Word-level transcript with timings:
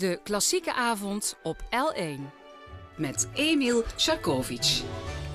De 0.00 0.20
klassieke 0.22 0.74
avond 0.74 1.36
op 1.42 1.62
L1 1.62 2.20
met 2.96 3.28
Emil 3.34 3.82
Sharkovic. 3.96 4.82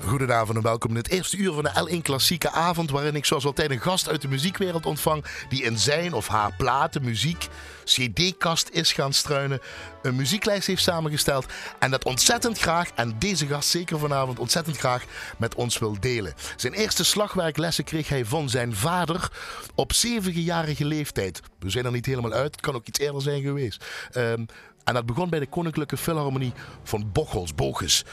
Goedenavond 0.06 0.56
en 0.56 0.62
welkom 0.62 0.90
in 0.90 0.96
het 0.96 1.08
eerste 1.08 1.36
uur 1.36 1.52
van 1.52 1.62
de 1.62 1.88
L1 1.88 2.02
Klassieke 2.02 2.50
Avond, 2.50 2.90
waarin 2.90 3.14
ik 3.14 3.24
zoals 3.24 3.44
altijd 3.44 3.70
een 3.70 3.80
gast 3.80 4.08
uit 4.08 4.22
de 4.22 4.28
muziekwereld 4.28 4.86
ontvang 4.86 5.24
die 5.48 5.62
in 5.62 5.78
zijn 5.78 6.12
of 6.12 6.28
haar 6.28 6.52
platen, 6.56 7.04
muziek, 7.04 7.48
cd-kast 7.84 8.68
is 8.68 8.92
gaan 8.92 9.12
struinen, 9.12 9.60
een 10.02 10.16
muzieklijst 10.16 10.66
heeft 10.66 10.82
samengesteld 10.82 11.46
en 11.78 11.90
dat 11.90 12.04
ontzettend 12.04 12.58
graag, 12.58 12.90
en 12.94 13.18
deze 13.18 13.46
gast 13.46 13.68
zeker 13.68 13.98
vanavond 13.98 14.38
ontzettend 14.38 14.76
graag, 14.76 15.04
met 15.38 15.54
ons 15.54 15.78
wil 15.78 15.96
delen. 16.00 16.34
Zijn 16.56 16.72
eerste 16.72 17.04
slagwerklessen 17.04 17.84
kreeg 17.84 18.08
hij 18.08 18.24
van 18.24 18.48
zijn 18.48 18.74
vader 18.74 19.30
op 19.74 19.92
zevenjarige 19.92 20.84
leeftijd. 20.84 21.40
We 21.58 21.70
zijn 21.70 21.84
er 21.84 21.92
niet 21.92 22.06
helemaal 22.06 22.32
uit, 22.32 22.54
het 22.54 22.60
kan 22.60 22.74
ook 22.74 22.86
iets 22.86 22.98
eerder 22.98 23.22
zijn 23.22 23.42
geweest. 23.42 23.84
Ehm, 24.12 24.44
en 24.86 24.94
dat 24.94 25.06
begon 25.06 25.30
bij 25.30 25.38
de 25.38 25.46
Koninklijke 25.46 25.96
Philharmonie 25.96 26.52
van 26.82 27.12
Bochels, 27.12 27.54
Bogus. 27.54 28.04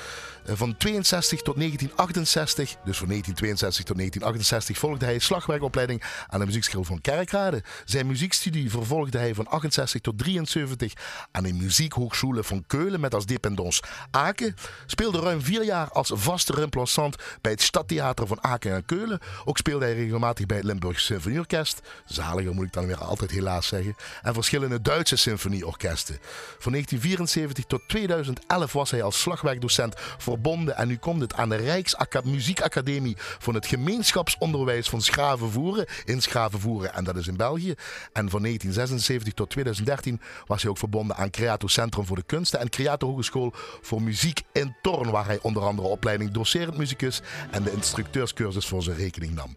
Eh, 0.46 0.56
van 0.56 0.78
62 0.78 1.42
tot 1.42 1.56
1968, 1.56 2.76
dus 2.86 2.98
van 2.98 3.08
1962 3.08 3.86
tot 3.86 3.96
1968, 3.98 4.78
volgde 4.78 5.06
hij 5.06 5.20
slagwerkopleiding 5.20 6.04
aan 6.28 6.40
de 6.40 6.46
muziekschool 6.46 6.84
van 6.84 7.02
Kerkrade. 7.02 7.64
Zijn 7.86 8.08
muziekstudie 8.08 8.70
vervolgde 8.70 9.18
hij 9.18 9.36
van 9.36 9.48
68 9.48 10.02
tot 10.02 10.18
73 10.18 10.94
aan 11.32 11.44
de 11.44 11.54
muziekhoogschule 11.54 12.44
van 12.44 12.64
Keulen 12.68 13.00
met 13.00 13.14
als 13.14 13.26
dependance 13.26 13.84
Aken. 14.12 14.56
Speelde 14.86 15.20
ruim 15.20 15.42
vier 15.42 15.64
jaar 15.64 15.90
als 15.90 16.12
vaste 16.14 16.54
remplaçant 16.54 17.40
bij 17.42 17.52
het 17.52 17.62
Stadtheater 17.62 18.28
van 18.28 18.44
Aken 18.44 18.74
en 18.74 18.86
Keulen. 18.86 19.20
Ook 19.46 19.58
speelde 19.58 19.86
hij 19.86 19.94
regelmatig 19.94 20.46
bij 20.46 20.58
het 20.58 20.66
Limburg 20.66 21.00
Symfonieorkest. 21.00 21.82
Zaliger 22.06 22.54
moet 22.54 22.66
ik 22.66 22.74
dan 22.74 22.86
weer 22.86 22.98
altijd 22.98 23.32
helaas 23.32 23.68
zeggen. 23.68 23.96
En 24.22 24.34
verschillende 24.34 24.82
Duitse 24.82 25.16
symfonieorkesten. 25.16 26.18
Van 26.60 26.72
1974 26.72 27.66
tot 27.66 27.82
2011 27.88 28.74
was 28.74 28.92
hij 28.92 29.04
als 29.04 29.20
slagwerkdocent 29.20 29.96
verbonden 30.34 30.78
en 30.78 30.88
nu 30.88 30.98
komt 30.98 31.22
het 31.22 31.34
aan 31.34 31.50
de 31.50 31.56
Rijksmuziekacademie 31.56 33.16
van 33.18 33.54
het 33.54 33.68
gemeenschapsonderwijs 33.68 34.90
van 34.90 35.02
Schravenvoeren 35.02 35.86
in 36.06 36.22
Schravenvoeren 36.22 36.94
en 36.94 37.04
dat 37.04 37.16
is 37.16 37.28
in 37.28 37.38
België. 37.38 37.74
En 38.14 38.30
van 38.30 38.42
1976 38.42 39.34
tot 39.34 39.50
2013 39.50 40.22
was 40.46 40.62
hij 40.62 40.72
ook 40.72 40.78
verbonden 40.78 41.16
aan 41.16 41.30
Creato 41.30 41.68
Centrum 41.68 42.06
voor 42.06 42.16
de 42.16 42.24
Kunsten 42.24 42.60
en 42.60 42.70
Creato 42.70 43.08
Hogeschool 43.08 43.54
voor 43.82 44.02
Muziek 44.02 44.42
in 44.52 44.76
Torn, 44.82 45.12
waar 45.12 45.26
hij 45.26 45.40
onder 45.42 45.64
andere 45.64 45.88
opleiding 45.88 46.32
docerend 46.32 46.78
muzikus 46.78 47.22
en 47.52 47.64
de 47.64 47.72
instructeurscursus 47.72 48.66
voor 48.66 48.84
zijn 48.84 48.98
rekening 48.98 49.36
nam. 49.36 49.56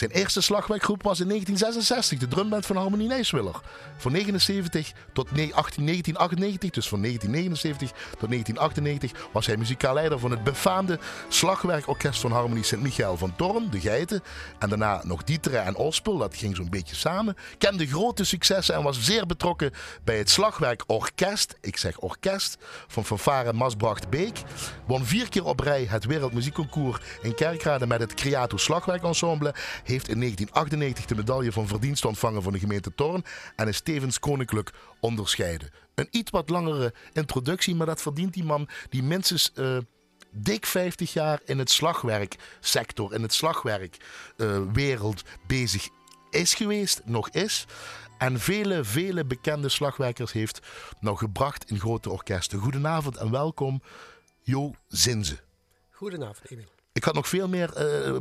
Zijn 0.00 0.12
eerste 0.12 0.40
slagwerkgroep 0.40 1.02
was 1.02 1.20
in 1.20 1.28
1966, 1.28 2.18
de 2.18 2.28
drumband 2.28 2.66
van 2.66 2.76
Harmonie 2.76 3.08
Nijswiller. 3.08 3.60
Van 3.96 4.12
1979 4.12 4.92
tot 5.12 5.28
1998, 5.34 6.70
dus 6.70 6.88
van 6.88 7.00
1979 7.02 7.90
tot 8.18 8.30
1998, 8.30 9.30
was 9.32 9.46
hij 9.46 9.56
muzikaal 9.56 9.94
leider 9.94 10.18
van 10.18 10.30
het 10.30 10.44
befaamde 10.44 10.98
slagwerkorkest 11.28 12.20
van 12.20 12.32
Harmonie 12.32 12.64
Sint-Michael 12.64 13.16
van 13.16 13.36
Torn, 13.36 13.70
de 13.70 13.80
Geiten. 13.80 14.22
En 14.58 14.68
daarna 14.68 15.00
nog 15.04 15.24
Dieteren 15.24 15.64
en 15.64 15.76
Ospel, 15.76 16.18
dat 16.18 16.36
ging 16.36 16.56
zo'n 16.56 16.70
beetje 16.70 16.96
samen. 16.96 17.36
Kende 17.58 17.86
grote 17.86 18.24
successen 18.24 18.74
en 18.74 18.82
was 18.82 19.04
zeer 19.04 19.26
betrokken 19.26 19.70
bij 20.04 20.18
het 20.18 20.30
slagwerkorkest, 20.30 21.56
ik 21.60 21.76
zeg 21.76 21.98
orkest, 21.98 22.56
van 22.86 23.04
fanfare 23.04 23.52
Masbracht 23.52 24.08
Beek. 24.08 24.42
Won 24.86 25.04
vier 25.04 25.28
keer 25.28 25.44
op 25.44 25.60
rij 25.60 25.86
het 25.88 26.04
Wereldmuziekconcours 26.04 26.98
in 27.22 27.34
Kerkrade 27.34 27.86
met 27.86 28.00
het 28.00 28.14
Creato 28.14 28.56
Slagwerkensemble 28.56 29.54
heeft 29.90 30.08
in 30.08 30.18
1998 30.18 31.04
de 31.04 31.14
medaille 31.14 31.52
van 31.52 31.68
verdienst 31.68 32.04
ontvangen 32.04 32.42
van 32.42 32.52
de 32.52 32.58
gemeente 32.58 32.94
Torn 32.94 33.24
en 33.56 33.68
is 33.68 33.80
tevens 33.80 34.18
koninklijk 34.18 34.72
onderscheiden. 35.00 35.70
Een 35.94 36.08
iets 36.10 36.30
wat 36.30 36.48
langere 36.48 36.94
introductie, 37.12 37.74
maar 37.74 37.86
dat 37.86 38.02
verdient 38.02 38.34
die 38.34 38.44
man 38.44 38.68
die 38.88 39.02
minstens 39.02 39.52
uh, 39.54 39.78
dik 40.30 40.66
50 40.66 41.12
jaar 41.12 41.40
in 41.44 41.58
het 41.58 41.70
slagwerksector, 41.70 43.14
in 43.14 43.22
het 43.22 43.32
slagwerkwereld 43.32 45.24
uh, 45.24 45.32
bezig 45.46 45.88
is 46.30 46.54
geweest, 46.54 47.00
nog 47.04 47.30
is. 47.30 47.66
En 48.18 48.40
vele, 48.40 48.84
vele 48.84 49.24
bekende 49.24 49.68
slagwerkers 49.68 50.32
heeft 50.32 50.60
nog 51.00 51.18
gebracht 51.18 51.70
in 51.70 51.78
grote 51.78 52.10
orkesten. 52.10 52.58
Goedenavond 52.58 53.16
en 53.16 53.30
welkom, 53.30 53.82
Jo 54.42 54.74
Zinze. 54.88 55.38
Goedenavond, 55.90 56.50
Emil. 56.50 56.79
Ik 57.00 57.06
had 57.06 57.14
nog 57.14 57.28
veel 57.28 57.48
meer, 57.48 57.70
uh, 57.78 58.16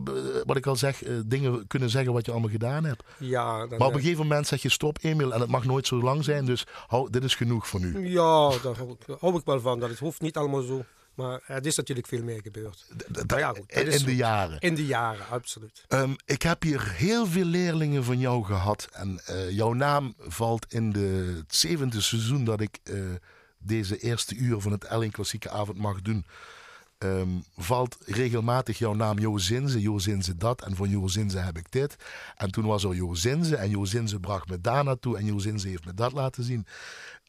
wat 0.46 0.58
ik 0.58 0.66
al 0.66 0.76
zeg, 0.76 1.04
uh, 1.04 1.20
dingen 1.26 1.68
kunnen 1.68 1.90
zeggen 1.90 2.14
wat 2.14 2.26
je 2.26 2.32
allemaal 2.32 2.50
gedaan 2.50 2.84
hebt. 2.84 3.04
Ja, 3.18 3.68
dan, 3.68 3.78
maar 3.78 3.88
op 3.88 3.94
een 3.94 4.00
gegeven 4.00 4.28
moment 4.28 4.48
zeg 4.48 4.62
je 4.62 4.70
stop, 4.70 4.98
Emil, 5.02 5.34
en 5.34 5.40
het 5.40 5.50
mag 5.50 5.66
nooit 5.66 5.88
zo 5.88 6.02
lang 6.02 6.24
zijn, 6.24 6.46
dus 6.46 6.66
hou, 6.88 7.10
dit 7.10 7.24
is 7.24 7.36
genoeg 7.36 7.68
voor 7.68 7.80
nu. 7.80 8.10
Ja, 8.10 8.50
daar 8.50 8.76
hou 8.78 8.92
ik, 8.92 9.16
hou 9.20 9.38
ik 9.38 9.46
wel 9.46 9.62
van. 9.62 9.80
Dat 9.80 9.90
het 9.90 10.00
hoeft 10.00 10.22
niet 10.22 10.38
allemaal 10.38 10.62
zo. 10.62 10.86
Maar 11.14 11.42
er 11.48 11.66
is 11.66 11.76
natuurlijk 11.76 12.08
veel 12.08 12.24
meer 12.24 12.42
gebeurd. 12.42 12.88
Ja, 13.28 13.50
goed, 13.50 13.72
in, 13.72 13.88
in 13.88 14.06
de 14.06 14.16
jaren. 14.16 14.60
In 14.60 14.76
de 14.76 14.86
jaren, 14.86 15.28
absoluut. 15.30 15.86
Um, 15.90 16.16
ik 16.26 16.42
heb 16.42 16.62
hier 16.62 16.92
heel 16.92 17.26
veel 17.26 17.46
leerlingen 17.46 18.04
van 18.04 18.20
jou 18.20 18.44
gehad. 18.44 18.88
En 18.92 19.22
uh, 19.30 19.52
jouw 19.52 19.74
naam 19.74 20.14
valt 20.18 20.74
in 20.74 20.92
de, 20.92 21.36
het 21.38 21.56
zevende 21.56 22.02
seizoen 22.02 22.44
dat 22.44 22.62
ik 22.62 22.80
uh, 22.84 23.00
deze 23.58 23.98
eerste 23.98 24.36
uur 24.36 24.60
van 24.60 24.72
het 24.72 24.84
Elling 24.84 25.12
Klassieke 25.12 25.50
Avond 25.50 25.78
mag 25.78 26.02
doen. 26.02 26.26
Um, 27.06 27.44
valt 27.56 27.98
regelmatig 28.06 28.78
jouw 28.78 28.94
naam 28.94 29.20
Jo 29.20 29.38
Zinze, 29.38 29.82
Jo 29.82 30.00
Zinze 30.00 30.36
dat 30.36 30.62
en 30.62 30.76
van 30.76 30.90
Jo 30.90 31.08
Zinze 31.08 31.38
heb 31.38 31.58
ik 31.58 31.72
dit. 31.72 31.96
En 32.36 32.52
toen 32.52 32.66
was 32.66 32.84
er 32.84 32.96
Jo 32.96 33.14
Zinze 33.14 33.56
en 33.56 33.70
Jo 33.70 33.86
Zinze 33.86 34.20
bracht 34.20 34.50
me 34.50 34.62
daar 34.62 34.84
naartoe 34.84 35.18
en 35.18 35.26
Jo 35.26 35.38
Zinze 35.38 35.68
heeft 35.68 35.86
me 35.86 35.94
dat 35.94 36.12
laten 36.12 36.44
zien. 36.44 36.66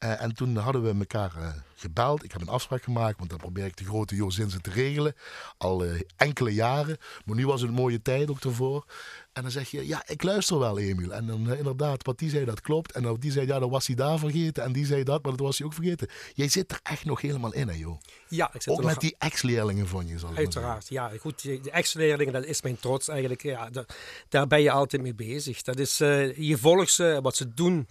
Uh, 0.04 0.22
en 0.22 0.34
toen 0.34 0.56
hadden 0.56 0.82
we 0.82 0.98
elkaar 0.98 1.32
uh, 1.38 1.48
gebeld. 1.74 2.24
Ik 2.24 2.32
heb 2.32 2.40
een 2.40 2.48
afspraak 2.48 2.82
gemaakt, 2.82 3.18
want 3.18 3.30
dan 3.30 3.38
probeer 3.38 3.64
ik 3.64 3.76
de 3.76 3.84
grote 3.84 4.14
Jo 4.14 4.30
Zinze 4.30 4.60
te 4.60 4.70
regelen. 4.70 5.14
Al 5.56 5.84
uh, 5.84 6.00
enkele 6.16 6.54
jaren. 6.54 6.96
Maar 7.24 7.36
nu 7.36 7.46
was 7.46 7.60
het 7.60 7.70
een 7.70 7.76
mooie 7.76 8.02
tijd 8.02 8.30
ook 8.30 8.40
ervoor. 8.40 8.84
En 9.32 9.42
dan 9.42 9.50
zeg 9.50 9.70
je, 9.70 9.86
ja, 9.86 10.02
ik 10.06 10.22
luister 10.22 10.58
wel, 10.58 10.78
Emiel. 10.78 11.12
En 11.12 11.26
dan 11.26 11.54
inderdaad, 11.54 12.04
wat 12.04 12.18
die 12.18 12.30
zei, 12.30 12.44
dat 12.44 12.60
klopt. 12.60 12.92
En 12.92 13.16
die 13.18 13.32
zei, 13.32 13.46
ja, 13.46 13.58
dan 13.58 13.70
was 13.70 13.86
hij 13.86 13.96
daar 13.96 14.18
vergeten. 14.18 14.64
En 14.64 14.72
die 14.72 14.86
zei 14.86 15.04
dat, 15.04 15.22
maar 15.22 15.32
dat 15.32 15.46
was 15.46 15.58
hij 15.58 15.66
ook 15.66 15.74
vergeten. 15.74 16.08
Jij 16.34 16.48
zit 16.48 16.70
er 16.70 16.80
echt 16.82 17.04
nog 17.04 17.20
helemaal 17.20 17.52
in, 17.52 17.68
hè, 17.68 17.74
joh. 17.74 18.00
Ja, 18.28 18.50
ik 18.52 18.62
zit 18.62 18.72
ook 18.72 18.78
er 18.78 18.84
met 18.84 18.94
nog... 18.94 19.02
die 19.02 19.16
ex-leerlingen 19.18 19.88
van 19.88 20.06
je, 20.06 20.18
zal 20.18 20.30
ik 20.30 20.36
Uiteraard, 20.36 20.88
ja. 20.88 21.10
Goed, 21.18 21.42
de 21.42 21.70
ex-leerlingen, 21.70 22.32
dat 22.32 22.44
is 22.44 22.62
mijn 22.62 22.78
trots 22.78 23.08
eigenlijk. 23.08 23.42
Ja, 23.42 23.70
daar, 23.70 23.86
daar 24.28 24.46
ben 24.46 24.62
je 24.62 24.70
altijd 24.70 25.02
mee 25.02 25.14
bezig. 25.14 25.62
Dat 25.62 25.78
is, 25.78 25.98
je 25.98 26.56
volgt 26.58 26.92
ze, 26.92 27.18
wat 27.22 27.36
ze 27.36 27.54
doen 27.54 27.88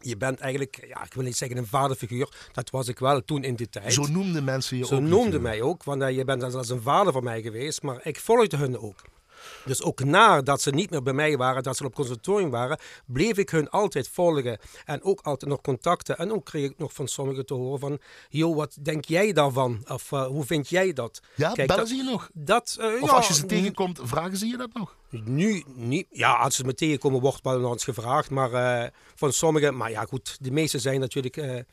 je 0.00 0.16
bent 0.16 0.40
eigenlijk, 0.40 0.86
ja, 0.88 1.04
ik 1.04 1.14
wil 1.14 1.24
niet 1.24 1.36
zeggen 1.36 1.56
een 1.56 1.66
vaderfiguur, 1.66 2.28
dat 2.52 2.70
was 2.70 2.88
ik 2.88 2.98
wel 2.98 3.24
toen 3.24 3.44
in 3.44 3.54
die 3.54 3.68
tijd. 3.68 3.92
Zo 3.92 4.06
noemden 4.06 4.44
mensen 4.44 4.76
je 4.76 4.86
Zo 4.86 4.94
ook. 4.94 5.00
Zo 5.00 5.06
noemden 5.06 5.42
mij 5.42 5.62
ook, 5.62 5.84
want 5.84 6.02
uh, 6.02 6.10
je 6.10 6.24
bent 6.24 6.42
als 6.42 6.68
een 6.68 6.82
vader 6.82 7.12
voor 7.12 7.22
mij 7.22 7.42
geweest, 7.42 7.82
maar 7.82 8.00
ik 8.02 8.20
volgde 8.20 8.56
hun 8.56 8.78
ook. 8.78 9.02
Dus 9.64 9.82
ook 9.82 10.04
nadat 10.04 10.62
ze 10.62 10.70
niet 10.70 10.90
meer 10.90 11.02
bij 11.02 11.12
mij 11.12 11.36
waren, 11.36 11.62
dat 11.62 11.76
ze 11.76 11.84
op 11.84 11.94
conservatorium 11.94 12.50
waren, 12.50 12.78
bleef 13.06 13.36
ik 13.36 13.50
hun 13.50 13.70
altijd 13.70 14.08
volgen. 14.08 14.58
En 14.84 15.02
ook 15.02 15.20
altijd 15.20 15.50
nog 15.50 15.60
contacten. 15.60 16.18
En 16.18 16.32
ook 16.32 16.44
kreeg 16.44 16.70
ik 16.70 16.78
nog 16.78 16.92
van 16.92 17.08
sommigen 17.08 17.46
te 17.46 17.54
horen 17.54 17.80
van, 17.80 17.98
joh, 18.28 18.56
wat 18.56 18.76
denk 18.80 19.04
jij 19.04 19.32
daarvan? 19.32 19.84
Of 19.88 20.10
uh, 20.10 20.26
hoe 20.26 20.44
vind 20.44 20.68
jij 20.68 20.92
dat? 20.92 21.20
Ja, 21.34 21.52
Kijk, 21.52 21.68
bellen 21.68 21.82
dat, 21.82 21.88
ze 21.88 21.96
je 21.96 22.10
nog? 22.10 22.30
Dat, 22.32 22.76
uh, 22.80 23.02
of 23.02 23.10
ja, 23.10 23.16
als 23.16 23.28
je 23.28 23.34
ze 23.34 23.46
tegenkomt, 23.46 24.00
vragen 24.02 24.36
ze 24.36 24.46
je 24.46 24.56
dat 24.56 24.72
nog? 24.72 24.96
Nu 25.10 25.64
niet. 25.74 26.06
Ja, 26.10 26.32
als 26.32 26.56
ze 26.56 26.64
me 26.64 26.74
tegenkomen, 26.74 27.20
wordt 27.20 27.42
wel 27.42 27.72
eens 27.72 27.84
gevraagd. 27.84 28.30
Maar 28.30 28.82
uh, 28.82 28.88
van 29.14 29.32
sommigen, 29.32 29.76
maar 29.76 29.90
ja 29.90 30.04
goed, 30.04 30.36
de 30.40 30.50
meeste 30.50 30.78
zijn 30.78 31.00
natuurlijk 31.00 31.64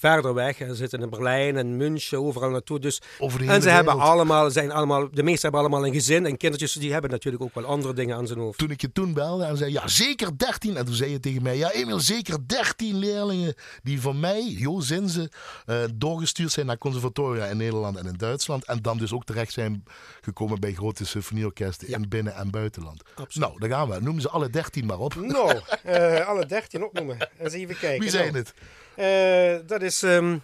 verder 0.00 0.34
weg. 0.34 0.56
Ze 0.56 0.74
zitten 0.74 1.00
in 1.00 1.10
Berlijn 1.10 1.56
en 1.56 1.76
München, 1.76 2.18
overal 2.18 2.50
naartoe. 2.50 2.78
Dus, 2.78 3.00
Over 3.18 3.48
en 3.48 3.62
ze 3.62 3.68
hebben 3.68 3.98
allemaal, 3.98 4.50
zijn 4.50 4.70
allemaal, 4.70 5.10
de 5.10 5.22
meesten 5.22 5.42
hebben 5.42 5.60
allemaal 5.60 5.86
een 5.86 5.92
gezin 5.92 6.26
en 6.26 6.36
kindertjes. 6.36 6.72
Die 6.72 6.92
hebben 6.92 7.10
natuurlijk 7.10 7.42
ook 7.42 7.54
wel 7.54 7.64
andere 7.64 7.94
dingen 7.94 8.16
aan 8.16 8.26
zijn 8.26 8.38
hoofd. 8.38 8.58
Toen 8.58 8.70
ik 8.70 8.80
je 8.80 8.92
toen 8.92 9.14
belde 9.14 9.44
en 9.44 9.56
zei, 9.56 9.72
ja 9.72 9.88
zeker 9.88 10.38
13. 10.38 10.76
En 10.76 10.84
toen 10.84 10.94
zei 10.94 11.10
je 11.10 11.20
tegen 11.20 11.42
mij, 11.42 11.56
ja 11.56 11.70
Emil, 11.72 12.00
zeker 12.00 12.36
13 12.46 12.96
leerlingen 12.96 13.54
die 13.82 14.00
van 14.00 14.20
mij, 14.20 14.54
Jo 14.58 14.80
Zinze, 14.80 15.30
uh, 15.66 15.76
doorgestuurd 15.94 16.52
zijn 16.52 16.66
naar 16.66 16.78
conservatoria 16.78 17.46
in 17.46 17.56
Nederland 17.56 17.96
en 17.96 18.06
in 18.06 18.16
Duitsland. 18.16 18.64
En 18.64 18.82
dan 18.82 18.98
dus 18.98 19.12
ook 19.12 19.24
terecht 19.24 19.52
zijn 19.52 19.84
gekomen 20.20 20.60
bij 20.60 20.72
grote 20.72 21.06
symfonieorkesten 21.06 21.88
ja. 21.88 21.96
in 21.96 22.08
binnen- 22.08 22.34
en 22.34 22.50
buitenland. 22.50 23.02
Absoluut. 23.14 23.48
Nou, 23.48 23.60
daar 23.60 23.78
gaan 23.78 23.88
we. 23.88 24.00
Noem 24.00 24.20
ze 24.20 24.28
alle 24.28 24.50
13 24.50 24.86
maar 24.86 24.98
op. 24.98 25.14
Nou, 25.14 25.60
uh, 25.86 26.26
alle 26.26 26.46
13 26.46 26.84
opnoemen. 26.84 27.16
Eens 27.38 27.52
even 27.52 27.78
kijken. 27.78 28.00
Wie 28.00 28.10
zijn 28.10 28.32
nou, 28.32 28.38
het? 28.38 28.54
Uh, 29.00 29.58
dat 29.66 29.82
is 29.82 30.02
um, 30.02 30.42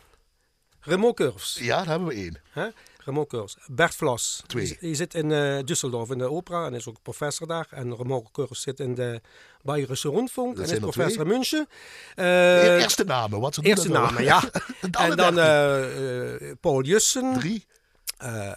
Remo 0.81 1.13
Curves. 1.13 1.57
Ja, 1.61 1.77
daar 1.77 1.87
hebben 1.87 2.09
we 2.09 2.15
één. 2.15 2.41
Huh? 2.53 2.67
Remo 3.05 3.27
Curves. 3.27 3.57
Bert 3.67 3.95
Vlas. 3.95 4.43
Twee. 4.47 4.77
Die, 4.81 4.95
zit 4.95 5.15
in 5.15 5.31
uh, 5.31 5.59
Düsseldorf 5.59 6.11
in 6.11 6.19
de 6.19 6.31
opera 6.31 6.67
en 6.67 6.75
is 6.75 6.87
ook 6.87 7.03
professor 7.03 7.47
daar. 7.47 7.67
En 7.71 7.97
Remo 7.97 8.23
Curves 8.33 8.61
zit 8.61 8.81
in 8.81 8.95
de 8.95 9.21
Bayerische 9.63 10.11
Rundfunk 10.11 10.57
Dat 10.57 10.69
en 10.69 10.73
is 10.73 10.79
professor 10.79 11.21
in 11.21 11.27
München. 11.27 11.69
Uh, 12.17 12.81
eerste 12.81 13.05
namen, 13.05 13.41
wat 13.41 13.55
ze 13.55 13.61
doen 13.61 13.71
Eerste 13.71 13.89
namen, 13.89 14.25
ja. 14.25 14.43
en 14.91 15.17
dan 15.17 15.39
uh, 15.39 16.53
Paul 16.61 16.83
Jussen. 16.83 17.39
Drie. 17.39 17.67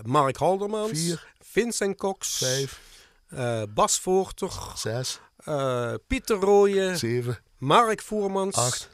Mark 0.03 0.37
Haldermans. 0.37 0.89
Vier. 0.89 1.27
Vincent 1.41 1.97
Cox. 1.97 2.37
Vijf. 2.37 2.79
Bas 3.73 3.99
Voorter. 3.99 4.51
Zes. 4.75 5.19
Pieter 6.07 6.37
Rooyen. 6.37 6.97
Zeven. 6.97 7.39
Mark 7.57 8.01
Voermans. 8.01 8.55
Acht. 8.55 8.89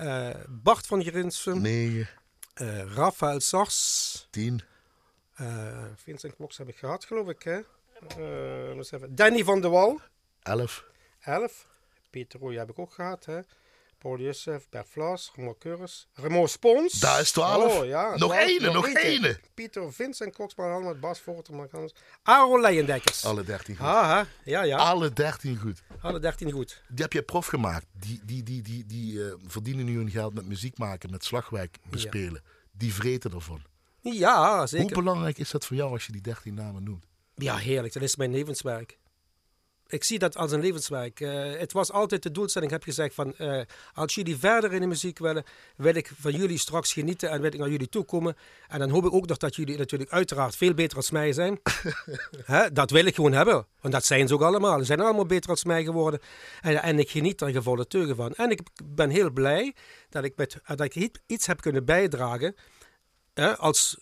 Eh, 0.00 0.30
Bart 0.48 0.86
van 0.86 1.02
Grinsen. 1.02 1.60
9, 1.62 2.08
eh, 2.54 2.94
Rafael 2.94 3.40
Sars. 3.40 4.26
10, 4.30 4.60
eh 5.34 5.84
Vincent 5.96 6.34
Knox 6.34 6.58
heb 6.58 6.68
ik 6.68 6.76
gehad, 6.76 7.04
geloof 7.04 7.28
ik. 7.28 7.42
Hè? 7.42 7.60
Danny 9.08 9.44
van 9.44 9.60
der 9.60 9.70
Wal. 9.70 10.00
11. 10.42 10.84
11. 11.20 11.66
Peter 12.10 12.40
Rooij 12.40 12.56
heb 12.56 12.70
ik 12.70 12.78
ook 12.78 12.92
gehad. 12.92 13.24
Hè? 13.24 13.40
Paul 14.00 14.18
Youssef, 14.18 14.68
Bert 14.68 14.86
Vlas, 14.88 15.32
Remo 15.36 15.54
Curris. 15.58 16.08
Remo 16.14 16.46
Spons. 16.46 16.92
Daar 16.92 17.20
is 17.20 17.32
12. 17.32 17.78
Oh, 17.78 17.86
ja, 17.86 18.16
Nog 18.16 18.32
12, 18.32 18.48
ene, 18.48 18.72
nog 18.72 18.88
ene. 18.88 19.40
Pieter 19.54 19.92
Vincent 19.92 20.34
Koksman, 20.34 20.70
Helmut 20.70 21.00
Bas 21.00 21.20
Voorter, 21.20 21.54
Mark 21.54 21.72
Anders. 21.72 21.92
Aaron 22.22 22.60
Leijendekkers. 22.60 23.24
Alle 23.24 23.44
13 23.44 23.76
goed. 23.76 23.86
Haha, 23.86 24.26
ja, 24.44 24.62
ja. 24.62 24.76
Alle 24.76 25.12
13 25.12 25.56
goed. 25.56 25.82
Alle 26.00 26.18
13 26.18 26.50
goed. 26.50 26.82
Die 26.88 27.02
heb 27.02 27.12
je 27.12 27.22
prof 27.22 27.46
gemaakt. 27.46 27.86
Die, 27.92 28.20
die, 28.24 28.42
die, 28.42 28.62
die, 28.62 28.86
die 28.86 29.24
eh, 29.24 29.34
verdienen 29.46 29.84
nu 29.84 29.96
hun 29.96 30.10
geld 30.10 30.34
met 30.34 30.46
muziek 30.46 30.78
maken, 30.78 31.10
met 31.10 31.24
slagwerk 31.24 31.78
bespelen. 31.90 32.42
Die 32.72 32.94
vreten 32.94 33.32
ervan. 33.32 33.62
Ja, 34.00 34.66
zeker. 34.66 34.86
Hoe 34.86 34.94
belangrijk 34.94 35.38
is 35.38 35.50
dat 35.50 35.66
voor 35.66 35.76
jou 35.76 35.92
als 35.92 36.06
je 36.06 36.12
die 36.12 36.20
13 36.20 36.54
namen 36.54 36.82
noemt? 36.82 37.06
Ja, 37.34 37.56
heerlijk. 37.56 37.92
Dat 37.92 38.02
is 38.02 38.16
mijn 38.16 38.30
levenswerk. 38.30 38.98
Ik 39.90 40.04
zie 40.04 40.18
dat 40.18 40.36
als 40.36 40.52
een 40.52 40.60
levenswerk. 40.60 41.20
Eh, 41.20 41.52
het 41.58 41.72
was 41.72 41.92
altijd 41.92 42.22
de 42.22 42.30
doelstelling, 42.30 42.70
heb 42.70 42.82
gezegd, 42.82 43.14
van 43.14 43.34
eh, 43.36 43.60
als 43.94 44.14
jullie 44.14 44.36
verder 44.36 44.72
in 44.72 44.80
de 44.80 44.86
muziek 44.86 45.18
willen, 45.18 45.44
wil 45.76 45.94
ik 45.94 46.10
van 46.20 46.32
jullie 46.32 46.58
straks 46.58 46.92
genieten 46.92 47.30
en 47.30 47.40
wil 47.40 47.52
ik 47.52 47.58
naar 47.58 47.68
jullie 47.68 47.88
toekomen. 47.88 48.36
En 48.68 48.78
dan 48.78 48.90
hoop 48.90 49.04
ik 49.04 49.12
ook 49.12 49.26
nog 49.26 49.36
dat 49.36 49.56
jullie 49.56 49.78
natuurlijk 49.78 50.10
uiteraard 50.10 50.56
veel 50.56 50.74
beter 50.74 50.96
als 50.96 51.10
mij 51.10 51.32
zijn. 51.32 51.60
Hè, 52.44 52.72
dat 52.72 52.90
wil 52.90 53.04
ik 53.04 53.14
gewoon 53.14 53.32
hebben. 53.32 53.66
Want 53.80 53.94
dat 53.94 54.04
zijn 54.04 54.28
ze 54.28 54.34
ook 54.34 54.42
allemaal. 54.42 54.78
Ze 54.78 54.84
zijn 54.84 55.00
allemaal 55.00 55.26
beter 55.26 55.50
als 55.50 55.64
mij 55.64 55.84
geworden. 55.84 56.20
En, 56.60 56.82
en 56.82 56.98
ik 56.98 57.10
geniet 57.10 57.40
er 57.40 57.48
gevolle 57.48 57.86
teugen 57.86 58.16
van. 58.16 58.32
En 58.34 58.50
ik 58.50 58.60
ben 58.84 59.10
heel 59.10 59.30
blij 59.30 59.74
dat 60.08 60.24
ik, 60.24 60.36
met, 60.36 60.56
dat 60.66 60.80
ik 60.94 61.20
iets 61.26 61.46
heb 61.46 61.60
kunnen 61.60 61.84
bijdragen 61.84 62.54
hè, 63.34 63.56
als 63.56 63.98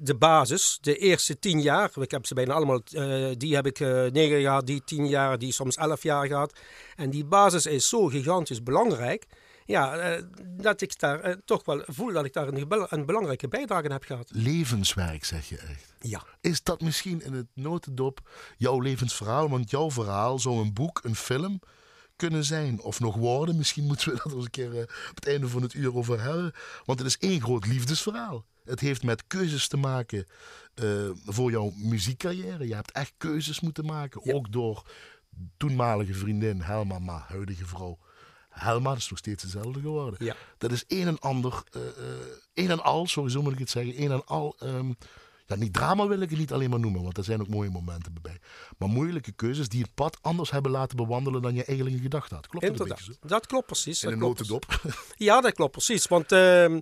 de 0.00 0.14
basis, 0.18 0.78
de 0.80 0.96
eerste 0.96 1.38
tien 1.38 1.60
jaar, 1.60 1.90
ik 2.00 2.10
heb 2.10 2.26
ze 2.26 2.34
bijna 2.34 2.54
allemaal, 2.54 2.80
eh, 2.90 3.30
die 3.36 3.54
heb 3.54 3.66
ik 3.66 3.80
eh, 3.80 4.04
negen 4.04 4.40
jaar, 4.40 4.64
die 4.64 4.84
tien 4.84 5.06
jaar, 5.06 5.38
die 5.38 5.52
soms 5.52 5.76
elf 5.76 6.02
jaar 6.02 6.26
gehad. 6.26 6.58
En 6.96 7.10
die 7.10 7.24
basis 7.24 7.66
is 7.66 7.88
zo 7.88 8.06
gigantisch 8.06 8.62
belangrijk, 8.62 9.26
ja, 9.64 9.96
eh, 9.96 10.22
dat 10.42 10.80
ik 10.80 10.98
daar 10.98 11.36
toch 11.44 11.64
wel 11.64 11.82
voel 11.86 12.12
dat 12.12 12.24
ik 12.24 12.32
daar 12.32 12.48
een, 12.48 13.06
belangrijke 13.06 13.48
bijdrage 13.48 13.84
aan 13.84 13.92
heb 13.92 14.04
gehad. 14.04 14.30
Levenswerk, 14.32 15.24
zeg 15.24 15.48
je 15.48 15.56
echt. 15.56 15.94
Ja. 15.98 16.22
Is 16.40 16.62
dat 16.62 16.80
misschien 16.80 17.22
in 17.22 17.32
het 17.32 17.46
notendop 17.54 18.30
jouw 18.56 18.80
levensverhaal? 18.80 19.48
Want 19.48 19.70
jouw 19.70 19.90
verhaal 19.90 20.38
zou 20.38 20.60
een 20.60 20.72
boek, 20.72 21.00
een 21.02 21.16
film 21.16 21.60
kunnen 22.16 22.44
zijn. 22.44 22.80
Of 22.80 23.00
nog 23.00 23.16
worden. 23.16 23.56
Misschien 23.56 23.84
moeten 23.84 24.12
we 24.12 24.16
dat 24.22 24.32
eens 24.32 24.44
een 24.44 24.50
keer 24.50 24.82
op 25.10 25.14
het 25.14 25.26
einde 25.26 25.48
van 25.48 25.62
het 25.62 25.74
uur 25.74 25.94
over 25.94 26.20
hebben. 26.20 26.52
Want 26.84 26.98
het 26.98 27.08
is 27.08 27.18
één 27.18 27.40
groot 27.40 27.66
liefdesverhaal. 27.66 28.44
Het 28.64 28.80
heeft 28.80 29.02
met 29.02 29.26
keuzes 29.26 29.68
te 29.68 29.76
maken 29.76 30.26
eh, 30.74 31.10
voor 31.24 31.50
jouw 31.50 31.72
muziekcarrière. 31.76 32.66
Je 32.66 32.74
hebt 32.74 32.92
echt 32.92 33.12
keuzes 33.16 33.60
moeten 33.60 33.84
maken. 33.84 34.20
Ja. 34.24 34.32
Ook 34.32 34.52
door 34.52 34.82
toenmalige 35.56 36.14
vriendin 36.14 36.60
Helma, 36.60 36.98
maar 36.98 37.24
huidige 37.28 37.66
vrouw 37.66 37.98
Helma. 38.48 38.88
Dat 38.88 38.98
is 38.98 39.08
nog 39.10 39.18
steeds 39.18 39.42
hetzelfde 39.42 39.80
geworden. 39.80 40.24
Ja. 40.26 40.36
Dat 40.58 40.72
is 40.72 40.84
een 40.88 41.06
en 41.06 41.18
ander, 41.18 41.62
eh, 41.70 41.86
eh, 41.86 41.94
een 42.54 42.70
en 42.70 42.82
al, 42.82 43.06
sorry, 43.06 43.30
zo 43.30 43.42
moet 43.42 43.52
ik 43.52 43.58
het 43.58 43.70
zeggen, 43.70 44.02
een 44.02 44.10
en 44.10 44.24
al. 44.26 44.56
ehm, 44.58 44.92
ja, 45.46 45.54
niet 45.56 45.72
drama 45.72 46.06
wil 46.06 46.20
ik 46.20 46.30
het 46.30 46.38
niet 46.38 46.52
alleen 46.52 46.70
maar 46.70 46.80
noemen, 46.80 47.02
want 47.02 47.18
er 47.18 47.24
zijn 47.24 47.40
ook 47.40 47.48
mooie 47.48 47.70
momenten 47.70 48.14
bij. 48.22 48.38
Maar 48.78 48.88
moeilijke 48.88 49.32
keuzes 49.32 49.68
die 49.68 49.82
het 49.82 49.94
pad 49.94 50.18
anders 50.20 50.50
hebben 50.50 50.70
laten 50.70 50.96
bewandelen 50.96 51.42
dan 51.42 51.54
je 51.54 51.64
eigenlijk 51.64 51.96
in 51.96 52.02
gedachten 52.02 52.36
had. 52.36 52.46
Klopt 52.46 52.66
dat 52.66 52.74
een 52.76 52.82
Inderdaad, 52.82 53.06
beetje 53.06 53.20
zo? 53.22 53.28
dat 53.34 53.46
klopt 53.46 53.66
precies. 53.66 54.02
In 54.02 54.08
dat 54.08 54.18
een 54.18 54.24
notendop. 54.24 54.80
Ja, 55.16 55.40
dat 55.40 55.52
klopt 55.52 55.72
precies. 55.72 56.06
Want 56.06 56.32
ehm, 56.32 56.80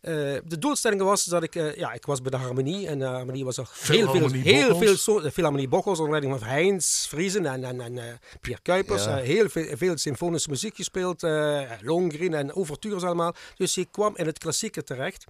eh, 0.00 0.12
de 0.44 0.58
doelstelling 0.58 1.02
was 1.02 1.24
dat 1.24 1.42
ik, 1.42 1.54
eh, 1.54 1.74
ja, 1.74 1.92
ik 1.92 2.06
was 2.06 2.20
bij 2.20 2.30
de 2.30 2.36
Harmonie. 2.36 2.86
En 2.88 2.98
de 2.98 3.04
Harmonie 3.04 3.44
was 3.44 3.56
er 3.56 3.70
heel 3.80 4.10
veel, 4.10 4.30
heel 4.30 4.76
veel. 4.76 5.20
De 5.20 5.30
Philharmonie 5.30 5.68
Bocholt 5.68 5.98
onder 5.98 6.10
leiding 6.10 6.38
van 6.38 6.48
Heinz 6.48 7.06
Friesen 7.06 7.46
en, 7.46 7.64
en, 7.64 7.80
en 7.80 7.98
eh, 7.98 8.04
Pierre 8.40 8.62
Kuipers. 8.62 9.04
Ja. 9.04 9.16
Heel 9.16 9.48
veel, 9.48 9.76
veel 9.76 9.98
symfonische 9.98 10.50
muziek 10.50 10.76
gespeeld. 10.76 11.22
Lohengrin 11.80 12.34
en 12.34 12.52
ouvertures 12.52 13.02
allemaal. 13.02 13.34
Dus 13.56 13.76
ik 13.76 13.88
kwam 13.90 14.16
in 14.16 14.26
het 14.26 14.38
klassieke 14.38 14.82
terecht. 14.82 15.24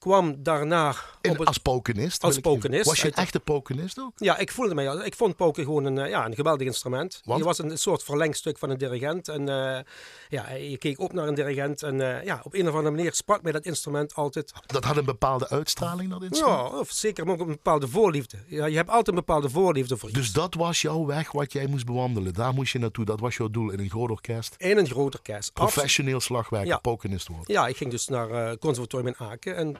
Kwam 0.00 0.42
daarna 0.42 0.94
In, 1.20 1.30
op 1.30 1.38
het, 1.38 1.46
als 1.46 1.58
pokenist. 1.58 2.24
als 2.24 2.38
pokenist, 2.38 2.84
Was 2.86 3.00
je 3.00 3.06
een 3.06 3.12
echte 3.14 3.40
pokenist 3.40 3.98
ook? 4.00 4.12
ja, 4.16 4.38
ik 4.38 4.50
voelde 4.52 4.74
mij, 4.74 4.86
ik 5.04 5.14
vond 5.14 5.36
poker 5.36 5.64
gewoon 5.64 5.84
een, 5.84 5.98
eh, 5.98 6.08
ja, 6.10 6.26
een 6.26 6.34
geweldig 6.34 6.66
instrument. 6.66 7.20
Want? 7.24 7.38
Je 7.38 7.44
was 7.44 7.58
een 7.58 7.78
soort 7.78 8.02
verlengstuk 8.02 8.58
van 8.58 8.70
een 8.70 8.78
dirigent. 8.78 9.28
En 9.28 9.48
eh, 9.48 9.80
ja, 10.28 10.50
je 10.50 10.78
keek 10.78 11.00
op 11.00 11.12
naar 11.12 11.28
een 11.28 11.34
dirigent. 11.34 11.82
En 11.82 12.00
eh, 12.18 12.24
ja, 12.24 12.40
op 12.42 12.54
een 12.54 12.68
of 12.68 12.74
andere 12.74 12.94
manier 12.94 13.12
sprak 13.14 13.42
mij 13.42 13.52
dat 13.52 13.64
instrument 13.64 14.14
altijd. 14.14 14.52
Dat 14.66 14.84
had 14.84 14.96
een 14.96 15.04
bepaalde 15.04 15.48
uitstraling, 15.48 16.10
dat 16.10 16.22
instrument. 16.22 16.70
Ja, 16.70 16.78
of 16.78 16.90
zeker 16.90 17.24
maar 17.24 17.34
ook 17.34 17.40
een 17.40 17.46
bepaalde 17.46 17.88
voorliefde. 17.88 18.36
Ja, 18.46 18.66
je 18.66 18.76
hebt 18.76 18.88
altijd 18.88 19.08
een 19.08 19.14
bepaalde 19.14 19.50
voorliefde 19.50 19.96
voor 19.96 20.08
iets. 20.08 20.18
Dus 20.18 20.32
dat 20.32 20.54
was 20.54 20.80
jouw 20.82 21.04
weg 21.06 21.32
wat 21.32 21.52
jij 21.52 21.66
moest 21.66 21.86
bewandelen. 21.86 22.34
Daar 22.34 22.54
moest 22.54 22.72
je 22.72 22.78
naartoe. 22.78 23.04
Dat 23.04 23.20
was 23.20 23.36
jouw 23.36 23.48
doel 23.50 23.70
in 23.70 23.78
een 23.78 23.90
groot 23.90 24.10
orkest. 24.10 24.54
In 24.58 24.78
een 24.78 24.86
groot 24.86 25.14
orkest. 25.14 25.52
Professioneel 25.52 26.20
slagwerker, 26.20 26.68
Ja. 26.68 26.78
pokenist 26.78 27.28
worden. 27.28 27.52
Ja, 27.54 27.66
ik 27.66 27.76
ging 27.76 27.90
dus 27.90 28.08
naar 28.08 28.58
conservatorium 28.58 29.14
in 29.18 29.26
Aken. 29.26 29.56
En 29.56 29.76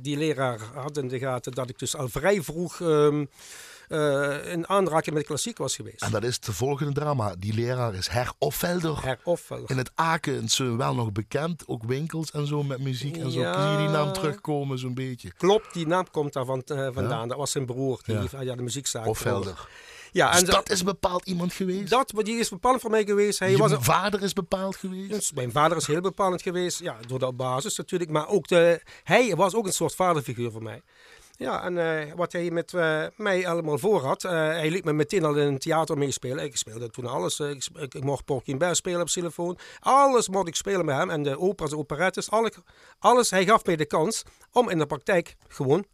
die 0.00 0.16
leraar 0.16 0.60
had 0.74 0.96
in 0.96 1.08
de 1.08 1.18
gaten 1.18 1.52
dat 1.52 1.68
ik 1.68 1.78
dus 1.78 1.96
al 1.96 2.08
vrij 2.08 2.42
vroeg 2.42 2.80
eh, 3.88 4.52
in 4.52 4.68
aanraking 4.68 5.14
met 5.14 5.26
klassiek 5.26 5.58
was 5.58 5.76
geweest. 5.76 6.02
En 6.02 6.10
dat 6.10 6.22
is 6.22 6.34
het 6.34 6.48
volgende 6.50 6.92
drama. 6.92 7.34
Die 7.38 7.54
leraar 7.54 7.94
is 7.94 8.08
Her 8.08 8.32
Offelder. 8.38 9.04
Her 9.04 9.18
Offelder. 9.24 9.70
In 9.70 9.78
het 9.78 9.90
Aken 9.94 10.48
zijn 10.48 10.76
wel 10.76 10.94
nog 10.94 11.12
bekend, 11.12 11.62
ook 11.66 11.82
winkels 11.84 12.30
en 12.30 12.46
zo 12.46 12.62
met 12.62 12.78
muziek 12.78 13.16
en 13.16 13.30
zo. 13.30 13.40
Ja. 13.40 13.62
Zie 13.62 13.70
je 13.70 13.76
die 13.86 13.96
naam 13.96 14.12
terugkomen 14.12 14.78
zo'n 14.78 14.94
beetje? 14.94 15.32
Klopt, 15.36 15.74
die 15.74 15.86
naam 15.86 16.10
komt 16.10 16.32
daar 16.32 16.44
van, 16.44 16.62
eh, 16.62 16.88
vandaan. 16.92 17.28
Dat 17.28 17.36
was 17.36 17.50
zijn 17.50 17.66
broer, 17.66 18.00
die 18.04 18.14
Ja. 18.14 18.40
ja. 18.40 18.54
de 18.56 18.62
muziekzaak. 18.62 19.06
Offelder. 19.06 19.68
Ja, 20.12 20.30
Dus 20.30 20.40
en 20.40 20.46
dat 20.46 20.70
is 20.70 20.82
bepaald 20.82 21.26
iemand 21.26 21.52
geweest? 21.52 21.90
dat, 21.90 22.12
die 22.16 22.38
is 22.38 22.48
bepalend 22.48 22.80
voor 22.80 22.90
mij 22.90 23.04
geweest. 23.04 23.38
Hij 23.38 23.50
je 23.50 23.56
was 23.56 23.70
een, 23.70 23.82
vader 23.82 24.22
is 24.22 24.32
bepaald 24.32 24.76
geweest? 24.76 25.10
dus 25.10 25.32
mijn 25.32 25.52
vader 25.52 25.76
is 25.76 25.86
heel 25.86 26.00
bepalend 26.00 26.42
geweest, 26.42 26.78
ja, 26.78 26.96
door 27.06 27.18
de 27.18 27.32
basis 27.32 27.76
natuurlijk. 27.76 28.10
Maar 28.10 28.28
ook 28.28 28.48
de, 28.48 28.80
hij 29.04 29.36
was 29.36 29.54
ook 29.54 29.66
een 29.66 29.72
soort 29.72 29.94
vaderfiguur 29.94 30.50
voor 30.50 30.62
mij. 30.62 30.82
Ja, 31.38 31.64
en 31.64 31.78
eh, 31.78 32.14
wat 32.14 32.32
hij 32.32 32.50
met 32.50 32.74
eh, 32.74 33.04
mij 33.16 33.48
allemaal 33.48 33.78
voor 33.78 34.04
had, 34.04 34.24
eh, 34.24 34.30
hij 34.32 34.70
liet 34.70 34.84
me 34.84 34.92
meteen 34.92 35.24
al 35.24 35.36
in 35.36 35.46
een 35.46 35.58
theater 35.58 35.98
meespelen. 35.98 36.44
Ik 36.44 36.56
speelde 36.56 36.90
toen 36.90 37.06
alles. 37.06 37.40
ik, 37.40 37.66
ik, 37.74 37.94
ik 37.94 38.04
mocht 38.04 38.24
Porky 38.24 38.56
Bear 38.56 38.76
spelen 38.76 39.00
op 39.00 39.06
xylofoon. 39.06 39.58
Alles 39.80 40.28
mocht 40.28 40.48
ik 40.48 40.54
spelen 40.54 40.84
met 40.84 40.96
hem. 40.96 41.10
En 41.10 41.22
de 41.22 41.38
operas, 41.38 41.72
operettes, 41.72 42.30
alle, 42.30 42.52
alles. 42.98 43.30
Hij 43.30 43.44
gaf 43.44 43.64
mij 43.64 43.76
de 43.76 43.86
kans 43.86 44.22
om 44.52 44.68
in 44.68 44.78
de 44.78 44.86
praktijk 44.86 45.36
gewoon 45.48 45.84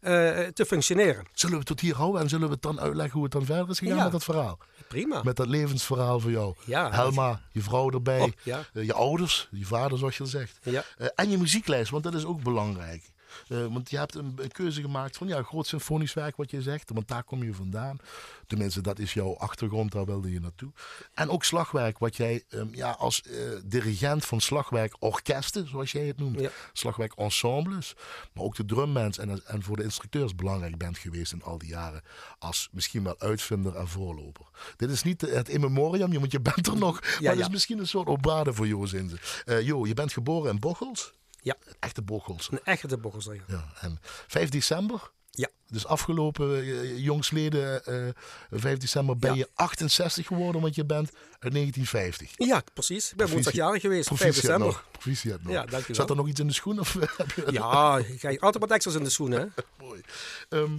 eh, 0.00 0.12
te 0.46 0.64
functioneren. 0.66 1.26
Zullen 1.32 1.52
we 1.54 1.58
het 1.60 1.66
tot 1.68 1.80
hier 1.80 1.94
houden 1.94 2.20
en 2.20 2.28
zullen 2.28 2.46
we 2.46 2.52
het 2.52 2.62
dan 2.62 2.80
uitleggen 2.80 3.14
hoe 3.14 3.22
het 3.22 3.32
dan 3.32 3.44
verder 3.44 3.68
is 3.70 3.78
gegaan 3.78 3.96
Ja. 3.96 4.02
met 4.02 4.12
dat 4.12 4.24
verhaal? 4.24 4.58
Prima. 4.88 5.22
Met 5.22 5.36
dat 5.36 5.46
levensverhaal 5.46 6.20
voor 6.20 6.30
jou. 6.30 6.54
Ja. 6.64 6.90
Helma, 6.90 7.40
je 7.52 7.62
vrouw 7.62 7.90
erbij, 7.90 8.20
Oh, 8.20 8.28
ja. 8.42 8.64
eh, 8.72 8.84
je 8.84 8.92
ouders, 8.92 9.48
je 9.50 9.64
vader 9.66 9.98
zoals 9.98 10.16
je 10.16 10.22
al 10.22 10.28
zegt. 10.28 10.58
Eh, 10.62 11.06
en 11.14 11.30
je 11.30 11.38
muzieklijst, 11.38 11.90
want 11.90 12.04
dat 12.04 12.14
is 12.14 12.24
ook 12.24 12.42
belangrijk. 12.42 13.10
Eh, 13.48 13.66
want 13.66 13.90
je 13.90 13.98
hebt 13.98 14.14
een, 14.14 14.38
keuze 14.52 14.80
gemaakt 14.80 15.16
van 15.16 15.28
ja, 15.28 15.42
groot 15.42 15.66
symfonisch 15.66 16.14
werk 16.14 16.36
wat 16.36 16.50
je 16.50 16.62
zegt, 16.62 16.90
want 16.94 17.08
daar 17.08 17.24
kom 17.24 17.42
je 17.42 17.54
vandaan. 17.54 17.98
Tenminste, 18.46 18.80
dat 18.80 18.98
is 18.98 19.14
jouw 19.14 19.36
achtergrond, 19.36 19.92
daar 19.92 20.04
wilde 20.04 20.32
je 20.32 20.40
naartoe. 20.40 20.72
En 21.14 21.30
ook 21.30 21.44
slagwerk, 21.44 21.98
wat 21.98 22.16
jij 22.16 22.44
ehm, 22.48 22.74
ja, 22.74 22.90
als 22.90 23.22
eh, 23.22 23.32
dirigent 23.64 24.24
van 24.24 24.40
slagwerkorkesten, 24.40 25.68
zoals 25.68 25.92
jij 25.92 26.06
het 26.06 26.18
noemt, 26.18 26.40
Ja. 26.40 26.50
slagwerkensembles, 26.72 27.94
maar 28.32 28.44
ook 28.44 28.56
de 28.56 28.64
drumbands 28.64 29.18
en, 29.18 29.46
en 29.46 29.62
voor 29.62 29.76
de 29.76 29.82
instructeurs 29.82 30.34
belangrijk 30.34 30.78
bent 30.78 30.98
geweest 30.98 31.32
in 31.32 31.42
al 31.42 31.58
die 31.58 31.68
jaren. 31.68 32.02
Als 32.38 32.68
misschien 32.72 33.04
wel 33.04 33.20
uitvinder 33.20 33.76
en 33.76 33.88
voorloper. 33.88 34.46
Dit 34.76 34.90
is 34.90 35.02
niet 35.02 35.20
het 35.20 35.48
in 35.48 35.60
memoriam, 35.60 36.12
je, 36.12 36.18
want 36.20 36.32
je 36.32 36.40
bent 36.40 36.66
er 36.66 36.76
nog. 36.76 37.00
maar 37.00 37.10
het 37.30 37.38
is 37.38 37.44
ja. 37.44 37.48
misschien 37.48 37.78
een 37.78 37.86
soort 37.86 38.08
opbade 38.08 38.52
voor 38.52 38.66
Jo 38.66 38.86
Zinze. 38.86 39.18
Eh 39.44 39.60
Jo, 39.60 39.86
je 39.86 39.94
bent 39.94 40.12
geboren 40.12 40.50
in 40.50 40.58
Bochels. 40.58 41.12
Ja, 41.42 41.56
Echte 41.80 42.02
Bochels. 42.02 42.48
een 42.50 42.60
echte 42.64 42.96
bochelsreger. 42.98 43.44
Ja, 43.48 43.72
en 43.80 43.98
5 44.26 44.48
december, 44.48 45.10
Ja. 45.30 45.48
dus 45.66 45.86
afgelopen 45.86 46.64
uh, 46.64 46.98
jongsleden, 46.98 47.84
eh 47.84 48.08
5 48.50 48.78
december, 48.78 49.16
ben 49.18 49.30
Ja. 49.30 49.36
je 49.36 49.48
68 49.54 50.26
geworden, 50.26 50.60
want 50.60 50.74
je 50.74 50.84
bent 50.84 51.10
uit 51.38 51.52
1950. 51.52 52.32
Ja, 52.36 52.62
precies. 52.74 53.10
Ik 53.10 53.16
ben 53.16 53.28
woensdagjarig 53.30 53.80
geweest, 53.80 54.08
5 54.08 54.20
Proficiat 54.20 54.44
december. 54.44 54.66
nog. 54.68 54.84
Proficiat 54.92 55.42
nog. 55.42 55.52
Ja, 55.52 55.60
dankjewel. 55.66 55.94
Zat 55.96 56.10
er 56.10 56.16
nog 56.16 56.28
iets 56.28 56.40
in 56.40 56.46
de 56.46 56.52
schoen? 56.52 56.80
Of 56.80 56.96
Ja, 57.50 57.98
ik 57.98 58.18
krijg 58.18 58.40
altijd 58.40 58.62
wat 58.62 58.72
extra's 58.72 58.94
in 58.94 59.04
de 59.04 59.10
schoenen. 59.10 59.40
hè. 59.54 59.62
Mooi. 59.84 60.00
Ehm, 60.48 60.78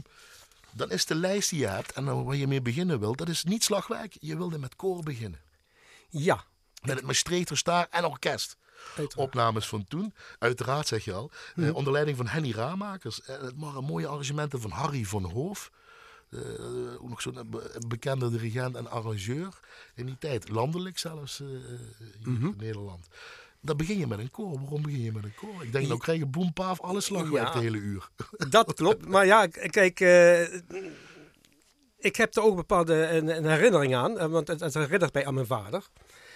dan 0.72 0.92
is 0.92 1.06
de 1.06 1.16
lijst 1.16 1.50
die 1.50 1.60
je 1.60 1.68
hebt 1.68 1.92
en 1.92 2.06
dan 2.06 2.24
waar 2.24 2.36
je 2.36 2.48
mee 2.48 2.62
beginnen 2.62 3.00
wil, 3.00 3.16
dat 3.16 3.30
is 3.30 3.44
niet 3.44 3.64
slagwerk. 3.64 4.18
Je 4.20 4.38
wilde 4.38 4.58
met 4.60 4.76
koor 4.76 5.04
beginnen. 5.04 5.40
Ja, 6.10 6.44
Met 6.82 6.96
het 6.96 7.06
Maastrichter 7.06 7.58
Staar 7.58 7.88
en 7.90 8.06
orkest. 8.06 8.58
Uiteraard. 8.88 9.16
Opnames 9.16 9.68
van 9.68 9.86
toen, 9.88 10.14
uiteraard 10.40 10.88
zeg 10.88 11.06
je 11.06 11.14
al. 11.14 11.32
eh, 11.56 11.76
onder 11.76 11.94
leiding 11.94 12.18
van 12.18 12.28
Henny 12.28 12.52
Raamakers. 12.52 13.22
En 13.22 13.46
het 13.46 13.54
waren 13.58 13.84
mooie 13.84 14.08
arrangementen 14.08 14.62
van 14.62 14.72
Harry 14.72 15.04
van 15.06 15.24
Hoof. 15.24 15.72
Eh, 16.30 16.40
ook 17.02 17.10
nog 17.10 17.22
zo'n 17.22 17.48
be- 17.50 17.76
bekende 17.88 18.30
dirigent 18.30 18.76
en 18.76 18.90
arrangeur 18.92 19.60
in 19.96 20.06
die 20.06 20.18
tijd. 20.20 20.50
Landelijk 20.50 20.98
zelfs 20.98 21.40
eh, 21.40 21.48
hier 21.48 21.60
in 22.24 22.54
Nederland. 22.58 23.08
Dan 23.62 23.78
begin 23.78 23.98
je 24.00 24.08
met 24.08 24.20
een 24.20 24.32
koor. 24.32 24.60
Waarom 24.60 24.82
begin 24.82 25.02
je 25.02 25.12
met 25.12 25.24
een 25.24 25.36
koor? 25.36 25.64
Ik 25.64 25.72
denk, 25.72 25.88
nou 25.88 26.00
krijg 26.00 26.20
je 26.20 26.26
boempaaf, 26.26 26.82
alle 26.82 27.02
slagwerk 27.02 27.48
Ja. 27.48 27.54
de 27.54 27.60
hele 27.60 27.78
uur. 27.78 28.10
Dat 28.50 28.74
klopt. 28.74 29.08
Maar 29.08 29.26
ja, 29.26 29.48
kijk, 29.48 30.00
eh, 30.00 30.42
ik 31.98 32.16
heb 32.16 32.36
er 32.36 32.44
ook 32.44 32.56
bepaalde 32.56 32.94
een, 33.08 33.28
een 33.38 33.46
herinnering 33.46 33.96
aan. 33.96 34.18
eh, 34.20 34.26
Want 34.28 34.48
het, 34.48 34.60
het 34.60 34.74
herinnert 34.74 35.14
mij 35.14 35.26
aan 35.26 35.34
mijn 35.34 35.46
vader. 35.46 35.84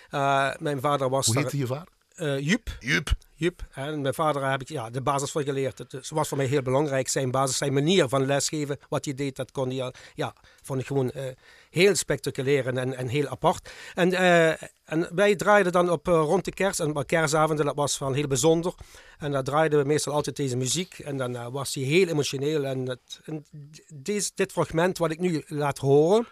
Eh, 0.10 0.52
mijn 0.60 0.80
vader 0.80 1.10
was 1.10 1.26
Hoe 1.26 1.38
heette 1.38 1.58
je 1.58 1.68
vader? 1.68 1.94
Eh, 2.16 2.40
Joep. 2.40 2.78
Jup. 2.80 3.10
Joep. 3.36 3.68
En 3.74 4.02
mijn 4.02 4.14
vader 4.14 4.50
heb 4.50 4.62
ik 4.62 4.70
ja, 4.70 4.90
de 4.90 5.02
basis 5.02 5.32
voor 5.32 5.44
geleerd. 5.44 5.78
Het 5.78 6.10
was 6.10 6.28
voor 6.28 6.38
mij 6.38 6.46
heel 6.46 6.62
belangrijk. 6.62 7.08
Zijn 7.08 7.32
basis, 7.32 7.58
zijn 7.58 7.74
manier 7.74 8.10
van 8.10 8.26
lesgeven, 8.26 8.78
wat 8.90 9.06
hij 9.06 9.14
deed, 9.14 9.36
dat 9.36 9.52
kon 9.52 9.70
hij 9.70 9.84
al. 9.84 9.94
Ja, 10.16 10.36
vond 10.62 10.80
ik 10.80 10.88
gewoon 10.88 11.12
eh, 11.12 11.24
heel 11.70 11.96
spectaculair 11.96 12.68
en, 12.68 12.96
en, 12.96 13.08
heel 13.08 13.28
apart. 13.28 13.70
En, 13.94 14.14
eh, 14.14 14.50
en 14.86 15.16
wij 15.16 15.36
draaiden 15.36 15.72
dan 15.72 15.90
op 15.90 16.08
eh, 16.08 16.14
rond 16.14 16.46
de 16.46 16.52
kerst. 16.52 16.80
En 16.80 17.06
kerstavonden, 17.06 17.66
dat 17.66 17.76
was 17.76 17.98
van 17.98 18.14
heel 18.14 18.28
bijzonder. 18.28 18.74
En 19.18 19.32
daar 19.32 19.44
draaiden 19.44 19.80
we 19.80 19.86
meestal 19.86 20.14
altijd 20.14 20.36
deze 20.36 20.58
muziek. 20.58 21.00
En 21.00 21.18
dan 21.18 21.36
eh, 21.36 21.48
was 21.52 21.74
hij 21.74 21.84
heel 21.84 22.08
emotioneel. 22.08 22.64
En, 22.66 22.88
het, 22.88 23.20
en 23.26 23.46
deze, 23.94 24.32
dit 24.36 24.52
fragment 24.52 24.98
wat 24.98 25.12
ik 25.12 25.20
nu 25.20 25.44
laat 25.48 25.78
horen. 25.78 26.28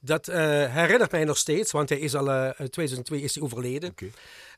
Dat 0.00 0.28
eh, 0.28 0.38
herinnert 0.74 1.10
mij 1.10 1.24
nog 1.24 1.36
steeds, 1.36 1.70
want 1.70 1.88
hij 1.88 1.98
is 1.98 2.14
al 2.14 2.30
eh, 2.30 2.44
in 2.44 2.70
2002 2.70 3.20
is 3.20 3.34
hij 3.34 3.44
overleden. 3.44 3.94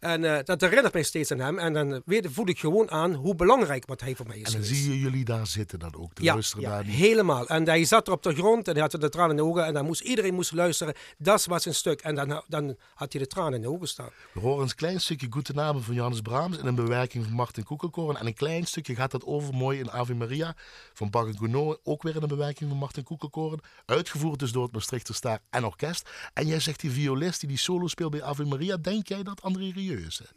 En 0.03 0.25
eh, 0.25 0.45
dat 0.45 0.61
herinnert 0.61 0.93
mij 0.93 1.03
steeds 1.03 1.31
aan 1.31 1.39
hem. 1.39 1.59
En 1.59 1.73
dan 1.73 2.03
weet, 2.05 2.27
voel 2.31 2.49
ik 2.49 2.59
gewoon 2.59 2.91
aan 2.91 3.15
hoe 3.15 3.35
belangrijk 3.35 3.87
wat 3.87 4.01
hij 4.01 4.15
voor 4.15 4.27
mij 4.27 4.39
is. 4.39 4.47
En 4.47 4.53
dan 4.53 4.63
geweest. 4.63 4.83
zie 4.83 4.93
je 4.93 4.99
jullie 4.99 5.25
daar 5.25 5.47
zitten 5.47 5.79
dan 5.79 5.95
ook, 5.97 6.15
te 6.15 6.23
ja, 6.23 6.33
luisteren 6.33 6.71
ja, 6.71 6.83
die... 6.83 6.93
helemaal. 6.93 7.47
En 7.47 7.69
hij 7.69 7.85
zat 7.85 8.07
er 8.07 8.13
op 8.13 8.23
de 8.23 8.35
grond 8.35 8.69
en 8.69 8.73
hij 8.73 8.83
had 8.83 8.91
de 8.91 9.09
tranen 9.09 9.31
in 9.31 9.37
de 9.37 9.45
ogen. 9.45 9.65
En 9.65 9.75
dan 9.75 9.85
moest 9.85 10.01
iedereen 10.01 10.35
moest 10.35 10.53
luisteren. 10.53 10.95
Dat 11.19 11.45
was 11.45 11.65
een 11.65 11.75
stuk. 11.75 12.01
En 12.01 12.15
dan, 12.15 12.43
dan 12.49 12.77
had 12.95 13.13
hij 13.13 13.23
de 13.23 13.29
tranen 13.29 13.55
in 13.55 13.61
de 13.61 13.69
ogen 13.69 13.89
staan. 13.89 14.09
We 14.33 14.41
horen 14.41 14.63
een 14.63 14.75
klein 14.75 15.01
stukje 15.01 15.27
Goede 15.31 15.53
Namen 15.53 15.83
van 15.83 15.95
Johannes 15.95 16.21
Brahms 16.21 16.59
in 16.59 16.67
een 16.67 16.75
bewerking 16.75 17.25
van 17.25 17.33
Martin 17.35 17.65
Koekelkoren. 17.65 18.17
En 18.17 18.27
een 18.27 18.35
klein 18.35 18.67
stukje 18.67 18.95
gaat 18.95 19.11
dat 19.11 19.25
over 19.25 19.55
mooi 19.55 19.79
in 19.79 19.91
Ave 19.91 20.15
Maria 20.15 20.55
van 20.93 21.11
Bach 21.11 21.27
en 21.27 21.39
Gounod. 21.39 21.81
Ook 21.85 22.03
weer 22.03 22.17
in 22.17 22.23
een 22.23 22.29
bewerking 22.29 22.71
van 22.71 22.79
Martin 22.79 23.05
Koekelkoren. 23.05 23.61
Uitgevoerd 23.87 24.39
dus 24.39 24.53
door 24.53 24.63
het 24.63 24.73
Maastrichter 24.73 25.15
Staar 25.15 25.41
en 25.51 25.65
Orkest. 25.65 26.11
En 26.35 26.47
jij 26.47 26.61
zegt 26.61 26.81
die 26.81 26.91
violist 26.91 27.41
die 27.41 27.49
die 27.49 27.59
solo 27.59 27.87
speelt 27.87 28.11
bij 28.11 28.23
Ave 28.23 28.45
Maria. 28.45 28.77
Denk 28.77 29.09
jij 29.09 29.23
dat 29.23 29.43
André 29.43 29.71
Rieu 29.75 29.92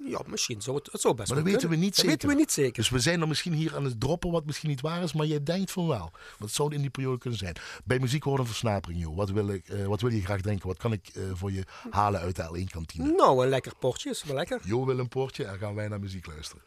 Ja, 0.05 0.21
misschien 0.27 0.61
zou 0.61 0.77
het, 0.77 0.91
het 0.91 1.01
zou 1.01 1.15
best 1.15 1.27
Maar 1.33 1.43
dat 1.43 1.51
weten 1.51 1.69
we 1.69 1.75
niet 1.75 1.85
Dat 1.85 1.95
zeker. 1.95 2.11
weten 2.11 2.29
we 2.29 2.35
niet 2.35 2.51
zeker. 2.51 2.73
Dus 2.73 2.89
we 2.89 2.99
zijn 2.99 3.21
er 3.21 3.27
misschien 3.27 3.53
hier 3.53 3.75
aan 3.75 3.83
het 3.85 3.99
droppen 3.99 4.31
wat 4.31 4.45
misschien 4.45 4.69
niet 4.69 4.81
waar 4.81 5.03
is, 5.03 5.13
maar 5.13 5.25
jij 5.25 5.43
denkt 5.43 5.71
van 5.71 5.87
wel. 5.87 5.99
Want 5.99 6.13
het 6.39 6.53
zou 6.53 6.73
in 6.73 6.81
die 6.81 6.89
periode 6.89 7.17
kunnen 7.17 7.39
zijn. 7.39 7.55
Bij 7.83 7.99
muziek 7.99 8.23
hoort 8.23 8.39
een 8.39 8.45
versnapering, 8.45 9.01
joh. 9.01 9.15
Wat 9.15 9.29
wil, 9.29 9.49
ik, 9.49 9.67
eh, 9.69 9.85
wat 9.85 10.01
wil 10.01 10.11
je 10.11 10.21
graag 10.21 10.41
drinken? 10.41 10.67
Wat 10.67 10.77
kan 10.77 10.91
ik 10.91 11.07
eh, 11.13 11.23
voor 11.33 11.51
je 11.51 11.63
halen 11.89 12.19
uit 12.19 12.35
de 12.35 12.43
L1-kantine? 12.43 13.11
Nou, 13.11 13.43
een 13.43 13.49
lekker 13.49 13.75
potje 13.79 14.09
is 14.09 14.23
wel 14.23 14.35
lekker. 14.35 14.59
Jo 14.63 14.85
wil 14.85 14.99
een 14.99 15.07
poortje 15.07 15.45
en 15.45 15.57
gaan 15.57 15.75
wij 15.75 15.87
naar 15.87 15.99
muziek 15.99 16.27
luisteren. 16.27 16.63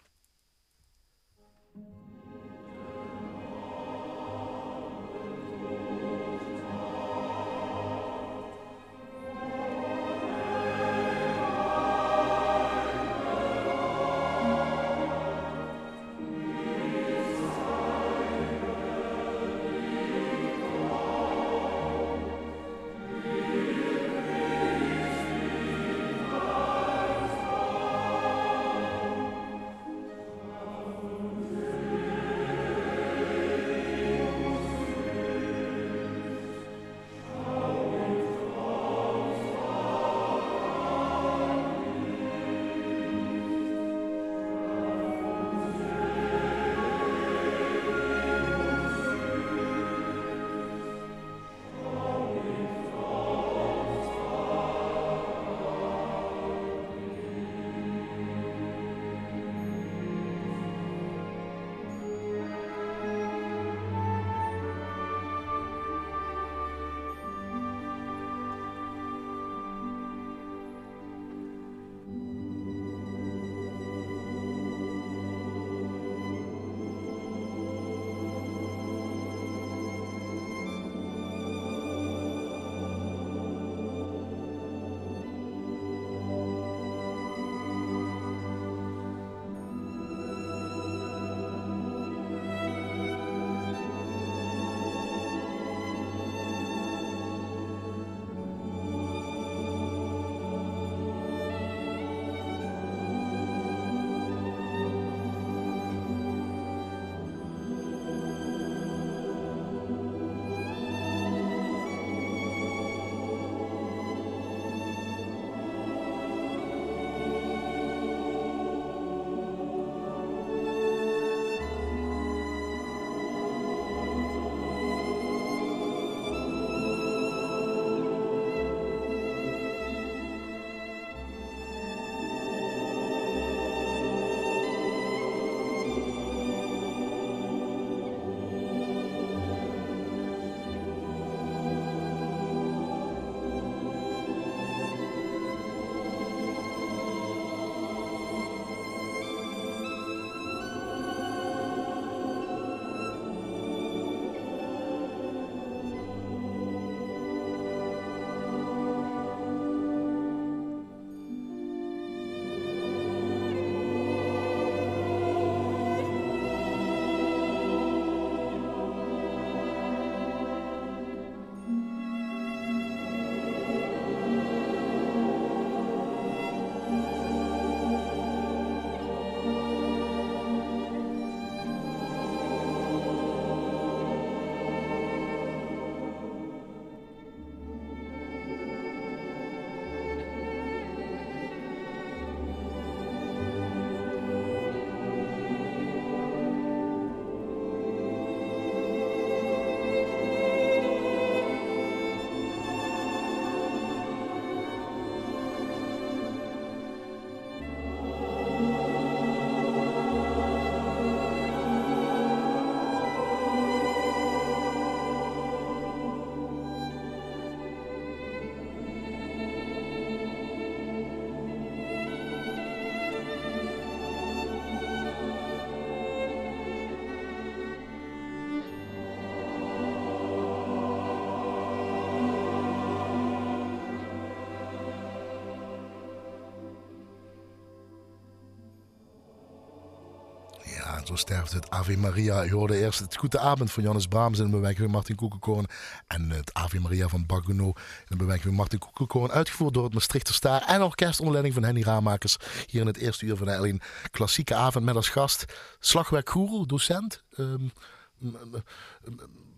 Zo 241.09 241.17
sterft 241.17 241.53
het. 241.53 241.71
Ave 241.71 241.97
Maria. 241.97 242.43
Je 242.43 242.53
hoorde 242.53 242.79
eerst 242.79 242.99
het 242.99 243.17
Goede 243.17 243.38
Avond 243.38 243.73
van 243.73 243.83
Johannes 243.83 244.07
Brahms 244.07 244.38
in 244.38 244.45
de 244.45 244.50
bewerking 244.50 244.83
van 244.83 244.91
Martin 244.91 245.17
Koekenkoorn. 245.17 245.67
En 246.07 246.31
het 246.31 246.55
Ave 246.55 246.81
Maria 246.81 247.09
van 247.09 247.27
Baguno 247.27 247.67
in 247.67 247.75
de 248.09 248.17
bewerking 248.17 248.45
van 248.47 248.55
Martin 248.55 248.79
Koekenkoorn. 248.79 249.31
Uitgevoerd 249.31 249.75
door 249.75 249.85
het 249.85 249.95
Maastrichter 249.95 250.35
Staar 250.35 250.62
en 250.62 250.83
orkest 250.83 251.19
onder 251.19 251.33
leiding 251.33 251.55
van 251.55 251.65
Henny 251.65 251.83
Raamakers. 251.83 252.37
Hier 252.67 252.81
in 252.81 252.87
het 252.87 252.97
eerste 252.97 253.27
uur 253.27 253.37
van 253.37 253.47
de 253.47 253.79
L1 253.81 254.11
Klassieke 254.11 254.55
Avond 254.55 254.85
met 254.85 254.97
als 254.97 255.09
gast 255.09 255.45
slagwerkgoeroe, 255.79 256.67
docent. 256.67 257.23
Um, 257.37 257.73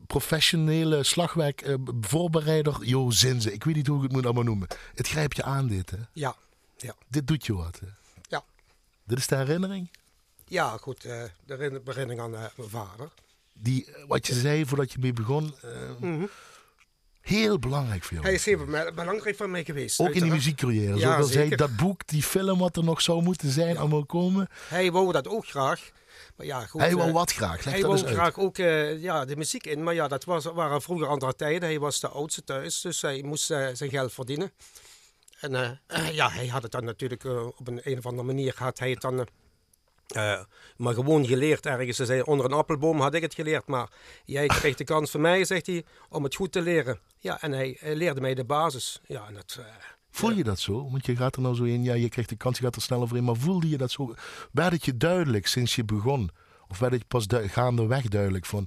professionele 0.06 1.02
slagwerkvoorbereider 1.02 2.76
uh, 2.80 2.88
Jo 2.88 3.10
Zinze. 3.10 3.52
Ik 3.52 3.64
weet 3.64 3.74
niet 3.74 3.86
hoe 3.86 3.96
ik 3.96 4.02
het 4.02 4.12
moet 4.12 4.24
allemaal 4.24 4.42
noemen. 4.42 4.68
Het 4.94 5.08
grijpt 5.08 5.36
je 5.36 5.42
aan 5.42 5.66
dit, 5.66 5.90
hè? 5.90 5.98
Ja. 6.12 6.34
ja. 6.76 6.94
Dit 7.08 7.26
doet 7.26 7.46
je 7.46 7.54
wat, 7.54 7.80
hè? 7.80 7.86
Ja. 8.28 8.42
Dit 9.04 9.18
is 9.18 9.26
de 9.26 9.36
herinnering? 9.36 9.90
Ja, 10.50 10.76
goed. 10.76 11.04
Uh, 11.04 11.22
de 11.46 11.56
herinnering 11.84 12.20
aan 12.20 12.32
uh, 12.32 12.44
mijn 12.56 12.68
vader. 12.68 13.08
Die, 13.52 13.88
wat 14.06 14.26
je 14.26 14.34
zei 14.34 14.66
voordat 14.66 14.92
je 14.92 14.98
mee 14.98 15.12
begon, 15.12 15.54
mm 15.62 15.96
-hmm. 15.98 16.28
heel 17.20 17.58
belangrijk 17.58 18.02
voor 18.02 18.12
jou. 18.12 18.24
Hij 18.24 18.34
is 18.34 18.44
heel 18.44 18.64
belangrijk 18.94 19.36
voor 19.36 19.50
mij 19.50 19.64
geweest. 19.64 20.00
Ook 20.00 20.08
in 20.08 20.22
die 20.22 20.30
muziekcarrière. 20.30 20.96
Ja, 20.96 21.22
Zoals 21.22 21.50
dat 21.56 21.76
boek, 21.76 22.06
die 22.06 22.22
film 22.22 22.58
wat 22.58 22.76
er 22.76 22.84
nog 22.84 23.00
zou 23.00 23.22
moeten 23.22 23.50
zijn, 23.50 23.72
ja. 23.72 23.80
allemaal 23.80 24.06
komen. 24.06 24.48
Hij 24.68 24.92
wou 24.92 25.12
dat 25.12 25.28
ook 25.28 25.46
graag. 25.46 25.90
Maar 26.36 26.46
ja, 26.46 26.66
goed, 26.66 26.80
hij 26.80 26.94
wou 26.94 27.12
wat 27.12 27.32
graag? 27.32 27.64
Leg 27.64 27.74
hij 27.74 27.82
wou 27.82 27.98
graag 27.98 28.38
ook 28.38 28.56
ja, 28.56 29.24
de 29.24 29.36
muziek 29.36 29.66
in. 29.66 29.82
Maar 29.82 29.94
ja, 29.94 30.08
dat 30.08 30.24
was, 30.24 30.44
waren 30.44 30.82
vroeger 30.82 31.06
andere 31.06 31.34
tijden. 31.34 31.68
Hij 31.68 31.78
was 31.78 32.00
de 32.00 32.08
oudste 32.08 32.44
thuis, 32.44 32.80
dus 32.80 33.02
hij 33.02 33.22
moest 33.22 33.44
zijn 33.44 33.90
geld 33.90 34.12
verdienen. 34.12 34.52
En 35.40 35.80
ja, 36.12 36.30
hij 36.30 36.46
had 36.46 36.62
het 36.62 36.72
dan 36.72 36.84
natuurlijk 36.84 37.24
op 37.58 37.68
een, 37.68 37.80
een 37.82 37.98
of 37.98 38.06
andere 38.06 38.26
manier 38.26 38.54
had 38.56 38.78
hij 38.78 38.90
het 38.90 39.00
dan 39.00 39.26
uh, 40.16 40.40
maar 40.76 40.94
gewoon 40.94 41.26
geleerd 41.26 41.66
ergens. 41.66 41.96
Ze 41.96 42.04
zei, 42.04 42.22
onder 42.22 42.46
een 42.46 42.52
appelboom 42.52 43.00
had 43.00 43.14
ik 43.14 43.22
het 43.22 43.34
geleerd. 43.34 43.66
Maar 43.66 43.88
jij 44.24 44.46
kreeg 44.46 44.76
de 44.76 44.84
kans 44.84 45.10
van 45.10 45.20
mij, 45.20 45.44
zegt 45.44 45.66
hij, 45.66 45.84
om 46.08 46.24
het 46.24 46.34
goed 46.34 46.52
te 46.52 46.60
leren. 46.60 46.98
Ja, 47.18 47.40
en 47.42 47.52
hij, 47.52 47.76
hij 47.80 47.94
leerde 47.94 48.20
mij 48.20 48.34
de 48.34 48.44
basis. 48.44 49.00
Ja, 49.06 49.26
en 49.26 49.34
dat, 49.34 49.56
uh, 49.60 49.66
Voel 50.10 50.30
je 50.30 50.44
dat 50.44 50.60
zo? 50.60 50.90
Want 50.90 51.06
je 51.06 51.16
gaat 51.16 51.36
er 51.36 51.42
nou 51.42 51.54
zo 51.54 51.64
in, 51.64 51.82
ja, 51.82 51.94
je 51.94 52.08
krijgt 52.08 52.30
de 52.30 52.36
kans, 52.36 52.58
je 52.58 52.64
gaat 52.64 52.76
er 52.76 52.82
sneller 52.82 53.08
voor 53.08 53.16
in. 53.16 53.24
Maar 53.24 53.36
voelde 53.36 53.68
je 53.68 53.76
dat 53.76 53.90
zo? 53.90 54.14
Werd 54.52 54.72
het 54.72 54.84
je 54.84 54.96
duidelijk 54.96 55.46
sinds 55.46 55.74
je 55.74 55.84
begon? 55.84 56.30
Of 56.68 56.78
werd 56.78 56.92
het 56.92 57.08
pas 57.08 57.26
du 57.26 57.48
gaandeweg 57.48 58.08
duidelijk 58.08 58.46
van 58.46 58.66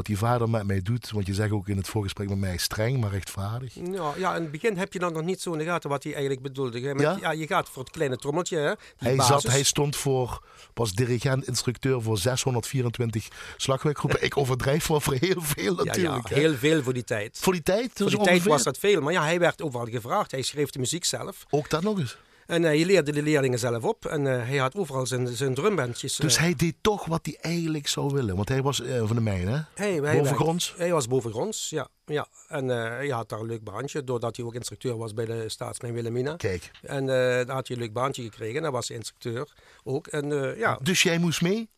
wat 0.00 0.08
die 0.08 0.18
vader 0.18 0.50
met 0.50 0.66
mij 0.66 0.82
doet. 0.82 1.10
Want 1.10 1.26
je 1.26 1.34
zegt 1.34 1.50
ook 1.50 1.68
in 1.68 1.76
het 1.76 1.88
voorgesprek 1.88 2.28
met 2.28 2.38
mij 2.38 2.56
streng, 2.56 3.00
maar 3.00 3.10
rechtvaardig. 3.10 3.74
Ja, 3.74 4.12
ja, 4.16 4.36
in 4.36 4.42
het 4.42 4.50
begin 4.50 4.76
heb 4.76 4.92
je 4.92 4.98
dan 4.98 5.12
nog 5.12 5.22
niet 5.22 5.40
zo 5.40 5.52
in 5.52 5.58
de 5.58 5.64
gaten 5.64 5.90
wat 5.90 6.02
hij 6.02 6.12
eigenlijk 6.12 6.42
bedoelde. 6.42 6.80
Met, 6.80 7.00
ja? 7.00 7.16
ja? 7.20 7.30
je 7.30 7.46
gaat 7.46 7.68
voor 7.68 7.82
het 7.82 7.92
kleine 7.92 8.16
trommeltje. 8.16 8.58
Hè, 8.58 8.72
hij, 8.96 9.20
zat, 9.20 9.42
hij 9.42 9.62
stond 9.62 9.96
voor, 9.96 10.42
was 10.74 10.92
dirigent, 10.92 11.46
instructeur 11.46 12.02
voor 12.02 12.18
624 12.18 13.28
slagwerkgroepen. 13.56 14.24
Ik 14.24 14.36
overdrijf 14.36 14.86
wel 14.86 15.00
voor 15.00 15.16
heel 15.20 15.40
veel 15.40 15.74
natuurlijk. 15.74 16.28
Ja, 16.28 16.36
heel 16.36 16.54
veel 16.54 16.82
voor 16.82 16.94
die 16.94 17.04
tijd. 17.04 17.38
Voor 17.40 17.52
die 17.52 17.62
tijd? 17.62 17.90
Voor 17.94 18.10
die 18.10 18.22
tijd 18.22 18.42
was 18.42 18.62
dat 18.62 18.78
veel. 18.78 19.00
Maar 19.00 19.12
ja, 19.12 19.22
hij 19.22 19.38
werd 19.38 19.62
overal 19.62 19.86
gevraagd. 19.86 20.30
Hij 20.30 20.42
schreef 20.42 20.70
de 20.70 20.78
muziek 20.78 21.04
zelf. 21.04 21.46
Ook 21.50 21.70
dat 21.70 21.82
nog 21.82 21.98
eens? 21.98 22.16
En 22.50 22.62
hij 22.62 22.84
leerde 22.84 23.12
de 23.12 23.22
leerlingen 23.22 23.58
zelf 23.58 23.84
op. 23.84 24.06
En 24.06 24.24
uh, 24.24 24.46
hij 24.46 24.56
had 24.56 24.74
overal 24.74 25.06
zijn, 25.06 25.28
zijn 25.28 25.54
drumbandjes. 25.54 26.16
Dus 26.16 26.34
uh, 26.34 26.40
hij 26.40 26.54
deed 26.54 26.74
toch 26.80 27.04
wat 27.04 27.20
hij 27.22 27.36
eigenlijk 27.40 27.88
zou 27.88 28.12
willen. 28.14 28.36
Want 28.36 28.48
hij 28.48 28.62
was 28.62 28.82
van 29.04 29.16
de 29.16 29.22
mijn, 29.22 29.48
hè? 29.48 29.60
Hey, 29.74 30.00
bovengronds? 30.00 30.74
Hij, 30.76 30.84
hij 30.84 30.94
was 30.94 31.08
bovengronds, 31.08 31.70
ja. 31.70 31.88
ja. 32.04 32.26
En 32.48 32.68
hij 32.68 33.08
had 33.08 33.28
daar 33.28 33.40
een 33.40 33.46
leuk 33.46 33.64
baantje. 33.64 34.04
Doordat 34.04 34.36
hij 34.36 34.44
ook 34.44 34.54
instructeur 34.54 34.96
was 34.96 35.14
bij 35.14 35.24
de 35.24 35.48
Staatsmijn 35.48 35.94
Wilhelmina. 35.94 36.36
Kijk. 36.36 36.70
En 36.82 37.06
daar 37.06 37.50
had 37.50 37.68
hij 37.68 37.76
een 37.76 37.82
leuk 37.82 37.92
baantje 37.92 38.22
gekregen. 38.22 38.62
Daar 38.62 38.72
was 38.72 38.88
hij 38.88 38.96
instructeur 38.96 39.52
ook. 39.84 40.06
En, 40.06 40.56
ja. 40.56 40.78
Dus 40.82 41.02
jij 41.02 41.18
moest 41.18 41.42
mee? 41.42 41.68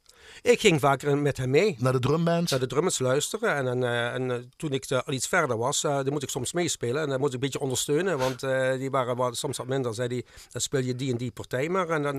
Ik 0.42 0.61
ging 0.61 0.81
vaker 0.81 1.18
met 1.18 1.37
hem 1.37 1.51
mee. 1.51 1.77
Naar 1.79 1.92
de 1.92 1.99
drumbands? 1.99 2.51
Naar 2.51 2.61
de 2.61 2.66
drummers 2.66 2.99
luisteren. 2.99 3.55
En, 3.55 3.68
en, 3.68 3.81
uh, 3.83 4.14
en 4.14 4.29
uh, 4.29 4.37
toen 4.57 4.73
ik 4.73 4.90
al 4.90 5.12
iets 5.12 5.29
verder 5.29 5.57
was, 5.57 5.81
dan 5.81 6.12
moet 6.12 6.23
ik 6.23 6.29
soms 6.29 6.53
meespelen. 6.53 7.03
En 7.03 7.09
dan 7.09 7.18
moet 7.18 7.29
ik 7.29 7.35
een 7.35 7.40
beetje 7.40 7.61
ondersteunen. 7.61 8.18
Want 8.18 8.40
die 8.79 8.90
waren 8.90 9.16
wat, 9.16 9.37
soms 9.37 9.57
wat 9.57 9.66
minder. 9.66 9.95
Zei 9.95 10.09
die, 10.09 10.25
dan 10.51 10.61
speel 10.61 10.81
je 10.81 10.97
die 10.97 11.11
en 11.11 11.16
die 11.16 11.31
partij 11.31 11.68
maar. 11.68 11.88
En 11.88 12.03
dan 12.03 12.16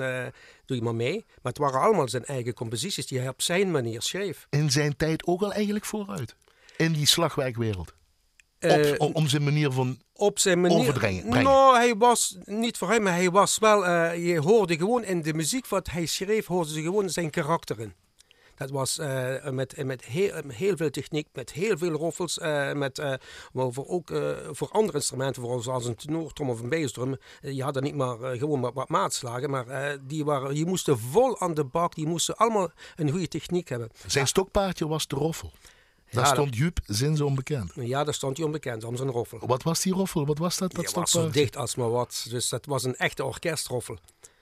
doe 0.66 0.78
je 0.78 0.84
maar 0.84 0.96
mee. 0.96 1.26
Maar 1.42 1.52
het 1.52 1.58
waren 1.58 1.80
allemaal 1.80 2.08
zijn 2.10 2.26
eigen 2.26 2.54
composities 2.54 3.08
die 3.08 3.20
hij 3.20 3.28
op 3.28 3.42
zijn 3.42 3.72
manier 3.72 4.02
schreef. 4.02 4.48
In 4.50 4.72
zijn 4.72 4.98
tijd 4.98 5.26
ook 5.26 5.42
al 5.42 5.54
eigenlijk 5.54 5.86
vooruit? 5.86 6.36
In 6.78 6.94
die 6.94 7.08
slagwerkwereld? 7.08 7.94
Op, 8.98 9.16
om 9.16 9.28
zijn 9.28 9.44
manier 9.44 9.72
van 9.72 10.02
op 10.24 10.40
zijn 10.40 10.62
manier. 10.62 10.78
Overdringen. 10.78 11.44
Nou, 11.44 11.76
hij 11.76 11.96
was 11.96 12.38
niet 12.44 12.78
voor 12.78 12.90
hem, 12.90 13.04
maar 13.04 13.14
hij 13.14 13.32
was 13.32 13.58
wel. 13.58 13.86
Uh, 13.86 14.28
je 14.28 14.40
hoorde 14.40 14.78
gewoon 14.78 15.04
in 15.04 15.22
de 15.22 15.34
muziek 15.34 15.68
wat 15.68 15.90
hij 15.90 16.06
schreef, 16.06 16.46
hoorde 16.46 16.72
ze 16.72 16.82
gewoon 16.82 17.10
zijn 17.10 17.30
karakter 17.30 17.80
in. 17.80 17.94
Dat 18.56 18.70
was 18.70 19.00
uh, 19.00 19.50
met, 19.50 19.86
met 19.86 20.06
heel, 20.06 20.42
heel, 20.48 20.78
veel 20.78 20.90
techniek, 20.90 21.28
met 21.34 21.52
heel 21.52 21.78
veel 21.78 21.92
roffels. 21.92 22.38
Uh, 22.38 22.74
met, 22.74 23.00
uh, 23.00 23.14
voor, 23.54 23.88
ook 23.88 24.12
voor 24.52 24.70
andere 24.72 24.98
instrumenten, 24.98 25.62
zoals 25.62 25.86
een 25.86 25.96
tenortrom 25.96 26.50
of 26.50 26.60
een 26.60 26.70
bassdrum. 26.70 27.18
je 27.42 27.64
had 27.64 27.76
er 27.76 27.82
niet 27.82 27.96
maar 27.96 28.18
gewoon 28.18 28.62
wat, 28.62 28.74
wat 28.74 28.90
maatslagen, 28.90 29.50
maar 29.50 29.98
die 30.08 30.26
waren, 30.26 30.56
je 30.56 30.66
moest 30.66 30.90
vol 31.12 31.40
aan 31.40 31.54
de 31.54 31.64
bak. 31.64 31.96
Die 31.96 32.08
moesten 32.08 32.36
allemaal 32.36 32.72
een 32.96 33.10
goede 33.10 33.28
techniek 33.28 33.70
hebben. 33.70 33.90
Zijn 34.08 34.28
stokpaardje 34.28 34.88
was 34.88 35.08
de 35.08 35.16
roffel. 35.16 35.52
Daar 36.14 36.26
ja, 36.26 36.32
stond 36.32 36.56
Jup 36.56 36.80
Zins 36.86 37.22
onbekend. 37.22 37.72
Ja, 37.76 38.04
daar 38.04 38.14
stond 38.14 38.38
hij 38.38 38.46
onbekend, 38.46 38.84
om 38.84 38.96
zijn 38.96 39.10
roffel. 39.10 39.40
Wat 39.46 39.64
was 39.64 39.82
die 39.82 39.94
roffel? 39.94 40.26
Wat 40.26 40.38
was 40.38 40.58
dat? 40.58 40.72
dat 40.72 40.86
die 40.86 40.96
was 40.96 41.12
zo 41.12 41.30
dicht 41.30 41.58
als 41.58 41.76
maar 41.76 41.92
wat. 41.92 42.26
Dus 42.30 42.50
dat 42.50 42.66
was 42.66 42.84
een 42.84 42.96
echte 42.96 43.24
orkestroffel. 43.24 43.98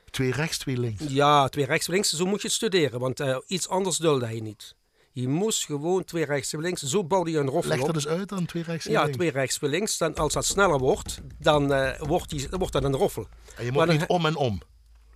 Twee 0.09 0.31
rechts, 0.31 0.57
twee 0.57 0.77
links. 0.77 1.03
Ja, 1.07 1.47
twee 1.47 1.65
rechts, 1.65 1.83
twee 1.83 1.95
links. 1.95 2.13
Zo 2.13 2.25
moet 2.25 2.41
je 2.41 2.47
het 2.47 2.55
studeren, 2.55 2.99
want 2.99 3.19
uh, 3.19 3.37
iets 3.47 3.67
anders 3.67 3.97
dulde 3.97 4.25
hij 4.25 4.39
niet. 4.39 4.75
Je 5.11 5.27
moest 5.27 5.65
gewoon 5.65 6.03
twee 6.03 6.25
rechts, 6.25 6.47
twee 6.47 6.61
links. 6.61 6.81
Zo 6.81 7.03
bouwde 7.03 7.31
je 7.31 7.37
een 7.37 7.49
roffel 7.49 7.69
Leg 7.69 7.79
op. 7.79 7.85
dat 7.85 7.95
eens 7.95 8.07
uit 8.07 8.29
dan, 8.29 8.45
twee 8.45 8.63
rechts, 8.63 8.83
twee 8.83 8.95
ja, 8.95 9.01
links. 9.01 9.17
twee 9.17 9.31
rechts, 9.31 9.55
twee 9.55 9.69
links. 9.69 9.97
Dan, 9.97 10.15
als 10.15 10.33
dat 10.33 10.45
sneller 10.45 10.79
wordt, 10.79 11.21
dan, 11.39 11.71
uh, 11.71 11.99
wordt, 11.99 12.29
die, 12.29 12.49
dan 12.49 12.59
wordt 12.59 12.73
dat 12.73 12.83
een 12.83 12.95
roffel. 12.95 13.27
En 13.55 13.65
je 13.65 13.71
moet 13.71 13.87
niet 13.87 14.07
om 14.07 14.25
en 14.25 14.35
om. 14.35 14.61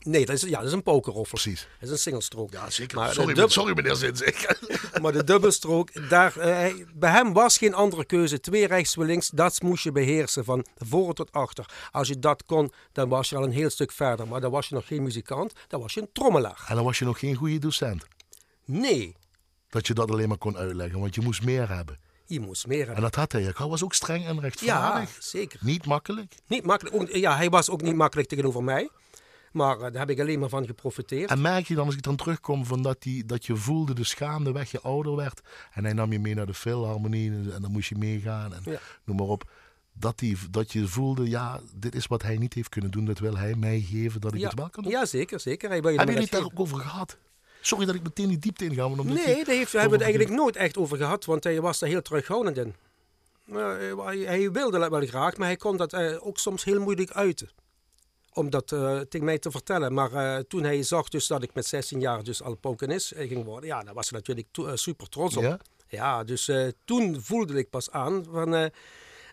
Nee, 0.05 0.25
dat 0.25 0.35
is, 0.35 0.41
ja, 0.41 0.57
dat 0.57 0.67
is 0.67 0.73
een 0.73 0.83
pokerroffel. 0.83 1.39
Precies. 1.39 1.67
Dat 1.79 1.89
is 1.89 1.89
een 1.89 1.97
singlestrook. 1.97 2.51
Ja, 2.51 2.69
zeker. 2.69 2.97
Maar 2.97 3.13
sorry, 3.13 3.33
dub... 3.33 3.51
sorry 3.51 3.73
meneer 3.75 3.95
Zins. 3.95 4.21
maar 5.01 5.11
de 5.11 5.23
dubbelstrook, 5.23 6.09
daar, 6.09 6.37
uh, 6.37 6.85
bij 6.93 7.11
hem 7.11 7.33
was 7.33 7.57
geen 7.57 7.73
andere 7.73 8.05
keuze. 8.05 8.39
Twee 8.39 8.67
rechts, 8.67 8.91
twee 8.91 9.05
links, 9.05 9.29
dat 9.29 9.61
moest 9.61 9.83
je 9.83 9.91
beheersen 9.91 10.45
van 10.45 10.65
voor 10.77 11.13
tot 11.13 11.31
achter. 11.31 11.65
Als 11.91 12.07
je 12.07 12.19
dat 12.19 12.45
kon, 12.45 12.71
dan 12.91 13.09
was 13.09 13.29
je 13.29 13.35
al 13.35 13.43
een 13.43 13.51
heel 13.51 13.69
stuk 13.69 13.91
verder. 13.91 14.27
Maar 14.27 14.41
dan 14.41 14.51
was 14.51 14.67
je 14.69 14.75
nog 14.75 14.87
geen 14.87 15.03
muzikant, 15.03 15.53
dan 15.67 15.81
was 15.81 15.93
je 15.93 16.01
een 16.01 16.09
trommelaar. 16.13 16.65
En 16.67 16.75
dan 16.75 16.83
was 16.83 16.99
je 16.99 17.05
nog 17.05 17.19
geen 17.19 17.35
goede 17.35 17.59
docent? 17.59 18.05
Nee. 18.65 19.15
Dat 19.69 19.87
je 19.87 19.93
dat 19.93 20.11
alleen 20.11 20.27
maar 20.27 20.37
kon 20.37 20.57
uitleggen, 20.57 20.99
want 20.99 21.15
je 21.15 21.21
moest 21.21 21.43
meer 21.43 21.69
hebben. 21.69 21.99
Je 22.25 22.39
moest 22.39 22.67
meer 22.67 22.77
hebben. 22.77 22.95
En 22.95 23.01
dat 23.01 23.15
had 23.15 23.31
hij. 23.31 23.51
Hij 23.55 23.67
was 23.67 23.83
ook 23.83 23.93
streng 23.93 24.25
en 24.25 24.39
rechtvaardig. 24.39 25.09
Ja, 25.09 25.21
zeker. 25.21 25.59
Niet 25.63 25.85
makkelijk? 25.85 26.35
Niet 26.47 26.65
makkelijk. 26.65 27.15
Ja, 27.15 27.35
hij 27.35 27.49
was 27.49 27.69
ook 27.69 27.81
niet 27.81 27.95
makkelijk 27.95 28.27
tegenover 28.27 28.63
mij. 28.63 28.89
Maar 29.55 29.75
uh, 29.75 29.81
daar 29.81 29.93
heb 29.93 30.09
ik 30.09 30.19
alleen 30.19 30.39
maar 30.39 30.49
van 30.49 30.65
geprofiteerd. 30.65 31.29
En 31.29 31.41
merk 31.41 31.67
je 31.67 31.75
dan, 31.75 31.85
als 31.85 31.95
ik 31.95 32.01
dan 32.01 32.15
terugkom, 32.15 32.65
van 32.65 32.81
dat, 32.81 33.01
die, 33.01 33.25
dat 33.25 33.45
je 33.45 33.55
voelde 33.55 33.93
de 33.93 34.03
schaamde 34.03 34.51
weg 34.51 34.71
je 34.71 34.81
ouder 34.81 35.15
werd. 35.15 35.41
En 35.73 35.83
hij 35.83 35.93
nam 35.93 36.11
je 36.11 36.19
mee 36.19 36.35
naar 36.35 36.45
de 36.45 36.53
Philharmonie 36.53 37.29
en 37.29 37.61
dan 37.61 37.71
moest 37.71 37.89
je 37.89 37.95
meegaan 37.95 38.53
en 38.53 38.61
ja. 38.65 38.79
noem 39.03 39.15
maar 39.15 39.25
op. 39.25 39.51
Dat, 39.93 40.19
die, 40.19 40.37
dat 40.51 40.71
je 40.71 40.87
voelde, 40.87 41.29
ja, 41.29 41.59
dit 41.75 41.95
is 41.95 42.07
wat 42.07 42.21
hij 42.21 42.37
niet 42.37 42.53
heeft 42.53 42.69
kunnen 42.69 42.91
doen. 42.91 43.05
Dat 43.05 43.19
wil 43.19 43.37
hij 43.37 43.55
mij 43.55 43.79
geven, 43.79 44.21
dat 44.21 44.33
ik 44.33 44.39
ja. 44.39 44.47
het 44.47 44.57
wel 44.57 44.69
kan 44.69 44.83
doen. 44.83 44.91
Ja, 44.91 45.05
zeker, 45.05 45.39
zeker. 45.39 45.69
Hij 45.69 45.81
wil 45.81 45.91
je 45.91 45.99
heb 45.99 46.09
je 46.09 46.15
het 46.19 46.31
daar 46.31 46.43
ook 46.43 46.59
over 46.59 46.79
gehad? 46.79 47.17
Sorry 47.61 47.85
dat 47.85 47.95
ik 47.95 48.03
meteen 48.03 48.27
die 48.27 48.39
diepte 48.39 48.65
inga. 48.65 48.87
Maar 48.87 49.05
nee, 49.05 49.15
daar 49.15 49.55
heeft, 49.55 49.71
hebben 49.71 49.89
we 49.89 49.95
het 49.95 50.05
eigenlijk 50.05 50.29
nooit 50.39 50.55
echt 50.55 50.77
over 50.77 50.97
gehad. 50.97 51.25
Want 51.25 51.43
hij 51.43 51.61
was 51.61 51.81
er 51.81 51.87
heel 51.87 52.01
terughoudend 52.01 52.57
in. 52.57 52.75
Uh, 53.47 54.05
hij, 54.05 54.17
hij, 54.17 54.51
wilde 54.51 54.79
dat 54.79 54.89
wel 54.89 55.05
graag, 55.05 55.37
maar 55.37 55.47
hij 55.47 55.55
kon 55.55 55.77
dat 55.77 55.93
uh, 55.93 56.25
ook 56.27 56.37
soms 56.37 56.63
heel 56.63 56.81
moeilijk 56.81 57.11
uiten 57.11 57.49
om 58.35 58.49
dat 58.49 58.71
uh, 58.71 58.99
tegen 58.99 59.25
mij 59.25 59.39
te 59.39 59.51
vertellen. 59.51 59.93
Maar 59.93 60.11
uh, 60.13 60.37
toen 60.37 60.63
hij 60.63 60.83
zag 60.83 61.09
dus 61.09 61.27
dat 61.27 61.43
ik 61.43 61.53
met 61.53 61.65
16 61.65 61.99
jaar 61.99 62.23
dus 62.23 62.41
al 62.41 62.55
pokenist 62.55 63.13
ging 63.15 63.43
worden, 63.43 63.69
ja, 63.69 63.83
daar 63.83 63.93
was 63.93 64.09
hij 64.09 64.19
natuurlijk 64.19 64.47
uh, 64.57 64.71
super 64.73 65.09
trots 65.09 65.37
op. 65.37 65.43
Ja, 65.43 65.59
ja 65.87 66.23
dus 66.23 66.51
toen 66.85 67.21
voelde 67.21 67.57
ik 67.57 67.69
pas 67.69 67.91
aan 67.91 68.25
van, 68.31 68.71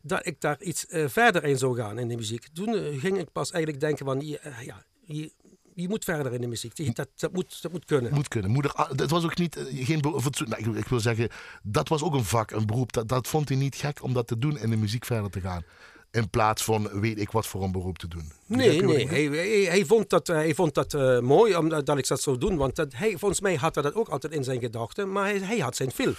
dat 0.02 0.26
ik 0.26 0.40
daar 0.40 0.62
iets 0.62 0.86
verder 0.88 1.44
in 1.44 1.58
zou 1.58 1.76
gaan 1.76 1.98
in 1.98 2.08
de 2.08 2.16
muziek. 2.16 2.48
Toen 2.52 2.98
ging 2.98 3.18
ik 3.18 3.32
pas 3.32 3.50
eigenlijk 3.50 3.82
denken 3.82 4.06
van, 4.06 4.20
ja, 4.20 4.84
je, 5.00 5.32
je 5.74 5.88
moet 5.88 6.04
verder 6.04 6.32
in 6.32 6.40
de 6.40 6.46
muziek. 6.46 6.96
Dat, 6.96 7.08
dat, 7.16 7.32
moet, 7.32 7.62
dat 7.62 7.72
moet 7.72 7.84
kunnen. 7.84 8.14
Moet 8.14 8.28
kunnen. 8.28 8.50
Moeder, 8.50 8.88
dat 8.94 9.10
was 9.10 9.24
ook 9.24 9.38
niet, 9.38 9.56
geen, 9.72 10.00
nou, 10.00 10.76
ik 10.76 10.88
wil 10.88 11.00
zeggen, 11.00 11.28
dat 11.62 11.88
was 11.88 12.02
ook 12.02 12.14
een 12.14 12.24
vak, 12.24 12.50
een 12.50 12.66
beroep. 12.66 12.92
Dat, 12.92 13.08
dat 13.08 13.28
vond 13.28 13.48
hij 13.48 13.58
niet 13.58 13.76
gek 13.76 14.02
om 14.02 14.12
dat 14.12 14.26
te 14.26 14.38
doen 14.38 14.58
in 14.58 14.70
de 14.70 14.76
muziek 14.76 15.04
verder 15.04 15.30
te 15.30 15.40
gaan. 15.40 15.64
In 16.12 16.31
plaats 16.31 16.64
van 16.64 17.01
weet 17.01 17.18
ik 17.18 17.31
wat 17.31 17.46
voor 17.46 17.62
een 17.62 17.72
beroep 17.72 17.98
te 17.98 18.09
doen. 18.09 18.33
Nee, 18.46 18.83
nee. 18.83 19.09
Hij, 19.09 19.25
hij, 19.25 19.61
hij, 19.61 19.85
vond 19.85 20.11
dat, 20.11 20.27
hij 20.27 20.55
vond 20.55 20.75
dat 20.75 20.92
uh, 20.94 21.18
mooi 21.18 21.57
omdat 21.57 21.98
ik 21.98 22.09
dat 22.09 22.22
zou 22.22 22.38
doen. 22.38 22.57
Want 22.57 22.77
dat, 22.77 22.92
hij, 22.94 23.18
volgens 23.18 23.40
mij 23.40 23.55
had 23.55 23.75
hij 23.75 23.85
dat 23.85 23.94
ook 23.94 24.09
altijd 24.09 24.33
in 24.33 24.44
zijn 24.44 24.61
gedachten. 24.61 25.12
Maar 25.12 25.25
hij, 25.25 25.38
hij 25.38 25.59
had 25.59 25.77
zijn 25.77 25.90
film. 25.90 26.14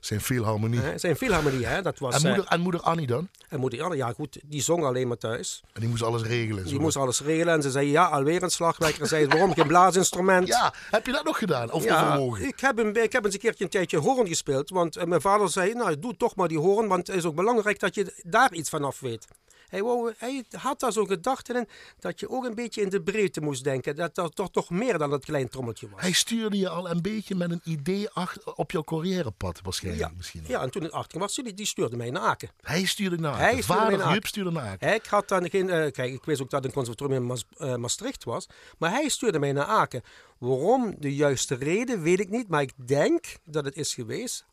Zijn 0.00 0.20
Philharmonie. 0.20 0.80
Hè, 0.80 0.98
zijn 0.98 1.16
Philharmonie, 1.16 1.66
hè? 1.66 1.82
Dat 1.82 1.98
was... 1.98 2.14
En 2.14 2.20
eh, 2.20 2.26
moeder, 2.26 2.52
en 2.52 2.60
moeder 2.60 2.80
Annie 2.80 3.06
dan? 3.06 3.28
en 3.48 3.60
moeder 3.60 3.82
Anne, 3.82 3.96
ja 3.96 4.12
goed, 4.12 4.38
die 4.44 4.62
zong 4.62 4.84
alleen 4.84 5.08
maar 5.08 5.16
thuis. 5.16 5.62
En 5.72 5.80
die 5.80 5.88
moest 5.88 6.02
alles 6.02 6.22
regelen. 6.22 6.64
Die 6.64 6.72
zo. 6.74 6.80
moest 6.80 6.96
alles 6.96 7.20
regelen 7.20 7.54
en 7.54 7.62
ze 7.62 7.70
zei, 7.70 7.90
ja, 7.90 8.04
alweer 8.04 8.42
een 8.42 8.50
slagwerker. 8.50 9.06
zei, 9.06 9.26
waarom 9.26 9.54
geen 9.54 9.66
blaasinstrument? 9.66 10.46
Ja, 10.48 10.74
heb 10.90 11.06
je 11.06 11.12
dat 11.12 11.24
nog 11.24 11.38
gedaan? 11.38 11.70
Of 11.70 11.84
Ja, 11.84 12.06
overwogen? 12.06 12.46
ik 12.46 12.60
heb, 12.60 12.78
een, 12.78 13.02
ik 13.02 13.12
heb 13.12 13.24
eens 13.24 13.34
een 13.34 13.40
keertje 13.40 13.64
een 13.64 13.70
tijdje 13.70 13.98
hoorn 13.98 14.26
gespeeld. 14.28 14.70
Want 14.70 14.96
eh, 14.96 15.04
mijn 15.04 15.20
vader 15.20 15.48
zei, 15.48 15.72
nou, 15.74 15.98
doe 15.98 16.16
toch 16.16 16.36
maar 16.36 16.48
die 16.48 16.58
hoorn. 16.58 16.88
Want 16.88 17.06
het 17.06 17.16
is 17.16 17.24
ook 17.24 17.34
belangrijk 17.34 17.78
dat 17.78 17.94
je 17.94 18.14
daar 18.22 18.52
iets 18.52 18.70
van 18.70 18.84
af 18.84 19.00
weet. 19.00 19.26
Hij, 19.70 19.82
wou, 19.82 20.12
hij 20.18 20.44
had 20.50 20.80
daar 20.80 20.92
zo'n 20.92 21.06
gedachte 21.06 21.52
in 21.54 21.68
dat 21.98 22.20
je 22.20 22.28
ook 22.30 22.44
een 22.44 22.54
beetje 22.54 22.80
in 22.82 22.88
de 22.88 23.02
breedte 23.02 23.40
moest 23.40 23.64
denken. 23.64 23.96
Dat 23.96 24.18
er 24.18 24.30
toch, 24.30 24.50
toch 24.50 24.70
meer 24.70 24.98
dan 24.98 25.10
dat 25.10 25.24
klein 25.24 25.48
trommeltje 25.48 25.88
was. 25.90 26.00
Hij 26.00 26.12
stuurde 26.12 26.58
je 26.58 26.68
al 26.68 26.90
een 26.90 27.02
beetje 27.02 27.34
met 27.34 27.50
een 27.50 27.60
idee 27.64 28.10
achter, 28.10 28.54
op 28.54 28.70
jouw 28.70 28.82
carrièrepad 28.84 29.60
waarschijnlijk. 29.62 30.08
ja, 30.08 30.12
misschien. 30.16 30.44
ja, 30.46 30.62
en 30.62 30.70
toen 30.70 30.84
ik 30.84 30.90
18 30.90 31.20
was, 31.20 31.34
die, 31.34 31.54
die 31.54 31.66
stuurde 31.66 31.96
mij 31.96 32.10
naar 32.10 32.22
Aken. 32.22 32.48
Hij 32.60 32.84
stuurde 32.84 33.16
naar 33.16 33.36
Hij 33.38 33.50
Aken. 33.50 33.62
stuurde 33.62 33.80
mij 33.82 33.90
Vader 33.98 34.06
naar 34.12 34.26
stuurde 34.26 34.50
naar 34.50 34.66
Aken. 34.68 34.94
Ik 34.94 35.06
had 35.06 35.28
dan 35.28 35.50
geen. 35.50 35.70
eh, 35.70 35.90
kijk, 35.92 36.12
ik 36.12 36.24
wist 36.24 36.42
ook 36.42 36.50
dat 36.50 36.64
een 36.64 36.72
conservatorium 36.72 37.20
in 37.20 37.26
Maas- 37.26 37.44
eh, 37.58 37.74
Maastricht 37.74 38.24
was. 38.24 38.46
Maar 38.78 38.90
hij 38.90 39.08
stuurde 39.08 39.38
mij 39.38 39.52
naar 39.52 39.64
Aken. 39.66 40.02
Waarom 40.38 40.94
de 40.98 41.14
juiste 41.14 41.54
reden, 41.54 42.02
weet 42.02 42.20
ik 42.20 42.28
niet. 42.28 42.48
Maar 42.48 42.62
ik 42.62 42.72
denk 42.88 43.24
dat 43.44 43.64
het 43.64 43.76
is 43.76 43.94
geweest. 43.94 44.44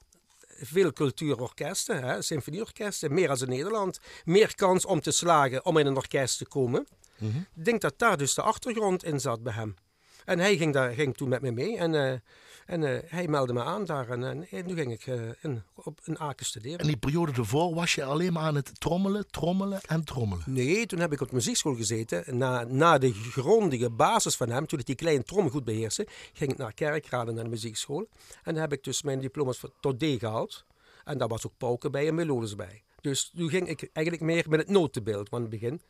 Veel 0.59 0.93
cultuurorkesten, 0.93 2.03
hè, 2.03 2.21
symfonieorkesten, 2.21 3.13
meer 3.13 3.29
als 3.29 3.41
in 3.41 3.49
Nederland. 3.49 3.99
Meer 4.25 4.55
kans 4.55 4.85
om 4.85 5.01
te 5.01 5.11
slagen 5.11 5.65
om 5.65 5.77
in 5.77 5.85
een 5.85 5.95
orkest 5.95 6.37
te 6.37 6.47
komen. 6.47 6.87
Ik 7.55 7.65
denk 7.65 7.81
dat 7.81 7.99
daar 7.99 8.17
dus 8.17 8.33
de 8.33 8.41
achtergrond 8.41 9.03
in 9.03 9.19
zat 9.19 9.43
bij 9.43 9.53
hem. 9.53 9.75
En 10.25 10.39
hij 10.39 10.57
ging, 10.57 10.73
daar, 10.73 10.93
ging 10.93 11.17
toen 11.17 11.29
met 11.29 11.41
me 11.41 11.51
mee. 11.51 11.77
En, 11.77 11.95
eh, 11.95 12.19
en 12.67 12.83
eh, 12.83 12.99
hij 13.05 13.27
meldde 13.27 13.53
me 13.53 13.63
aan 13.63 13.85
daar. 13.85 14.09
En, 14.09 14.23
en, 14.23 14.47
en 14.49 14.67
toen 14.67 14.75
ging 14.75 14.91
ik 14.91 15.07
eh, 15.07 15.21
in, 15.41 15.63
op 15.73 15.99
een 16.03 16.19
Aken 16.19 16.45
studeren. 16.45 16.79
En 16.79 16.87
die 16.87 16.97
periode 16.97 17.31
ervoor 17.31 17.75
was 17.75 17.95
je 17.95 18.03
alleen 18.03 18.33
maar 18.33 18.43
aan 18.43 18.55
het 18.55 18.79
trommelen, 18.79 19.25
trommelen 19.31 19.81
en 19.81 20.03
trommelen. 20.03 20.43
Nee, 20.47 20.85
toen 20.85 20.99
heb 20.99 21.13
ik 21.13 21.21
op 21.21 21.29
de 21.29 21.35
muziekschool 21.35 21.75
gezeten. 21.75 22.37
Na, 22.37 22.63
na 22.63 22.97
de 22.97 23.13
grondige 23.13 23.89
basis 23.89 24.35
van 24.35 24.49
hem, 24.49 24.67
toen 24.67 24.79
ik 24.79 24.85
die 24.85 24.95
kleine 24.95 25.23
trom 25.23 25.49
goed 25.49 25.63
beheerste, 25.63 26.07
ging 26.33 26.51
ik 26.51 26.57
naar 26.57 26.73
Kerkrade 26.73 27.31
naar 27.31 27.43
de 27.43 27.49
muziekschool. 27.49 28.07
En 28.43 28.53
daar 28.53 28.63
heb 28.63 28.73
ik 28.73 28.83
dus 28.83 29.01
mijn 29.01 29.19
diploma's 29.19 29.57
voor- 29.59 29.71
tot 29.79 29.99
D 29.99 30.03
gehaald. 30.03 30.65
En 31.03 31.17
daar 31.17 31.27
was 31.27 31.45
ook 31.45 31.57
pauken 31.57 31.91
bij 31.91 32.07
en 32.07 32.15
melodes 32.15 32.55
bij. 32.55 32.81
Dus 33.01 33.31
toen 33.35 33.49
ging 33.49 33.67
ik 33.67 33.89
eigenlijk 33.93 34.25
meer 34.25 34.45
met 34.49 34.59
het 34.59 34.69
notenbeeld. 34.69 35.29
Want 35.29 35.43
in 35.45 35.51
het 35.51 35.59
begin 35.59 35.81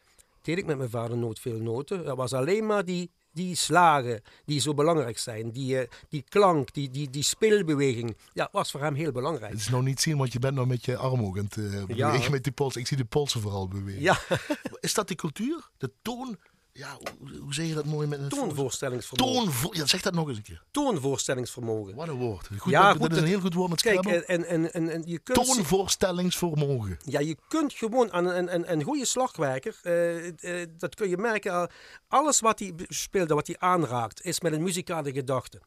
deed 0.42 0.58
ik 0.58 0.66
met 0.66 0.78
mijn 0.78 0.90
vader 0.90 1.18
nooit 1.18 1.40
veel 1.40 1.60
noten. 1.60 2.04
Dat 2.06 2.18
was 2.18 2.34
alleen 2.34 2.66
maar 2.66 2.86
die, 2.86 3.12
die 3.38 3.56
slagen 3.56 4.22
die 4.46 4.60
zo 4.60 4.74
belangrijk 4.74 5.18
zijn. 5.18 5.52
Die, 5.52 5.80
eh, 5.80 5.88
die 6.10 6.24
klank, 6.30 6.74
die, 6.74 6.90
die, 6.90 7.10
die 7.10 7.24
speelbeweging. 7.24 8.18
Ja, 8.34 8.50
was 8.52 8.72
voor 8.72 8.82
hem 8.82 8.96
heel 8.96 9.12
belangrijk. 9.12 9.52
Het 9.52 9.62
is 9.62 9.70
nog 9.70 9.84
niet 9.84 10.02
zien, 10.02 10.18
want 10.18 10.34
je 10.34 10.40
bent 10.40 10.56
nog 10.56 10.68
met 10.68 10.86
je 10.86 10.98
arm 10.98 11.22
ook 11.24 11.38
aan 11.38 11.48
het 11.50 11.58
eh, 11.58 11.84
bewegen 11.86 12.32
met 12.32 12.44
die 12.44 12.54
polsen. 12.54 12.82
Ik 12.82 12.88
zie 12.88 12.98
de 12.98 13.06
polsen 13.06 13.42
vooral 13.42 13.68
bewegen. 13.68 14.02
Ja, 14.02 14.20
Is 14.80 14.94
dat 14.94 15.08
die 15.08 15.18
cultuur? 15.18 15.70
De 15.78 15.92
toon? 16.02 16.38
Ja, 16.78 16.98
hoe, 17.20 17.38
hoe 17.40 17.54
zeg 17.54 17.68
je 17.68 17.74
dat 17.74 17.86
mooi 17.86 18.08
met 18.08 18.20
een 18.20 18.30
toonvoorstellingsvermogen. 18.30 19.44
Toonvo 19.44 19.70
ja, 19.72 19.86
zeg 19.86 20.02
dat 20.02 20.14
nog 20.14 20.28
eens 20.28 20.38
een 20.38 20.44
keer. 20.44 20.64
Toonvoorstellingsvermogen. 20.72 21.96
Wat 21.96 22.08
een 22.08 22.16
woord. 22.16 22.50
Goed, 22.58 22.72
Ja, 22.72 22.94
dat, 22.94 23.02
goed, 23.02 23.12
is 23.12 23.18
een 23.18 23.26
heel 23.26 23.40
goed 23.40 23.54
woord 23.54 23.70
met 23.70 23.82
Kijk, 23.82 24.06
en, 24.06 24.48
en, 24.48 24.74
en, 24.74 24.90
en 24.90 25.04
je 25.06 25.20
kunt... 25.20 25.48
Toonvoorstellingsvermogen. 25.48 27.00
Ja, 27.04 27.20
je 27.20 27.38
kunt 27.48 27.74
gewoon 27.74 28.12
aan 28.12 28.26
een, 28.26 28.54
een, 28.54 28.72
een 28.72 28.84
goede 28.84 29.06
slagwerker, 29.06 29.80
eh, 29.84 30.62
eh, 30.62 30.68
dat 30.78 30.96
kun 30.96 31.10
je 31.10 31.18
merken, 31.18 31.54
al, 31.54 31.68
alles 32.08 32.40
wat 32.40 32.60
hij 32.60 32.74
speelt, 32.88 33.30
wat 33.30 33.48
hij 33.48 33.56
aanraakt, 33.60 34.22
is 34.22 34.42
met 34.42 34.54
een 34.54 34.64
muzikale 34.64 35.12
gedachte. 35.12 35.62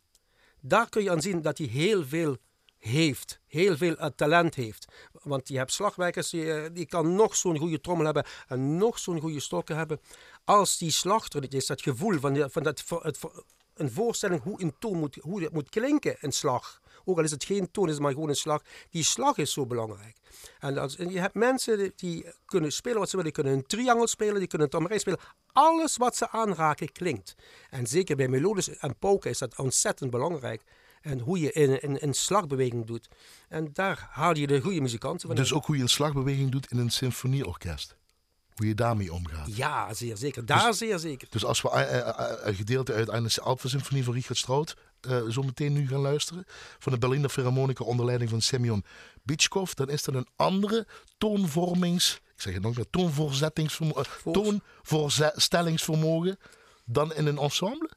Daar 0.61 0.88
kun 0.88 1.03
je 1.03 1.11
aan 1.11 1.23
zien 1.23 1.42
dat 1.42 1.59
hij 1.59 1.66
heel 1.66 2.05
veel 2.05 2.37
heeft, 2.79 3.40
heel 3.46 3.77
veel 3.77 3.96
eh, 3.96 4.07
talent 4.16 4.55
heeft. 4.55 4.85
Want 5.12 5.49
je 5.49 5.57
hebt 5.57 5.73
slagwerkers, 5.73 6.31
die, 6.31 6.73
die 6.73 6.87
kan 6.87 7.14
nog 7.14 7.37
zo'n 7.37 7.59
goede 7.59 7.81
trommel 7.81 8.05
hebben 8.05 8.25
en 8.49 8.77
nog 8.77 8.99
zo'n 8.99 9.20
goede 9.20 9.40
stokken 9.40 9.77
hebben. 9.77 10.01
Als 10.44 10.79
die 10.79 10.90
slachter 10.90 11.55
is, 11.55 11.66
dat 11.66 11.83
gevoel 11.83 12.18
van, 12.18 12.33
die- 12.33 12.48
van 12.48 12.62
dat, 12.62 12.85
het, 13.03 13.18
een 13.74 13.90
voorstelling 13.90 14.42
hoe 14.42 14.62
een 14.62 14.74
toon 14.79 14.98
moet, 14.98 15.18
hoe 15.20 15.42
het 15.42 15.53
moet 15.53 15.68
klinken, 15.68 16.16
een 16.20 16.33
slag. 16.33 16.81
Ook 17.05 17.18
al 17.18 17.24
is 17.24 17.31
het 17.31 17.44
geen 17.44 17.70
toon, 17.70 17.87
is 17.87 17.92
het 17.92 18.03
maar 18.03 18.12
gewoon 18.12 18.29
een 18.29 18.35
slag. 18.37 18.62
Die 18.90 19.03
slag 19.03 19.37
is 19.37 19.53
zo 19.53 19.66
belangrijk. 19.66 20.16
En, 20.59 20.79
als, 20.79 20.96
en 20.96 21.11
je 21.11 21.20
hebt 21.20 21.35
mensen 21.35 21.79
die, 21.79 21.92
die 21.96 22.26
kunnen 22.46 22.72
spelen 22.72 22.98
wat 22.98 23.11
ze 23.11 23.16
willen. 23.16 23.33
Die 23.33 23.42
kunnen 23.42 23.59
een 23.61 23.66
triangel 23.66 24.07
spelen, 24.07 24.38
die 24.38 24.46
kunnen 24.46 24.66
een 24.66 24.72
tamarij 24.72 24.98
spelen. 24.98 25.18
Alles 25.53 25.96
wat 25.96 26.16
ze 26.16 26.31
aanraken 26.31 26.92
klinkt. 26.92 27.35
En 27.70 27.87
zeker 27.87 28.16
bij 28.16 28.29
melodies 28.29 28.68
en 28.79 28.96
polka 28.98 29.29
is 29.31 29.38
dat 29.38 29.59
ontzettend 29.59 30.11
belangrijk. 30.11 30.62
En 31.00 31.18
hoe 31.18 31.40
je 31.40 31.59
een, 31.85 32.03
een 32.05 32.14
slagbeweging 32.14 32.87
doet. 32.87 33.09
En 33.48 33.70
daar 33.72 34.09
haal 34.11 34.37
je 34.37 34.46
de 34.46 34.61
goede 34.61 34.81
muzikanten 34.81 35.26
van. 35.26 35.37
Dus 35.37 35.53
ook 35.53 35.66
hoe 35.66 35.76
je 35.76 35.83
een 35.83 35.88
slagbeweging 35.88 36.50
doet 36.50 36.70
in 36.70 36.79
een 36.79 36.90
symfonieorkest. 36.90 37.96
Hoe 38.61 38.68
je 38.68 38.75
daarmee 38.75 39.12
omgaat. 39.12 39.57
Ja, 39.57 39.94
zeer 39.94 40.16
zeker. 40.16 40.46
Daar 40.46 40.75
zeer 40.75 40.99
zeker. 40.99 41.29
Dus 41.31 41.44
als 41.44 41.62
we 41.62 41.70
eh, 41.70 41.99
eh, 41.99 42.09
eh, 42.09 42.37
een 42.42 42.55
gedeelte 42.55 42.92
uit 42.92 43.35
de 43.35 43.40
Alpensymfonie 43.40 44.05
van 44.05 44.14
Richard 44.14 44.38
Strauss 44.38 44.75
zo 45.29 45.42
meteen 45.42 45.73
nu 45.73 45.88
gaan 45.88 46.01
luisteren, 46.01 46.44
van 46.79 46.92
de 46.92 46.99
Berliner 46.99 47.29
Philharmonica 47.29 47.85
onder 47.85 48.07
leiding 48.07 48.31
van 48.31 48.40
Semyon 48.40 48.85
Bitschkov, 49.23 49.73
dan 49.73 49.90
is 49.90 50.03
dat 50.03 50.14
een 50.14 50.27
andere 50.37 50.87
toonvormings, 51.18 52.14
ik 52.14 52.40
zeg 52.40 52.55
het 52.55 52.62
nog 52.62 52.77
meer, 52.77 52.90
toonvoorzettingsvermogen, 52.90 54.33
toonvoorstellingsvermogen 54.33 56.38
dan 56.85 57.14
in 57.14 57.27
een 57.27 57.38
ensemble? 57.38 57.90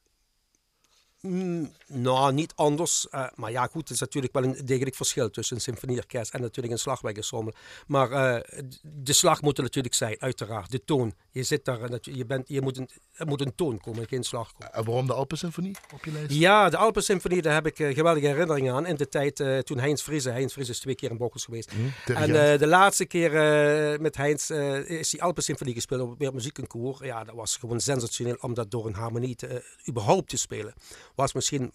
Mm, 1.28 1.72
nou, 1.88 2.34
niet 2.34 2.54
anders. 2.56 3.10
eh, 3.10 3.26
maar 3.36 3.52
ja, 3.52 3.66
goed, 3.68 3.82
het 3.82 3.90
is 3.90 4.00
natuurlijk 4.00 4.34
wel 4.34 4.44
een 4.44 4.66
degelijk 4.66 4.96
verschil 4.96 5.30
tussen 5.30 5.56
een 5.56 5.62
symfonieorkest 5.62 6.34
en 6.34 6.42
natuurlijk 6.42 6.74
een 6.74 6.80
slagwerkensemble. 6.80 7.54
Maar 7.88 8.12
eh, 8.12 8.62
de 8.82 9.14
slag 9.14 9.42
moet 9.42 9.58
er 9.58 9.64
natuurlijk 9.64 9.94
zijn, 9.94 10.16
uiteraard. 10.20 10.72
De 10.72 10.84
toon. 10.84 11.14
Je 11.32 11.44
zit 11.44 11.66
daar, 11.66 11.82
en 11.82 11.92
dat- 11.92 12.06
je 12.06 12.26
bent, 12.26 12.48
je 12.48 12.62
moet 12.62 12.78
een, 12.78 12.90
er 13.14 13.28
moet 13.28 13.42
een 13.42 13.56
toon 13.56 13.80
komen, 13.80 14.08
geen 14.08 14.24
slag 14.24 14.52
komen. 14.54 14.74
En 14.74 14.84
waarom 14.86 15.08
de 15.08 15.14
Alpensymfonie 15.14 15.76
op 15.94 16.06
je 16.06 16.12
lijst? 16.12 16.32
Ja, 16.32 16.70
de 16.70 16.78
Alpensymfonie, 16.78 17.42
daar 17.42 17.54
heb 17.54 17.66
ik 17.66 17.80
eh, 17.80 17.94
geweldige 17.96 18.28
herinneringen 18.28 18.74
aan. 18.74 18.86
In 18.86 18.96
de 18.96 19.10
tijd 19.10 19.40
eh, 19.40 19.58
toen 19.58 19.80
Heinz 19.80 20.02
Friese, 20.02 20.30
Heinz 20.30 20.54
Friese 20.54 20.72
is 20.72 20.80
twee 20.80 20.96
keer 20.96 21.12
in 21.12 21.18
Bokkels 21.18 21.46
geweest. 21.46 21.72
en 21.72 21.94
dirigent. 22.06 22.36
eh, 22.36 22.58
de 22.60 22.68
laatste 22.68 23.06
keer 23.06 23.36
eh, 23.36 24.00
met 24.00 24.18
Heinz 24.18 24.50
eh, 24.50 24.90
is 24.90 25.10
die 25.10 25.24
Alpensymfonie 25.24 25.74
gespeeld 25.74 26.02
op 26.02 26.10
het 26.10 26.18
Wereldmuziekconcours. 26.18 27.00
Ja, 27.00 27.24
dat 27.24 27.36
was 27.36 27.58
gewoon 27.58 27.80
sensationeel 27.80 28.38
om 28.42 28.54
dat 28.54 28.72
door 28.72 28.86
een 28.88 28.94
harmonie 28.94 29.36
te, 29.36 29.48
eh, 29.48 29.60
überhaupt 29.90 30.30
te 30.30 30.38
spelen. 30.38 30.74
Was 31.16 31.34
misschien, 31.34 31.74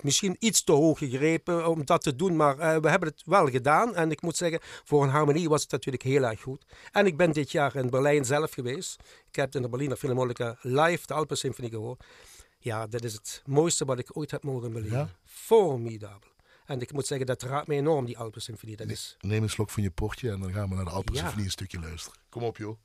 misschien 0.00 0.36
iets 0.38 0.64
te 0.64 0.72
hoog 0.72 0.98
gegrepen 0.98 1.68
om 1.68 1.84
dat 1.84 2.02
te 2.02 2.16
doen, 2.16 2.36
maar 2.36 2.58
eh, 2.58 2.76
we 2.80 2.88
hebben 2.90 3.08
het 3.08 3.22
wel 3.26 3.46
gedaan. 3.48 3.94
En 3.94 4.10
ik 4.10 4.22
moet 4.22 4.36
zeggen, 4.36 4.60
voor 4.62 5.02
een 5.02 5.08
harmonie 5.10 5.48
was 5.48 5.62
het 5.62 5.70
natuurlijk 5.70 6.02
heel 6.02 6.22
erg 6.24 6.40
goed. 6.40 6.64
En 6.92 7.06
ik 7.06 7.16
ben 7.16 7.32
dit 7.32 7.50
jaar 7.50 7.76
in 7.76 7.90
Berlijn 7.90 8.24
zelf 8.24 8.52
geweest. 8.52 9.02
Ik 9.28 9.36
heb 9.36 9.54
in 9.54 9.62
de 9.62 9.68
Berliner 9.68 9.96
Philharmonica 9.96 10.56
live 10.60 11.06
de 11.06 11.14
Alpensymfonie 11.14 11.70
gehoord. 11.70 12.04
Ja, 12.58 12.86
dat 12.86 13.04
is 13.04 13.12
het 13.12 13.42
mooiste 13.46 13.84
wat 13.84 13.98
ik 13.98 14.16
ooit 14.16 14.30
heb 14.30 14.42
mogen 14.42 14.72
beleven. 14.72 14.96
Ja? 14.96 15.08
Formidabel. 15.24 16.28
En 16.66 16.80
ik 16.80 16.92
moet 16.92 17.06
zeggen, 17.06 17.26
dat 17.26 17.42
raakt 17.42 17.66
me 17.66 17.74
enorm, 17.74 18.04
die 18.04 18.18
Alpensymfonie. 18.18 18.76
Dat 18.76 18.88
is... 18.88 19.16
Neem 19.20 19.42
een 19.42 19.50
slok 19.50 19.70
van 19.70 19.82
je 19.82 19.90
portje 19.90 20.30
en 20.30 20.40
dan 20.40 20.52
gaan 20.52 20.68
we 20.68 20.74
naar 20.74 20.84
de 20.84 20.90
Alpensymfonie 20.90 21.38
Ja. 21.38 21.44
een 21.44 21.50
stukje 21.50 21.80
luisteren. 21.80 22.18
Kom 22.28 22.42
op 22.42 22.56
joh. 22.56 22.78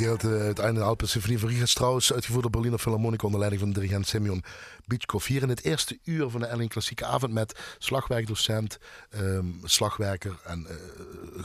Gedeelte 0.00 0.62
uit 0.62 0.74
de 0.74 0.82
Alpen 0.82 1.08
Symfonie 1.08 1.38
van 1.38 1.48
Richard 1.48 1.68
Strauss, 1.68 2.12
uitgevoerd 2.12 2.42
door 2.42 2.50
Berliner 2.50 2.78
Philharmonic 2.78 3.22
onder 3.22 3.38
leiding 3.38 3.62
van 3.62 3.72
de 3.72 3.80
dirigent 3.80 4.06
Simeon 4.06 4.44
Bitschkov. 4.86 5.26
Hier 5.26 5.42
in 5.42 5.48
het 5.48 5.64
eerste 5.64 5.98
uur 6.04 6.30
van 6.30 6.40
de 6.40 6.48
L1 6.58 6.68
Klassieke 6.68 7.04
Avond 7.04 7.32
met 7.32 7.60
slagwerkdocent, 7.78 8.78
ehm, 9.10 9.46
slagwerker 9.64 10.40
en 10.44 10.66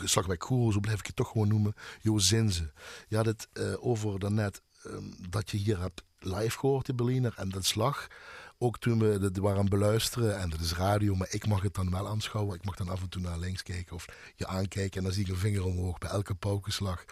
uh, 0.02 0.08
zo 0.08 0.80
blijf 0.80 1.00
ik 1.00 1.06
het 1.06 1.16
toch 1.16 1.32
gewoon 1.32 1.48
noemen, 1.48 1.74
Jo 2.02 2.18
Zinze. 2.18 2.72
Je 3.08 3.16
had 3.16 3.26
het 3.26 3.48
uh, 3.54 3.86
over 3.86 4.20
daarnet 4.20 4.62
um, 4.86 5.16
dat 5.30 5.52
je 5.52 5.58
hier 5.58 5.80
hebt 5.80 6.04
live 6.20 6.60
gehoord 6.60 6.90
in 6.90 6.96
Berliner 6.96 7.34
en 7.38 7.50
dat 7.50 7.66
slag. 7.66 8.08
Ook 8.58 8.78
toen 8.78 9.00
we 9.00 9.18
het 9.22 9.38
waren 9.38 9.70
beluisteren, 9.70 10.40
en 10.40 10.50
dat 10.50 10.60
is 10.60 10.74
radio, 10.74 11.16
maar 11.16 11.28
ik 11.32 11.48
mag 11.48 11.62
het 11.62 11.74
dan 11.74 11.92
wel 11.92 12.08
aanschouwen. 12.08 12.56
Ik 12.56 12.66
mag 12.66 12.76
dan 12.76 12.90
af 12.90 13.02
en 13.02 13.10
toe 13.10 13.22
naar 13.22 13.38
links 13.38 13.64
kijken 13.64 13.96
of 13.96 14.06
je 14.36 14.48
aankijken 14.48 14.98
en 14.98 15.04
dan 15.04 15.14
zie 15.14 15.24
ik 15.24 15.30
een 15.30 15.38
vinger 15.38 15.66
omhoog 15.66 15.98
bij 15.98 16.10
elke 16.10 16.36
paukenslag 16.36 17.06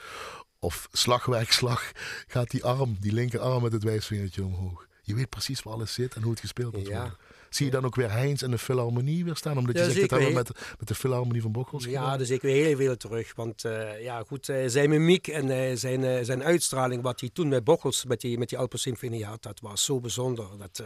of 0.63 0.87
slagwerkslag 0.91 1.91
gaat 2.27 2.49
die 2.49 2.63
arm, 2.63 2.97
die 2.99 3.13
linkerarm 3.13 3.63
met 3.63 3.71
het 3.71 3.83
wijsvingertje 3.83 4.43
omhoog. 4.43 4.87
Je 5.01 5.15
weet 5.15 5.29
precies 5.29 5.63
waar 5.63 5.73
alles 5.73 5.93
zit 5.93 6.13
en 6.13 6.21
hoe 6.21 6.31
het 6.31 6.39
gespeeld 6.39 6.73
wordt 6.73 6.87
worden. 6.87 7.17
Zie 7.55 7.65
je 7.65 7.71
dan 7.71 7.85
ook 7.85 7.95
weer 7.95 8.11
Heinz 8.11 8.41
en 8.41 8.51
de 8.51 8.57
Philharmonie 8.57 9.25
weer 9.25 9.35
staan? 9.35 9.57
Omdat 9.57 9.77
je 9.77 9.91
zegt, 9.91 10.09
dat 10.09 10.09
hebben 10.09 10.33
met, 10.33 10.49
met 10.79 10.87
de 10.87 10.95
Philharmonie 10.95 11.41
van 11.41 11.51
Bochels 11.51 11.85
Ja, 11.85 12.17
dus 12.17 12.29
ik 12.29 12.41
weer 12.41 12.65
heel 12.65 12.77
veel 12.77 12.97
terug. 12.97 13.35
Want 13.35 13.63
uh, 13.63 14.01
ja, 14.01 14.23
goed, 14.27 14.47
uh, 14.49 14.63
zijn 14.67 14.89
mimiek 14.89 15.27
en 15.27 15.47
uh, 15.47 15.75
zijn, 15.75 16.25
zijn 16.25 16.43
uitstraling, 16.43 17.01
wat 17.01 17.19
hij 17.19 17.29
toen 17.33 17.47
met 17.47 17.63
Bochels, 17.63 18.05
met 18.05 18.21
die, 18.21 18.37
met 18.37 18.49
die 18.49 18.57
Alpen 18.57 19.23
had, 19.23 19.43
dat 19.43 19.59
was 19.59 19.83
zo 19.83 19.99
bijzonder. 19.99 20.45
Dat, 20.57 20.83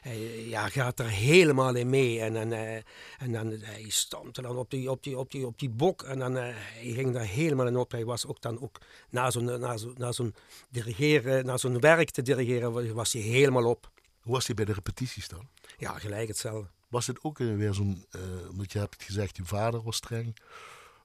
hij 0.00 0.46
ja, 0.48 0.68
gaat 0.68 0.98
er 0.98 1.08
helemaal 1.08 1.74
in 1.74 1.90
mee. 1.90 2.20
En, 2.20 2.36
en, 2.36 2.82
en 3.18 3.32
dan, 3.32 3.50
hij 3.60 3.84
stampte 3.88 4.42
dan 4.42 4.56
op 4.56 4.70
die, 4.70 4.90
op 4.90 5.02
die, 5.02 5.18
op 5.18 5.30
die, 5.30 5.46
op 5.46 5.58
die 5.58 5.70
bok 5.70 6.02
en 6.02 6.18
dan, 6.18 6.34
hij 6.34 6.54
ging 6.80 7.12
daar 7.12 7.26
helemaal 7.26 7.66
in 7.66 7.76
op. 7.76 7.92
Hij 7.92 8.04
was 8.04 8.26
ook 8.26 8.40
dan 8.40 8.60
ook 8.60 8.78
na 9.10 9.30
zo'n 9.30 9.44
na 9.44 9.76
zo, 9.76 9.92
na 9.96 10.12
zo'n 10.12 10.34
dirigeren, 10.70 11.46
na 11.46 11.56
zo'n 11.56 11.80
werk 11.80 12.10
te 12.10 12.22
dirigeren, 12.22 12.94
was 12.94 13.12
hij 13.12 13.22
helemaal 13.22 13.64
op. 13.64 13.90
Hoe 14.20 14.32
was 14.32 14.46
hij 14.46 14.54
bij 14.54 14.64
de 14.64 14.72
repetities 14.72 15.28
dan? 15.28 15.48
Ja, 15.78 15.98
gelijk 15.98 16.28
hetzelfde. 16.28 16.68
Was 16.88 17.06
het 17.06 17.22
ook 17.22 17.38
weer 17.38 17.74
zo'n, 17.74 18.04
uh, 18.16 18.50
omdat 18.50 18.72
je 18.72 18.78
hebt 18.78 19.02
gezegd, 19.02 19.36
je 19.36 19.44
vader 19.44 19.82
was 19.82 19.96
streng. 19.96 20.36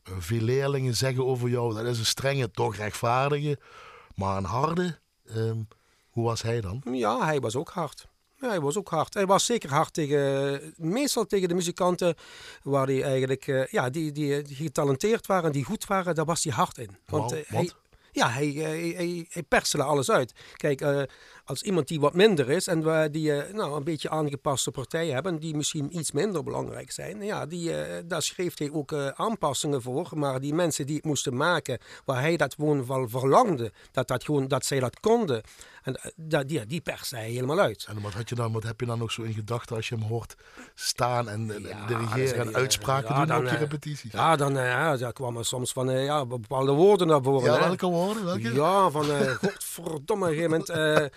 Uh, 0.09 0.15
veel 0.19 0.41
leerlingen 0.41 0.95
zeggen 0.95 1.25
over 1.25 1.49
jou, 1.49 1.73
dat 1.73 1.85
is 1.85 1.99
een 1.99 2.05
strenge, 2.05 2.51
toch 2.51 2.75
rechtvaardige, 2.75 3.59
maar 4.15 4.37
een 4.37 4.43
harde. 4.43 4.99
Uh, 5.23 5.51
hoe 6.09 6.23
was 6.23 6.41
hij 6.41 6.61
dan? 6.61 6.81
Ja, 6.91 7.25
hij 7.25 7.39
was 7.39 7.55
ook 7.55 7.69
hard. 7.69 8.07
Ja, 8.39 8.47
hij 8.49 8.61
was 8.61 8.77
ook 8.77 8.89
hard. 8.89 9.13
Hij 9.13 9.25
was 9.25 9.45
zeker 9.45 9.69
hard 9.69 9.93
tegen, 9.93 10.73
meestal 10.77 11.25
tegen 11.25 11.47
de 11.47 11.53
muzikanten 11.53 12.15
waar 12.63 12.85
die 12.85 13.03
eigenlijk, 13.03 13.67
ja, 13.71 13.89
die, 13.89 14.11
die, 14.11 14.41
die, 14.41 14.55
getalenteerd 14.55 15.27
waren, 15.27 15.51
die 15.51 15.63
goed 15.63 15.85
waren, 15.85 16.15
daar 16.15 16.25
was 16.25 16.43
hij 16.43 16.53
hard 16.53 16.77
in. 16.77 16.97
Want, 17.05 17.31
wow, 17.31 17.43
hij, 17.47 17.71
ja, 18.13 18.29
hij, 18.29 18.47
hij, 18.47 18.93
hij, 18.95 19.25
hij 19.29 19.43
perselde 19.43 19.85
alles 19.85 20.11
uit. 20.11 20.33
Kijk, 20.55 20.81
uh, 20.81 21.01
als 21.45 21.61
iemand 21.61 21.87
die 21.87 21.99
wat 21.99 22.13
minder 22.13 22.49
is 22.49 22.67
en 22.67 22.83
we 22.83 23.07
die 23.11 23.29
uh, 23.29 23.53
nou, 23.53 23.75
een 23.75 23.83
beetje 23.83 24.09
aangepaste 24.09 24.71
partijen 24.71 25.13
hebben, 25.13 25.39
die 25.39 25.55
misschien 25.55 25.97
iets 25.97 26.11
minder 26.11 26.43
belangrijk 26.43 26.91
zijn, 26.91 27.21
ja, 27.21 27.45
die, 27.45 27.69
uh, 27.69 27.77
daar 28.05 28.21
schreef 28.21 28.57
hij 28.57 28.71
ook 28.71 28.93
aanpassingen 28.93 29.81
voor. 29.81 30.09
Maar 30.13 30.39
die 30.39 30.53
mensen 30.53 30.85
die 30.85 30.95
het 30.95 31.05
moesten 31.05 31.35
maken, 31.35 31.79
waar 32.05 32.21
hij 32.21 32.37
dat 32.37 32.53
gewoon 32.53 32.85
wel 32.85 33.09
verlangde, 33.09 33.71
dat, 33.91 34.07
dat, 34.07 34.23
gewoon, 34.23 34.47
dat 34.47 34.65
zij 34.65 34.79
dat 34.79 34.99
konden, 34.99 35.43
en 35.83 35.99
dat, 36.15 36.47
die, 36.47 36.65
die 36.65 36.81
perste 36.81 37.15
hij 37.15 37.29
helemaal 37.29 37.59
uit. 37.59 37.85
En 37.89 38.01
wat, 38.01 38.13
had 38.13 38.29
je 38.29 38.35
dan, 38.35 38.51
wat 38.51 38.63
heb 38.63 38.79
je 38.79 38.85
dan 38.85 38.99
nog 38.99 39.11
zo 39.11 39.21
in 39.21 39.33
gedachten 39.33 39.75
als 39.75 39.89
je 39.89 39.95
hem 39.95 40.03
hoort 40.03 40.35
staan 40.75 41.29
en, 41.29 41.55
ja, 41.61 41.85
dirigeren 41.85 42.47
en 42.47 42.55
uitspraken 42.55 43.15
ja, 43.15 43.25
doen 43.25 43.37
op 43.37 43.51
je 43.51 43.57
repetities? 43.57 44.11
Ja, 44.11 44.35
dan 44.35 44.53
ja, 44.53 44.97
daar 44.97 45.13
kwam 45.13 45.37
er 45.37 45.45
soms 45.45 45.71
van 45.71 45.89
ja, 45.99 46.25
bepaalde 46.25 46.71
woorden 46.71 47.07
naar 47.07 47.23
voren. 47.23 47.53
Ja, 47.53 47.59
welke 47.59 47.85
woorden? 47.85 48.25
Welke? 48.25 48.53
Ja, 48.53 48.89
van 48.89 49.05
godverdomme, 49.41 50.27
een 50.27 50.33
gegeven 50.33 50.49
moment 50.49 51.11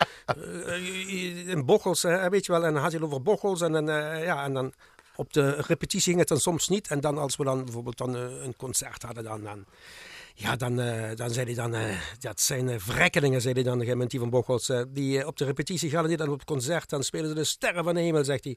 in 1.47 1.65
Bochels, 1.65 2.03
weet 2.03 2.47
je 2.47 2.53
wel, 2.53 2.65
en 2.65 2.73
dan 2.73 2.83
had 2.83 2.93
je 2.93 2.99
het 2.99 3.07
over 3.07 3.23
Bochels 3.23 3.61
en, 3.61 3.75
en, 3.75 3.87
ja, 4.23 4.45
en 4.45 4.53
dan 4.53 4.73
op 5.17 5.33
de 5.33 5.51
repetitie 5.51 6.01
ging 6.01 6.19
het 6.19 6.29
dan 6.29 6.41
soms 6.41 6.69
niet. 6.69 6.89
En 6.89 7.01
dan 7.01 7.19
als 7.19 7.37
we 7.37 7.45
dan 7.45 7.65
bijvoorbeeld 7.65 7.99
dan, 7.99 8.15
een 8.15 8.57
concert 8.57 9.03
hadden, 9.03 9.25
dan, 9.25 9.43
dan 9.43 9.65
ja, 10.35 10.57
dan, 10.57 10.77
dan 11.15 11.31
zei 11.31 11.47
hij 11.47 11.55
dan, 11.55 11.75
dat 12.19 12.41
zijn 12.41 12.69
uh, 12.69 12.79
zei 13.41 13.55
hij 13.55 13.63
dan, 13.63 13.79
de 13.79 14.07
die 14.07 14.21
van 14.21 14.31
Bocholt. 14.31 14.85
die 14.89 15.27
op 15.27 15.37
de 15.37 15.45
repetitie 15.45 15.91
gaan 15.91 16.09
niet 16.09 16.19
dan 16.19 16.29
op 16.29 16.39
het 16.39 16.49
concert, 16.49 16.89
dan 16.91 17.03
spelen 17.03 17.29
ze 17.29 17.35
de 17.35 17.45
sterren 17.45 17.85
van 17.85 17.95
de 17.95 18.01
hemel, 18.01 18.25
zegt 18.25 18.45
hij. 18.45 18.57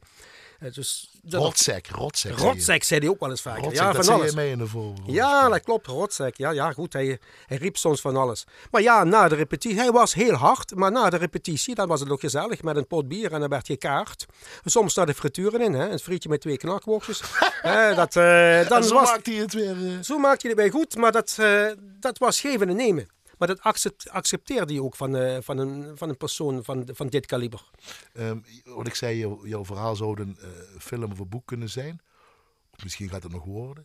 Dus, 0.60 1.10
rotzek, 1.30 1.88
rotzek. 1.88 2.38
Rotzek 2.38 2.84
zei 2.84 3.00
hij 3.00 3.10
ook 3.10 3.19
wel 3.19 3.30
eens 3.30 3.41
vaker. 3.41 3.63
Rotzek, 3.63 3.80
ja, 3.80 3.93
van 3.93 4.06
dat 4.06 4.10
alles. 4.10 4.30
je 4.30 4.36
mee 4.36 4.52
in 4.52 4.58
de 4.58 4.67
voor. 4.67 4.93
Ja, 5.06 5.50
dat 5.50 5.63
klopt, 5.63 5.88
rotzek. 5.88 6.38
Ja, 6.38 6.52
ja 6.52 6.72
goed, 6.72 6.93
hij, 6.93 7.19
hij 7.45 7.58
riep 7.58 7.78
soms 7.78 8.02
van 8.02 8.15
alles. 8.15 8.45
Maar 8.72 8.82
ja, 8.82 9.04
na 9.04 9.28
de 9.28 9.36
repetitie, 9.36 9.80
hij 9.80 9.91
was 9.91 10.13
heel 10.13 10.34
hard, 10.34 10.76
maar 10.76 10.91
na 10.91 11.10
de 11.10 11.17
repetitie, 11.17 11.76
dan 11.76 11.88
was 11.88 12.00
het 12.00 12.10
ook 12.10 12.19
gezellig 12.19 12.62
met 12.62 12.76
een 12.76 12.88
pot 12.88 13.08
bier 13.08 13.34
en 13.34 13.39
dan 13.39 13.50
werd 13.50 13.67
je 13.67 13.78
kaart. 13.78 14.26
Soms 14.65 14.95
naar 14.95 15.06
de 15.06 15.13
frituren 15.13 15.62
in, 15.62 15.74
hè, 15.74 15.89
een 15.89 16.00
frietje 16.00 16.30
met 16.30 16.41
twee 16.41 16.58
knakworstjes. 16.58 17.22
dat, 17.95 18.13
dan 18.69 18.84
zo 18.84 18.93
was, 18.93 19.10
maakte 19.10 19.32
hij 19.32 19.39
het 19.39 19.54
weer. 19.54 19.76
Zo 20.04 20.17
maakte 20.17 20.48
hij 20.48 20.56
het 20.56 20.62
weer 20.62 20.82
goed, 20.82 20.95
maar 20.95 21.12
dat 21.12 21.38
dat 22.00 22.17
was 22.17 22.39
geven 22.39 22.69
en 22.69 22.76
nemen. 22.76 23.08
Maar 23.39 23.47
dat 23.47 23.62
accepteerde 24.12 24.73
je 24.73 24.84
ook 24.84 24.95
van, 24.95 25.15
uh, 25.15 25.38
van, 25.41 25.58
een, 25.58 25.97
van 25.97 26.10
een 26.10 26.17
persoon 26.17 26.63
van, 26.63 26.89
van 26.93 27.08
dit 27.08 27.25
kaliber. 27.25 27.69
Um, 28.13 28.45
wat 28.63 28.88
ik 28.88 28.95
zei, 28.95 29.17
jou, 29.17 29.49
jouw 29.49 29.65
verhaal 29.65 29.95
zou 29.95 30.21
een 30.21 30.38
uh, 30.41 30.47
film 30.80 31.12
of 31.12 31.19
een 31.19 31.30
boek 31.30 31.45
kunnen 31.45 31.69
zijn. 31.69 32.02
Of 32.71 32.84
misschien 32.84 33.10
gaat 33.10 33.23
het 33.23 33.32
nog 33.32 33.43
worden. 33.43 33.84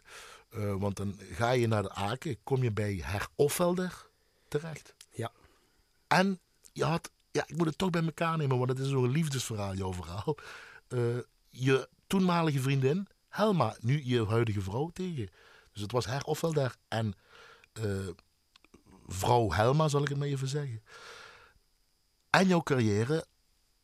Uh, 0.51 0.75
want 0.75 0.97
dan 0.97 1.19
ga 1.33 1.51
je 1.51 1.67
naar 1.67 1.83
de 1.83 1.91
Aken, 1.91 2.37
kom 2.43 2.63
je 2.63 2.73
bij 2.73 3.01
Her 3.05 3.27
Offelder 3.35 4.07
terecht. 4.49 4.95
Ja. 5.11 5.33
En 6.07 6.41
je 6.73 6.85
had, 6.85 7.11
ja, 7.31 7.45
ik 7.47 7.57
moet 7.57 7.67
het 7.67 7.79
toch 7.79 7.91
bij 7.91 8.05
elkaar 8.05 8.37
nemen, 8.37 8.59
want 8.59 8.71
het 8.71 8.79
is 8.79 8.89
zo'n 8.89 9.11
liefdesverhaal, 9.11 9.75
jouw 9.75 9.93
verhaal. 9.93 10.37
je 11.49 11.89
toenmalige 12.07 12.61
vriendin, 12.61 13.09
Helma, 13.29 13.77
nu 13.81 14.05
je 14.05 14.27
huidige 14.27 14.61
vrouw 14.61 14.89
tegen. 14.89 15.31
Dus 15.73 15.83
het 15.83 15.93
was 15.93 16.07
Her 16.07 16.25
Offelder 16.25 16.77
en 16.89 17.15
uh, 17.85 18.09
vrouw 19.07 19.53
Helma, 19.53 19.89
zal 19.89 20.03
ik 20.03 20.09
het 20.09 20.19
maar 20.19 20.29
even 20.29 20.49
zeggen. 20.49 20.83
En 22.31 22.47
jouw 22.47 22.63
carrière, 22.63 23.27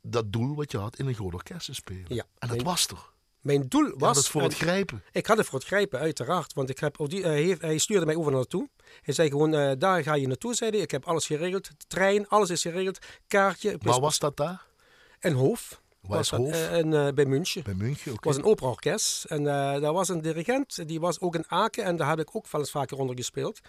dat 0.02 0.32
doel 0.32 0.54
wat 0.54 0.70
je 0.70 0.78
had 0.78 0.98
in 0.98 1.06
een 1.06 1.14
groot 1.14 1.34
orkest 1.34 1.66
te 1.66 1.74
spelen. 1.74 2.14
Ja, 2.14 2.24
en 2.38 2.48
dat 2.48 2.62
was 2.62 2.86
toch? 2.86 3.12
Mijn 3.40 3.68
doel 3.68 3.92
was... 3.96 4.16
het 4.16 4.28
voor 4.28 4.42
het 4.42 4.54
grijpen. 4.54 5.02
Ik 5.12 5.26
had 5.26 5.36
het 5.36 5.46
voor 5.46 5.58
het 5.58 5.68
grijpen, 5.68 5.98
uiteraard. 5.98 6.52
Want 6.52 6.70
ik 6.70 6.78
heb, 6.78 6.96
die, 7.04 7.48
uh, 7.50 7.60
hij 7.60 7.78
stuurde 7.78 8.06
mij 8.06 8.16
over 8.16 8.32
naartoe. 8.32 8.68
Hij 9.02 9.14
zei 9.14 9.28
gewoon, 9.28 9.54
uh, 9.54 9.72
daar 9.78 10.02
ga 10.02 10.14
je 10.14 10.26
naartoe, 10.26 10.54
zei 10.54 10.70
hij. 10.70 10.80
Ik 10.80 10.90
heb 10.90 11.04
alles 11.06 11.26
geregeld. 11.26 11.64
De 11.64 11.84
trein, 11.88 12.28
alles 12.28 12.50
is 12.50 12.62
geregeld. 12.62 12.98
Kaartje. 13.26 13.76
Waar 13.78 14.00
was 14.00 14.18
dat 14.18 14.36
daar? 14.36 14.66
In 15.20 15.32
Hoofd. 15.32 15.80
Was 16.00 16.28
dat, 16.30 16.48
en, 16.48 16.92
uh, 16.92 17.08
bij 17.08 17.24
München. 17.24 17.62
Bij 17.62 17.74
München, 17.74 18.12
Het 18.12 18.24
was 18.24 18.36
een 18.36 18.44
operaorkest. 18.44 19.24
En 19.24 19.40
uh, 19.40 19.46
daar 19.80 19.92
was 19.92 20.08
een 20.08 20.20
dirigent, 20.20 20.88
die 20.88 21.00
was 21.00 21.20
ook 21.20 21.34
in 21.34 21.44
Aken. 21.48 21.84
En 21.84 21.96
daar 21.96 22.08
heb 22.08 22.18
ik 22.18 22.36
ook 22.36 22.48
wel 22.50 22.60
eens 22.60 22.70
vaker 22.70 22.98
onder 22.98 23.16
gespeeld. 23.16 23.60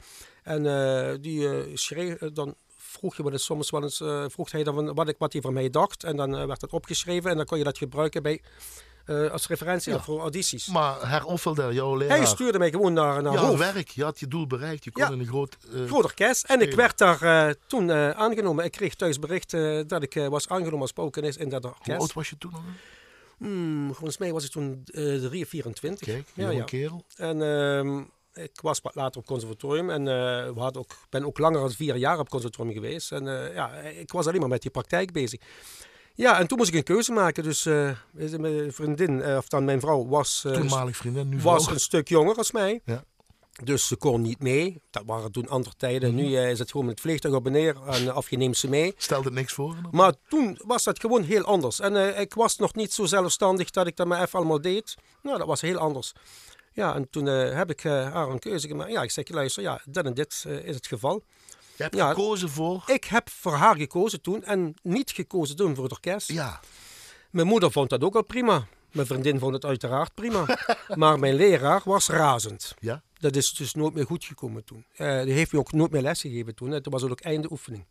En 0.43 0.65
uh, 0.65 1.13
die 1.21 1.77
schreef, 1.77 2.17
dan 2.17 2.55
vroeg 2.77 3.17
je 3.17 3.23
wel 3.23 3.31
eens, 3.31 3.45
soms 3.45 3.69
wel 3.69 3.83
eens, 3.83 4.03
vroeg 4.33 4.51
hij 4.51 4.63
dan 4.63 4.93
wat, 4.93 5.09
ik, 5.09 5.15
wat 5.17 5.33
hij 5.33 5.41
van 5.41 5.53
mij 5.53 5.69
dacht. 5.69 6.03
En 6.03 6.15
dan 6.15 6.47
werd 6.47 6.59
dat 6.59 6.71
opgeschreven 6.71 7.29
en 7.29 7.37
dan 7.37 7.45
kon 7.45 7.57
je 7.57 7.63
dat 7.63 7.77
gebruiken 7.77 8.23
bij... 8.23 8.41
Uh, 9.05 9.31
als 9.31 9.47
referentie 9.47 9.93
ja. 9.93 9.99
voor 9.99 10.19
audities. 10.19 10.67
Maar 10.67 11.25
Offelder, 11.25 11.73
jouw 11.73 11.95
leraar... 11.95 12.17
Hij 12.17 12.25
stuurde 12.25 12.57
mij 12.57 12.69
gewoon 12.69 12.93
naar, 12.93 13.21
naar 13.21 13.37
Hoofd. 13.37 13.57
werk. 13.57 13.89
Je 13.89 14.03
had 14.03 14.19
je 14.19 14.27
doel 14.27 14.47
bereikt. 14.47 14.83
Je 14.83 14.91
kon 14.91 15.03
ja. 15.03 15.11
in 15.11 15.19
een 15.19 15.27
groot... 15.27 15.57
Uh, 15.73 15.87
groot 15.87 16.03
orkest. 16.03 16.45
En 16.45 16.61
ik 16.61 16.73
werd 16.73 16.97
daar 16.97 17.23
uh, 17.23 17.53
toen 17.67 17.91
aangenomen. 17.91 18.65
Ik 18.65 18.71
kreeg 18.71 18.95
thuis 18.95 19.19
bericht 19.19 19.51
dat 19.89 20.03
ik 20.03 20.13
was 20.29 20.49
aangenomen 20.49 20.81
als 20.81 20.89
spokenist 20.89 21.37
in 21.37 21.49
dat 21.49 21.65
orkest. 21.65 21.85
Hoe 21.85 21.97
oud 21.97 22.13
was 22.13 22.29
je 22.29 22.37
toen 22.37 22.51
nog? 22.51 22.61
Hmm, 23.37 23.93
volgens 23.93 24.17
mij 24.17 24.31
was 24.31 24.45
ik 24.45 24.51
toen 24.51 24.83
3 24.83 25.45
24. 25.45 26.07
Kijk, 26.07 26.27
ja, 26.33 26.49
ja. 26.49 26.63
kerel. 26.63 27.05
En 27.15 27.41
ehm, 27.41 27.99
ik 28.43 28.61
was 28.61 28.81
wat 28.81 28.95
later 28.95 29.21
op 29.21 29.27
conservatorium. 29.27 29.89
En 29.89 30.03
we 30.53 30.59
hadden 30.59 30.81
ook, 30.81 30.97
ben 31.09 31.25
ook 31.25 31.37
langer 31.37 31.59
dan 31.59 31.71
vier 31.71 31.95
jaar 31.95 32.19
op 32.19 32.29
conservatorium 32.29 32.73
geweest. 32.73 33.11
En 33.11 33.25
ja, 33.53 33.73
ik 33.73 34.11
was 34.11 34.27
alleen 34.27 34.39
maar 34.39 34.49
met 34.49 34.61
die 34.61 34.71
praktijk 34.71 35.11
bezig. 35.11 35.39
Ja, 36.15 36.39
en 36.39 36.47
toen 36.47 36.57
moest 36.57 36.69
ik 36.69 36.75
een 36.75 36.83
keuze 36.83 37.11
maken. 37.11 37.43
Dus 37.43 37.65
uh, 37.65 37.91
mijn 38.37 38.73
vriendin, 38.73 39.11
uh, 39.17 39.37
of 39.37 39.47
dan 39.47 39.65
mijn 39.65 39.79
vrouw, 39.79 40.07
was, 40.07 40.43
uh, 40.47 40.53
Toenmalig 40.53 40.97
vriendin, 40.97 41.29
nu 41.29 41.39
was 41.41 41.63
vrouw. 41.63 41.73
een 41.73 41.79
stuk 41.79 42.07
jonger 42.07 42.35
als 42.35 42.51
mij. 42.51 42.81
Ja. 42.85 43.03
Dus 43.63 43.87
ze 43.87 43.95
kon 43.95 44.21
niet 44.21 44.41
mee. 44.41 44.81
Dat 44.89 45.03
waren 45.05 45.31
toen 45.31 45.47
andere 45.47 45.75
tijden. 45.77 46.11
Mm 46.11 46.17
-hmm. 46.17 46.27
Nu 46.27 46.37
is 46.37 46.59
het 46.59 46.71
gewoon 46.71 46.85
met 46.85 46.95
het 46.95 47.03
vliegtuig 47.03 47.35
op 47.35 47.45
en 47.45 47.51
neer. 47.51 47.75
En, 47.87 48.15
of 48.15 48.29
je 48.29 48.37
neemt 48.37 48.57
ze 48.57 48.69
mee. 48.69 48.93
Stelde 48.97 49.25
het 49.25 49.33
niks 49.33 49.53
voor? 49.53 49.75
Maar 49.91 50.13
toen 50.27 50.59
was 50.65 50.83
dat 50.83 50.99
gewoon 50.99 51.23
heel 51.23 51.43
anders. 51.43 51.79
En 51.79 52.19
ik 52.19 52.33
was 52.33 52.57
nog 52.57 52.75
niet 52.75 52.93
zo 52.93 53.05
zelfstandig 53.05 53.69
dat 53.69 53.87
ik 53.87 53.95
dat 53.95 54.07
maar 54.07 54.21
even 54.21 54.39
allemaal 54.39 54.61
deed. 54.61 54.95
Nou, 55.21 55.37
dat 55.37 55.47
was 55.47 55.61
heel 55.61 55.77
anders. 55.77 56.13
Ja, 56.73 56.95
en 56.95 57.09
toen 57.09 57.25
heb 57.25 57.69
ik 57.69 57.83
haar 57.83 58.29
een 58.29 58.39
keuze 58.39 58.67
gemaakt. 58.67 58.91
Ja, 58.91 59.01
ik 59.01 59.11
zeg, 59.11 59.29
luister, 59.29 59.63
ja, 59.63 59.81
dit 59.85 60.05
en 60.05 60.13
dit 60.13 60.45
is 60.63 60.75
het 60.75 60.87
geval. 60.87 61.23
Je 61.81 61.87
hebt 61.87 61.99
ja, 61.99 62.09
gekozen 62.09 62.49
voor? 62.49 62.83
Ik 62.85 63.03
heb 63.03 63.29
voor 63.29 63.53
haar 63.53 63.75
gekozen 63.75 64.21
toen 64.21 64.43
en 64.43 64.73
niet 64.81 65.11
gekozen 65.11 65.55
toen 65.55 65.75
voor 65.75 65.83
het 65.83 65.93
orkest. 65.93 66.31
Ja. 66.31 66.59
Mijn 67.29 67.47
moeder 67.47 67.71
vond 67.71 67.89
dat 67.89 68.03
ook 68.03 68.15
al 68.15 68.23
prima. 68.23 68.67
Mijn 68.91 69.07
vriendin 69.07 69.39
vond 69.39 69.53
het 69.53 69.65
uiteraard 69.65 70.13
prima. 70.13 70.45
maar 71.01 71.19
mijn 71.19 71.35
leraar 71.35 71.81
was 71.85 72.07
razend. 72.07 72.75
Ja? 72.79 73.01
Dat 73.19 73.35
is 73.35 73.53
dus 73.53 73.73
nooit 73.73 73.93
meer 73.93 74.05
goed 74.05 74.25
gekomen 74.25 74.63
toen. 74.63 74.85
Uh, 74.97 75.23
die 75.23 75.33
heeft 75.33 75.51
me 75.51 75.59
ook 75.59 75.71
nooit 75.71 75.91
meer 75.91 76.01
les 76.01 76.21
gegeven 76.21 76.55
toen. 76.55 76.71
Het 76.71 76.87
was 76.89 77.03
ook 77.03 77.19
einde 77.19 77.51
oefening. 77.51 77.85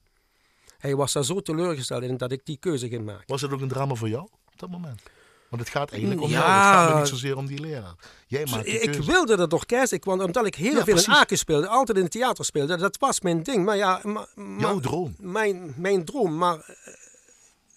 Hij 0.78 0.96
was 0.96 1.12
daar 1.12 1.24
zo 1.24 1.40
teleurgesteld 1.40 2.02
in 2.02 2.16
dat 2.16 2.32
ik 2.32 2.44
die 2.44 2.56
keuze 2.56 2.88
ging 2.88 3.04
maken. 3.04 3.24
Was 3.26 3.40
het 3.40 3.52
ook 3.52 3.60
een 3.60 3.68
drama 3.68 3.94
voor 3.94 4.08
jou 4.08 4.22
op 4.22 4.58
dat 4.58 4.70
moment? 4.70 5.02
Want 5.50 5.62
het 5.62 5.70
gaat 5.70 5.90
eigenlijk 5.90 6.20
om 6.20 6.30
ja. 6.30 6.38
jou. 6.38 6.50
Het 6.50 6.90
gaat 6.90 6.98
niet 6.98 7.08
zozeer 7.08 7.36
om 7.36 7.46
die 7.46 7.60
leraar. 7.60 7.94
Jij 8.26 8.46
maakt 8.50 8.66
ik 8.66 8.94
wilde 8.94 9.36
dat 9.36 9.50
toch 9.50 9.64
Ik, 9.64 10.04
want 10.04 10.22
omdat 10.22 10.46
ik 10.46 10.54
heel 10.54 10.84
veel 10.84 10.98
in 10.98 11.08
Aken 11.08 11.38
speelde, 11.38 11.68
altijd 11.68 11.96
in 11.96 12.04
het 12.04 12.12
theater 12.12 12.44
speelde, 12.44 12.76
dat 12.76 12.96
was 12.98 13.20
mijn 13.20 13.42
ding. 13.42 13.64
Maar 13.64 13.76
ja, 13.76 14.00
maar, 14.02 14.26
jouw 14.58 14.80
droom. 14.80 15.14
Mijn, 15.18 15.74
mijn 15.76 16.04
droom, 16.04 16.36
maar 16.36 16.56
uh, 16.56 16.94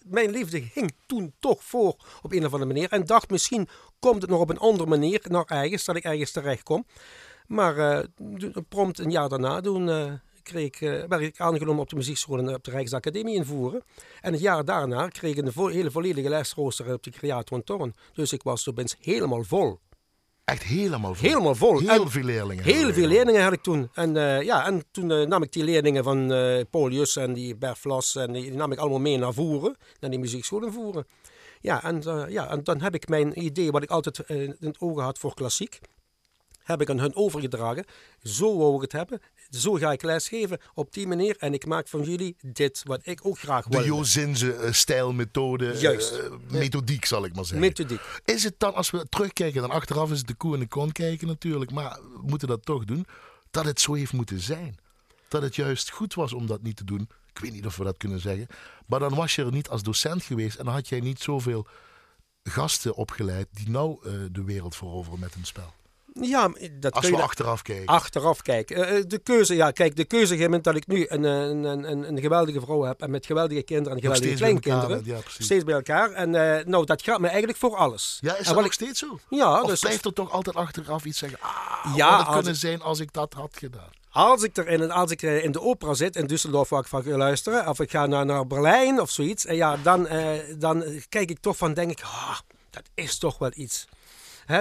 mijn 0.03 0.31
liefde 0.31 0.63
hing 0.73 0.93
toen 1.05 1.33
toch 1.39 1.63
voor 1.63 1.95
op 2.21 2.31
een 2.31 2.45
of 2.45 2.53
andere 2.53 2.73
manier. 2.73 2.91
En 2.91 3.05
dacht 3.05 3.29
misschien 3.29 3.67
komt 3.99 4.21
het 4.21 4.31
nog 4.31 4.39
op 4.39 4.49
een 4.49 4.59
andere 4.59 4.89
manier 4.89 5.21
naar 5.23 5.45
ergens, 5.47 5.85
dat 5.85 5.95
ik 5.95 6.03
ergens 6.03 6.31
terecht 6.31 6.63
kom. 6.63 6.85
Maar 7.47 7.77
uh, 7.77 7.99
prompt 8.69 8.99
een 8.99 9.11
jaar 9.11 9.29
daarna, 9.29 9.61
toen 9.61 9.87
uh, 9.87 10.13
kreeg, 10.43 10.81
uh, 10.81 11.03
werd 11.07 11.21
ik 11.21 11.39
aangenomen 11.39 11.81
op 11.81 11.89
de 11.89 11.95
muziekschool 11.95 12.37
en 12.37 12.53
op 12.53 12.63
de 12.63 12.71
Rijksacademie 12.71 13.35
in 13.35 13.45
Voeren. 13.45 13.83
En 14.21 14.31
het 14.31 14.41
jaar 14.41 14.65
daarna 14.65 15.07
kreeg 15.07 15.35
ik 15.35 15.45
een 15.45 15.51
vo 15.51 15.67
hele 15.67 15.91
volledige 15.91 16.29
lesrooster 16.29 16.93
op 16.93 17.03
de 17.03 17.09
Creator 17.11 17.63
Torn. 17.63 17.93
Dus 18.13 18.33
ik 18.33 18.43
was 18.43 18.69
opeens 18.69 18.95
helemaal 18.99 19.43
vol. 19.43 19.79
Echt 20.45 20.63
helemaal 20.63 21.15
vol? 21.15 21.29
Helemaal 21.29 21.55
vol. 21.55 21.79
Heel 21.79 22.09
veel 22.09 22.23
leerlingen? 22.23 22.63
Heel 22.63 22.93
veel 22.93 23.07
leerlingen 23.07 23.43
had 23.43 23.53
ik 23.53 23.61
toen. 23.61 23.89
En, 23.93 24.15
uh, 24.15 24.41
ja, 24.41 24.65
en 24.65 24.83
toen 24.91 25.09
uh, 25.09 25.27
nam 25.27 25.43
ik 25.43 25.51
die 25.51 25.63
leerlingen 25.63 26.03
van 26.03 26.31
uh, 26.31 26.61
Paul 26.69 26.89
Jus 26.89 27.15
en 27.15 27.33
die 27.33 27.55
Bert 27.55 27.77
Vlas 27.77 28.15
en 28.15 28.31
die, 28.31 28.41
die, 28.43 28.53
nam 28.53 28.71
ik 28.71 28.77
allemaal 28.77 28.99
mee 28.99 29.17
naar 29.17 29.33
Voeren. 29.33 29.75
Naar 29.99 30.09
die 30.09 30.19
muziekschool 30.19 30.65
in 30.65 30.71
Voeren. 30.71 31.07
Ja 31.59 31.83
en, 31.83 32.01
ja, 32.29 32.49
en 32.49 32.63
dan 32.63 32.81
heb 32.81 32.95
ik 32.95 33.07
mijn 33.07 33.43
idee 33.43 33.71
wat 33.71 33.83
ik 33.83 33.89
altijd 33.89 34.19
in 34.19 34.55
het 34.59 34.79
ogen 34.79 35.03
had 35.03 35.17
voor 35.17 35.33
klassiek 35.33 35.79
heb 36.63 36.81
ik 36.81 36.89
aan 36.89 36.99
hun 36.99 37.15
overgedragen. 37.15 37.85
Zo 38.23 38.57
wou 38.57 38.75
ik 38.75 38.81
het 38.81 38.91
hebben. 38.91 39.21
Zo 39.57 39.73
ga 39.73 39.91
ik 39.91 40.01
lesgeven 40.01 40.59
op 40.73 40.93
die 40.93 41.07
manier. 41.07 41.35
En 41.37 41.53
ik 41.53 41.65
maak 41.65 41.87
van 41.87 42.01
jullie 42.01 42.35
dit 42.41 42.81
wat 42.83 42.99
ik 43.03 43.19
ook 43.23 43.39
graag 43.39 43.65
wil. 43.67 43.79
De 43.79 43.85
Jozinse 43.85 44.57
uh, 44.57 44.71
stijlmethode. 44.71 45.71
Eh, 45.71 45.81
Juist. 45.81 46.13
Uh, 46.13 46.33
methodiek 46.49 47.05
zal 47.05 47.25
ik 47.25 47.35
maar 47.35 47.45
zeggen. 47.45 47.67
Methodiek. 47.67 48.01
Is 48.25 48.43
het 48.43 48.55
dan, 48.57 48.73
als 48.73 48.91
we 48.91 49.09
terugkijken, 49.09 49.61
dan 49.61 49.71
achteraf 49.71 50.11
is 50.11 50.17
het 50.17 50.27
de 50.27 50.33
koe 50.33 50.53
en 50.53 50.59
de 50.59 50.67
kon 50.67 50.91
kijken 50.91 51.27
natuurlijk. 51.27 51.71
Maar 51.71 51.99
we 52.01 52.21
moeten 52.21 52.47
dat 52.47 52.65
toch 52.65 52.85
doen. 52.85 53.05
Dat 53.51 53.65
het 53.65 53.81
zo 53.81 53.93
heeft 53.93 54.13
moeten 54.13 54.39
zijn. 54.39 54.77
Dat 55.27 55.41
het 55.41 55.55
juist 55.55 55.89
goed 55.89 56.13
was 56.13 56.33
om 56.33 56.47
dat 56.47 56.61
niet 56.61 56.75
te 56.75 56.83
doen. 56.83 57.09
Ik 57.33 57.39
weet 57.39 57.53
niet 57.53 57.65
of 57.65 57.77
we 57.77 57.83
dat 57.83 57.97
kunnen 57.97 58.19
zeggen. 58.19 58.47
Maar 58.85 58.99
dan 58.99 59.15
was 59.15 59.35
je 59.35 59.43
er 59.43 59.51
niet 59.51 59.69
als 59.69 59.83
docent 59.83 60.23
geweest. 60.23 60.57
En 60.57 60.65
dan 60.65 60.73
had 60.73 60.87
jij 60.87 60.99
niet 60.99 61.19
zoveel 61.19 61.67
gasten 62.43 62.95
opgeleid 62.95 63.47
die 63.51 63.69
nou 63.69 63.97
uh, 64.07 64.13
de 64.31 64.43
wereld 64.43 64.75
veroveren 64.75 65.19
met 65.19 65.35
een 65.35 65.45
spel. 65.45 65.73
Ja, 66.21 66.51
dat 66.79 66.93
Als 66.93 67.03
kun 67.03 67.11
we 67.11 67.17
je 67.17 67.23
achteraf 67.23 67.61
kijken. 67.61 67.85
Achteraf 67.85 68.41
kijken. 68.41 68.95
Uh, 68.95 69.03
de 69.07 69.17
keuze, 69.17 69.55
ja, 69.55 69.71
kijk, 69.71 69.95
de 69.95 70.05
keuze 70.05 70.37
moment 70.37 70.63
dat 70.63 70.75
ik 70.75 70.87
nu 70.87 71.05
een, 71.07 71.23
een, 71.23 71.63
een, 71.63 72.07
een, 72.07 72.19
geweldige 72.19 72.61
vrouw 72.61 72.81
heb 72.81 73.01
en 73.01 73.11
met 73.11 73.25
geweldige 73.25 73.61
kinderen 73.61 73.97
en 73.97 74.01
geweldige 74.03 74.33
kleinkinderen. 74.33 75.01
Ja, 75.05 75.17
steeds 75.37 75.63
bij 75.63 75.73
elkaar. 75.73 76.11
En 76.11 76.33
uh, 76.33 76.65
nou, 76.65 76.85
dat 76.85 77.01
gaat 77.01 77.19
me 77.19 77.27
eigenlijk 77.27 77.57
voor 77.57 77.75
alles. 77.75 78.17
Ja, 78.21 78.37
is 78.37 78.47
dat 78.47 78.61
nog 78.61 78.73
steeds 78.73 78.99
zo? 78.99 79.19
Ja. 79.29 79.61
Of 79.61 79.69
dus 79.69 79.79
blijft 79.79 80.05
er 80.05 80.13
toch 80.13 80.31
altijd 80.31 80.55
achteraf 80.55 81.05
iets 81.05 81.17
zeggen? 81.17 81.39
Ah, 81.41 81.95
ja, 81.95 82.09
had 82.09 82.25
het 82.25 82.35
kunnen 82.35 82.55
zijn 82.55 82.81
als 82.81 82.99
ik 82.99 83.13
dat 83.13 83.33
had 83.33 83.57
gedaan. 83.57 83.89
Als 84.09 84.43
ik, 84.43 84.57
er 84.57 84.67
in, 84.67 84.91
als 84.91 85.11
ik 85.11 85.21
in 85.21 85.51
de 85.51 85.61
opera 85.61 85.93
zit 85.93 86.15
in 86.15 86.27
Düsseldorf 86.27 86.69
waar 86.69 86.79
ik 86.79 86.87
van 86.87 87.03
ga 87.03 87.17
luisteren, 87.17 87.67
of 87.67 87.79
ik 87.79 87.91
ga 87.91 88.05
naar, 88.05 88.25
naar 88.25 88.47
Berlijn 88.47 89.01
of 89.01 89.11
zoiets, 89.11 89.45
en 89.45 89.55
ja, 89.55 89.77
dan, 89.83 90.13
uh, 90.13 90.29
dan 90.57 90.83
kijk 91.09 91.29
ik 91.29 91.39
toch 91.39 91.57
van, 91.57 91.73
denk 91.73 91.91
ik, 91.91 92.01
ah, 92.01 92.37
dat 92.69 92.83
is 92.93 93.17
toch 93.17 93.37
wel 93.37 93.51
iets 93.55 93.87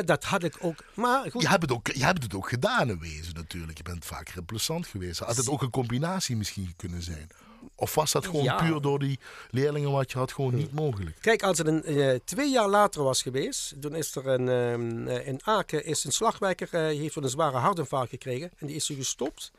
dat 0.04 0.24
had 0.24 0.42
ik 0.42 0.56
ook. 0.60 0.84
Maar 0.94 1.30
goed. 1.30 1.42
Je, 1.42 1.48
hebt 1.48 1.62
het 1.62 1.72
ook, 1.72 1.86
je 1.88 2.04
hebt 2.04 2.22
het 2.22 2.34
ook 2.34 2.48
gedaan 2.48 2.88
in 2.88 2.98
wezen 2.98 3.34
natuurlijk. 3.34 3.76
Je 3.78 3.82
bent 3.82 4.04
vaak 4.04 4.28
replacant 4.28 4.86
geweest. 4.86 5.18
Had 5.18 5.36
het 5.36 5.48
ook 5.48 5.62
een 5.62 5.70
combinatie 5.70 6.36
misschien 6.36 6.74
kunnen 6.76 7.02
zijn? 7.02 7.28
Of 7.74 7.94
was 7.94 8.12
dat 8.12 8.26
gewoon 8.26 8.56
puur 8.56 8.80
door 8.80 8.98
die 8.98 9.18
leerlingen 9.50 9.90
wat 9.90 10.12
je 10.12 10.18
had 10.18 10.32
gewoon 10.32 10.54
niet 10.54 10.72
mogelijk? 10.72 11.16
Kijk, 11.20 11.42
als 11.42 11.58
het 11.58 11.66
een, 11.66 11.90
uh, 11.90 12.18
twee 12.24 12.50
jaar 12.50 12.68
later 12.68 13.02
was 13.02 13.22
geweest, 13.22 13.74
toen 13.80 13.94
is 13.94 14.14
er 14.14 14.26
een, 14.26 14.46
uh, 15.08 15.26
in 15.26 15.40
Aken 15.44 15.84
is 15.84 16.04
een 16.04 16.12
slagwerker, 16.12 16.68
uh, 16.72 17.00
heeft 17.00 17.16
een 17.16 17.28
zware 17.28 17.56
hartinfarct 17.56 18.10
gekregen 18.10 18.50
en 18.58 18.66
die 18.66 18.76
is 18.76 18.88
er 18.88 18.94
gestopt 18.94 19.52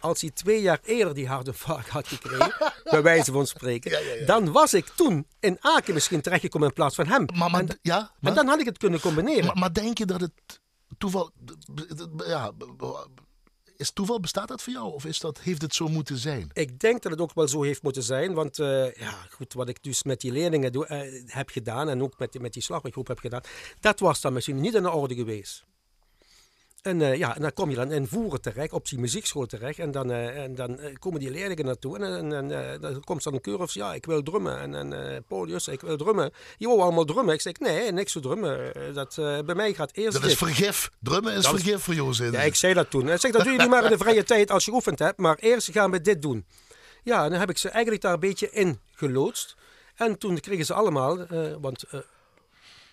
als 0.00 0.20
hij 0.20 0.30
twee 0.30 0.60
jaar 0.60 0.80
eerder 0.84 1.14
die 1.14 1.28
hartinfarct 1.28 1.88
had 1.88 2.08
gekregen, 2.08 2.54
bij 2.90 3.02
wijze 3.02 3.32
van 3.32 3.46
spreken, 3.46 4.26
dan 4.26 4.52
was 4.52 4.74
ik 4.74 4.86
toen 4.86 5.26
in 5.40 5.56
Aken 5.60 5.94
misschien 5.94 6.20
terechtgekomen 6.20 6.68
in 6.68 6.74
plaats 6.74 6.94
van 6.94 7.06
hem. 7.06 7.24
Maar, 7.34 7.50
maar, 7.50 7.60
en, 7.60 7.78
ja, 7.82 8.10
en 8.20 8.34
dan 8.34 8.46
had 8.46 8.60
ik 8.60 8.66
het 8.66 8.78
kunnen 8.78 9.00
combineren. 9.00 9.46
Maar, 9.46 9.58
maar 9.58 9.72
denk 9.72 9.98
je 9.98 10.06
dat 10.06 10.20
het 10.20 10.60
toeval, 10.98 11.30
ja, 12.26 12.52
is 13.78 13.90
toeval, 13.90 14.20
bestaat 14.20 14.48
dat 14.48 14.62
voor 14.62 14.72
jou? 14.72 14.92
Of 14.92 15.04
is 15.04 15.20
dat, 15.20 15.40
heeft 15.40 15.62
het 15.62 15.74
zo 15.74 15.88
moeten 15.88 16.16
zijn? 16.16 16.50
Ik 16.52 16.78
denk 16.78 17.02
dat 17.02 17.12
het 17.12 17.20
ook 17.20 17.34
wel 17.34 17.48
zo 17.48 17.62
heeft 17.62 17.82
moeten 17.82 18.02
zijn. 18.02 18.34
Want 18.34 18.58
uh, 18.58 18.94
ja, 18.94 19.14
goed, 19.30 19.52
wat 19.52 19.68
ik 19.68 19.82
dus 19.82 20.02
met 20.02 20.20
die 20.20 20.32
leerlingen 20.32 20.72
doe, 20.72 20.88
uh, 20.88 21.32
heb 21.32 21.48
gedaan 21.48 21.88
en 21.88 22.02
ook 22.02 22.18
met, 22.18 22.40
met 22.40 22.52
die 22.52 22.62
slagwerkgroep 22.62 23.06
heb 23.06 23.18
gedaan, 23.18 23.40
dat 23.80 24.00
was 24.00 24.20
dan 24.20 24.32
misschien 24.32 24.60
niet 24.60 24.74
in 24.74 24.82
de 24.82 24.90
orde 24.90 25.14
geweest. 25.14 25.64
En, 26.88 27.00
uh, 27.00 27.16
ja, 27.16 27.36
en 27.36 27.42
dan 27.42 27.52
kom 27.52 27.70
je 27.70 27.76
dan 27.76 27.92
in 27.92 28.06
Voeren 28.06 28.40
terecht, 28.40 28.72
op 28.72 28.88
die 28.88 28.98
muziekschool 28.98 29.46
terecht. 29.46 29.78
En 29.78 29.90
dan, 29.90 30.10
uh, 30.10 30.42
en 30.42 30.54
dan 30.54 30.80
uh, 30.80 30.94
komen 30.98 31.20
die 31.20 31.30
leerlingen 31.30 31.64
naartoe. 31.64 31.98
En, 31.98 32.32
en, 32.32 32.52
en 32.52 32.80
dan 32.80 33.04
komt 33.04 33.22
dan 33.22 33.34
een 33.34 33.40
keur 33.40 33.60
of 33.60 33.72
ja, 33.72 33.94
ik 33.94 34.06
wil 34.06 34.22
drummen. 34.22 34.58
En, 34.58 34.92
en 34.92 35.24
Polius, 35.24 35.68
ik 35.68 35.80
wil 35.80 35.96
drummen. 35.96 36.32
Je 36.56 36.66
wil 36.66 36.82
allemaal 36.82 37.04
drummen. 37.04 37.34
Ik 37.34 37.40
zeg, 37.40 37.58
nee, 37.58 37.92
niks 37.92 38.12
voor 38.12 38.22
drummen. 38.22 38.72
Dat, 38.94 39.14
bij 39.16 39.54
mij 39.54 39.74
gaat 39.74 39.90
eerst 39.92 40.12
Dat 40.12 40.30
is 40.30 40.36
vergif. 40.36 40.90
Drummen 41.00 41.32
is 41.32 41.42
dat 41.42 41.54
vergif 41.54 41.82
voor 41.82 41.94
jou 41.94 42.14
zin. 42.14 42.32
Ja, 42.32 42.40
ik 42.40 42.54
zei 42.54 42.74
dat 42.74 42.90
toen. 42.90 43.08
Ik 43.08 43.20
zeg, 43.20 43.32
dat 43.32 43.42
doe 43.42 43.52
je 43.52 43.58
niet 43.58 43.68
maar 43.68 43.84
in 43.84 43.90
de 43.90 43.98
vrije 43.98 44.24
tijd 44.34 44.50
als 44.50 44.64
je 44.64 44.72
oefend 44.72 44.98
hebt. 44.98 45.18
Maar 45.18 45.36
eerst 45.38 45.70
gaan 45.70 45.90
we 45.90 46.00
dit 46.00 46.22
doen. 46.22 46.44
Ja, 47.02 47.24
en 47.24 47.30
dan 47.30 47.40
heb 47.40 47.50
ik 47.50 47.58
ze 47.58 47.68
eigenlijk 47.68 48.02
daar 48.02 48.12
een 48.12 48.20
beetje 48.20 48.50
in 48.50 48.80
geloodst. 48.94 49.56
En 49.94 50.18
toen 50.18 50.40
kregen 50.40 50.64
ze 50.64 50.74
allemaal, 50.74 51.26
want 51.60 51.84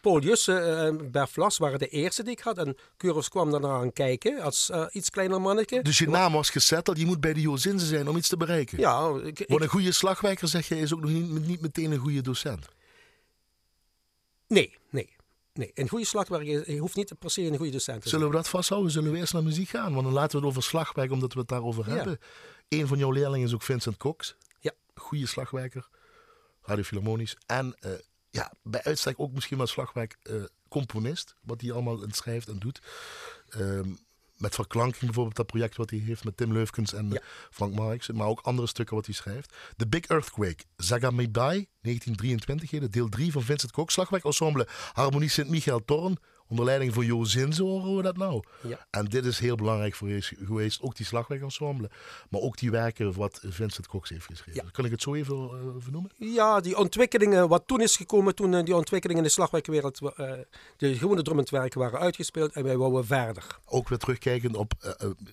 Paul 0.05 0.19
Jussen 0.19 0.77
en 0.77 1.11
Bert 1.11 1.29
Vlas 1.29 1.57
waren 1.57 1.79
de 1.79 1.87
eerste 1.87 2.23
die 2.23 2.31
ik 2.31 2.39
had. 2.39 2.57
En 2.57 2.77
Kuros 2.97 3.29
kwam 3.29 3.51
daarna 3.51 3.67
aan 3.67 3.93
kijken 3.93 4.41
als 4.41 4.69
uh, 4.69 4.85
iets 4.91 5.09
kleiner 5.09 5.41
manneke. 5.41 5.81
Dus 5.81 5.97
je 5.97 6.09
naam 6.09 6.33
was 6.33 6.49
gezetteld. 6.49 6.97
Je 6.97 7.05
moet 7.05 7.19
bij 7.19 7.33
de 7.33 7.41
Jozinze 7.41 7.85
zijn 7.85 8.07
om 8.07 8.17
iets 8.17 8.27
te 8.27 8.37
bereiken. 8.37 8.79
Ja. 8.79 9.19
Ik, 9.23 9.43
Want 9.47 9.61
een 9.61 9.67
goede 9.67 9.91
slagwerker, 9.91 10.47
zeg 10.47 10.67
je, 10.67 10.79
is 10.79 10.93
ook 10.93 11.01
nog 11.01 11.09
niet, 11.09 11.47
niet 11.47 11.61
meteen 11.61 11.91
een 11.91 11.99
goede 11.99 12.21
docent. 12.21 12.67
Nee, 14.47 14.77
nee. 14.89 15.15
Nee, 15.53 15.71
een 15.73 15.89
goede 15.89 16.05
slagwerker 16.05 16.77
hoeft 16.77 16.95
niet 16.95 17.19
per 17.19 17.31
se 17.31 17.41
een 17.41 17.57
goede 17.57 17.71
docent 17.71 18.01
te 18.01 18.09
zijn. 18.09 18.19
Zullen 18.19 18.27
we 18.27 18.41
dat 18.41 18.49
vasthouden? 18.49 18.91
Zullen 18.91 19.11
we 19.11 19.17
eerst 19.17 19.33
naar 19.33 19.43
muziek 19.43 19.69
gaan? 19.69 19.93
Want 19.93 20.03
dan 20.03 20.13
laten 20.13 20.31
we 20.31 20.37
het 20.37 20.45
over 20.45 20.63
slagwerk, 20.63 21.11
omdat 21.11 21.33
we 21.33 21.39
het 21.39 21.47
daarover 21.47 21.87
ja. 21.87 21.95
hebben. 21.95 22.19
Een 22.69 22.87
van 22.87 22.97
jouw 22.97 23.11
leerlingen 23.11 23.47
is 23.47 23.53
ook 23.53 23.63
Vincent 23.63 23.97
Cox. 23.97 24.35
Ja. 24.59 24.71
Goede 24.95 25.27
slagwerker. 25.27 25.87
Radiofilharmonisch. 26.61 27.37
En 27.45 27.77
uh, 27.85 27.91
ja, 28.36 28.51
bij 28.63 28.83
uitstek 28.83 29.19
ook 29.19 29.31
misschien 29.31 29.57
wel 29.57 29.67
slagwerk 29.67 30.17
uh, 30.23 30.43
componist. 30.67 31.36
Wat 31.41 31.61
hij 31.61 31.71
allemaal 31.71 31.99
schrijft 32.09 32.47
en 32.47 32.59
doet. 32.59 32.81
Um, 33.57 33.97
met 34.38 34.55
verklanking 34.55 35.03
bijvoorbeeld 35.03 35.36
dat 35.36 35.45
project 35.45 35.77
wat 35.77 35.89
hij 35.89 35.99
heeft 35.99 36.23
met 36.23 36.38
Tim 36.38 36.53
Leufkens 36.53 36.93
en 36.93 37.09
ja. 37.09 37.21
Frank 37.49 37.73
Marx. 37.75 38.11
Maar 38.11 38.27
ook 38.27 38.41
andere 38.41 38.67
stukken 38.67 38.95
wat 38.95 39.05
hij 39.05 39.15
schrijft. 39.15 39.53
The 39.77 39.88
Big 39.88 40.05
Earthquake, 40.05 40.63
Zagamedai, 40.77 41.67
1923. 41.81 42.89
Deel 42.89 43.09
3 43.09 43.31
van 43.31 43.43
Vincent 43.43 43.71
Kok. 43.71 43.91
Slagwerkensemble 43.91 44.67
Harmonie 44.93 45.29
Sint-Michael 45.29 45.86
Torn 45.86 46.17
onder 46.47 46.65
leiding 46.65 46.93
van 46.93 47.05
Jo 47.05 47.23
Zinzo 47.23 47.65
horen 47.65 47.95
we 47.95 48.01
dat 48.01 48.17
nou. 48.17 48.43
Ja. 48.61 48.87
En 48.89 49.05
dit 49.05 49.25
is 49.25 49.39
heel 49.39 49.55
belangrijk 49.55 49.95
voor 49.95 50.09
geweest, 50.21 50.81
ook 50.81 50.95
die 50.95 51.05
slagwerkensemble, 51.05 51.89
maar 52.29 52.41
ook 52.41 52.57
die 52.57 52.71
werken 52.71 53.13
wat 53.13 53.39
Vincent 53.43 53.87
Cox 53.87 54.09
heeft 54.09 54.25
geschreven. 54.25 54.63
Ja. 54.63 54.69
Kan 54.71 54.85
ik 54.85 54.91
het 54.91 55.01
zo 55.01 55.13
even 55.13 55.35
uh, 55.35 55.71
vernoemen? 55.77 56.11
Ja, 56.17 56.59
die 56.59 56.77
ontwikkelingen, 56.77 57.47
wat 57.47 57.63
toen 57.65 57.81
is 57.81 57.95
gekomen, 57.95 58.35
toen 58.35 58.53
uh, 58.53 58.63
die 58.63 58.75
ontwikkelingen 58.75 59.21
in 59.21 59.27
de 59.27 59.33
slagwerkwereld, 59.33 60.01
uh, 60.01 60.31
de 60.77 60.97
gewone 60.97 61.21
drummentwerken 61.21 61.79
waren 61.79 61.99
uitgespeeld 61.99 62.53
en 62.53 62.63
wij 62.63 62.77
wouden 62.77 63.05
verder. 63.05 63.59
Ook 63.65 63.89
weer 63.89 63.97
terugkijkend 63.97 64.55
op, 64.55 64.73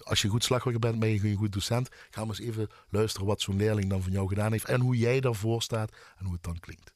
als 0.03 0.23
je 0.23 0.29
goed 0.29 0.45
slagwerker 0.45 0.81
bent, 0.81 0.99
ben 0.99 1.09
je 1.09 1.29
een 1.29 1.37
goed 1.37 1.53
docent. 1.53 1.89
Gaan 2.11 2.29
we 2.29 2.29
eens 2.29 2.41
even 2.41 2.69
luisteren 2.89 3.27
wat 3.27 3.41
zo'n 3.41 3.57
leerling 3.57 3.91
dan 3.91 4.03
van 4.03 4.13
jou 4.13 4.29
gedaan 4.29 4.53
heeft 4.53 4.65
en 4.65 4.81
hoe 4.81 4.97
jij 4.97 5.21
daarvoor 5.21 5.63
staat 5.63 5.93
en 6.19 6.25
hoe 6.25 6.35
het 6.35 6.43
dan 6.43 6.59
klinkt. 6.61 6.93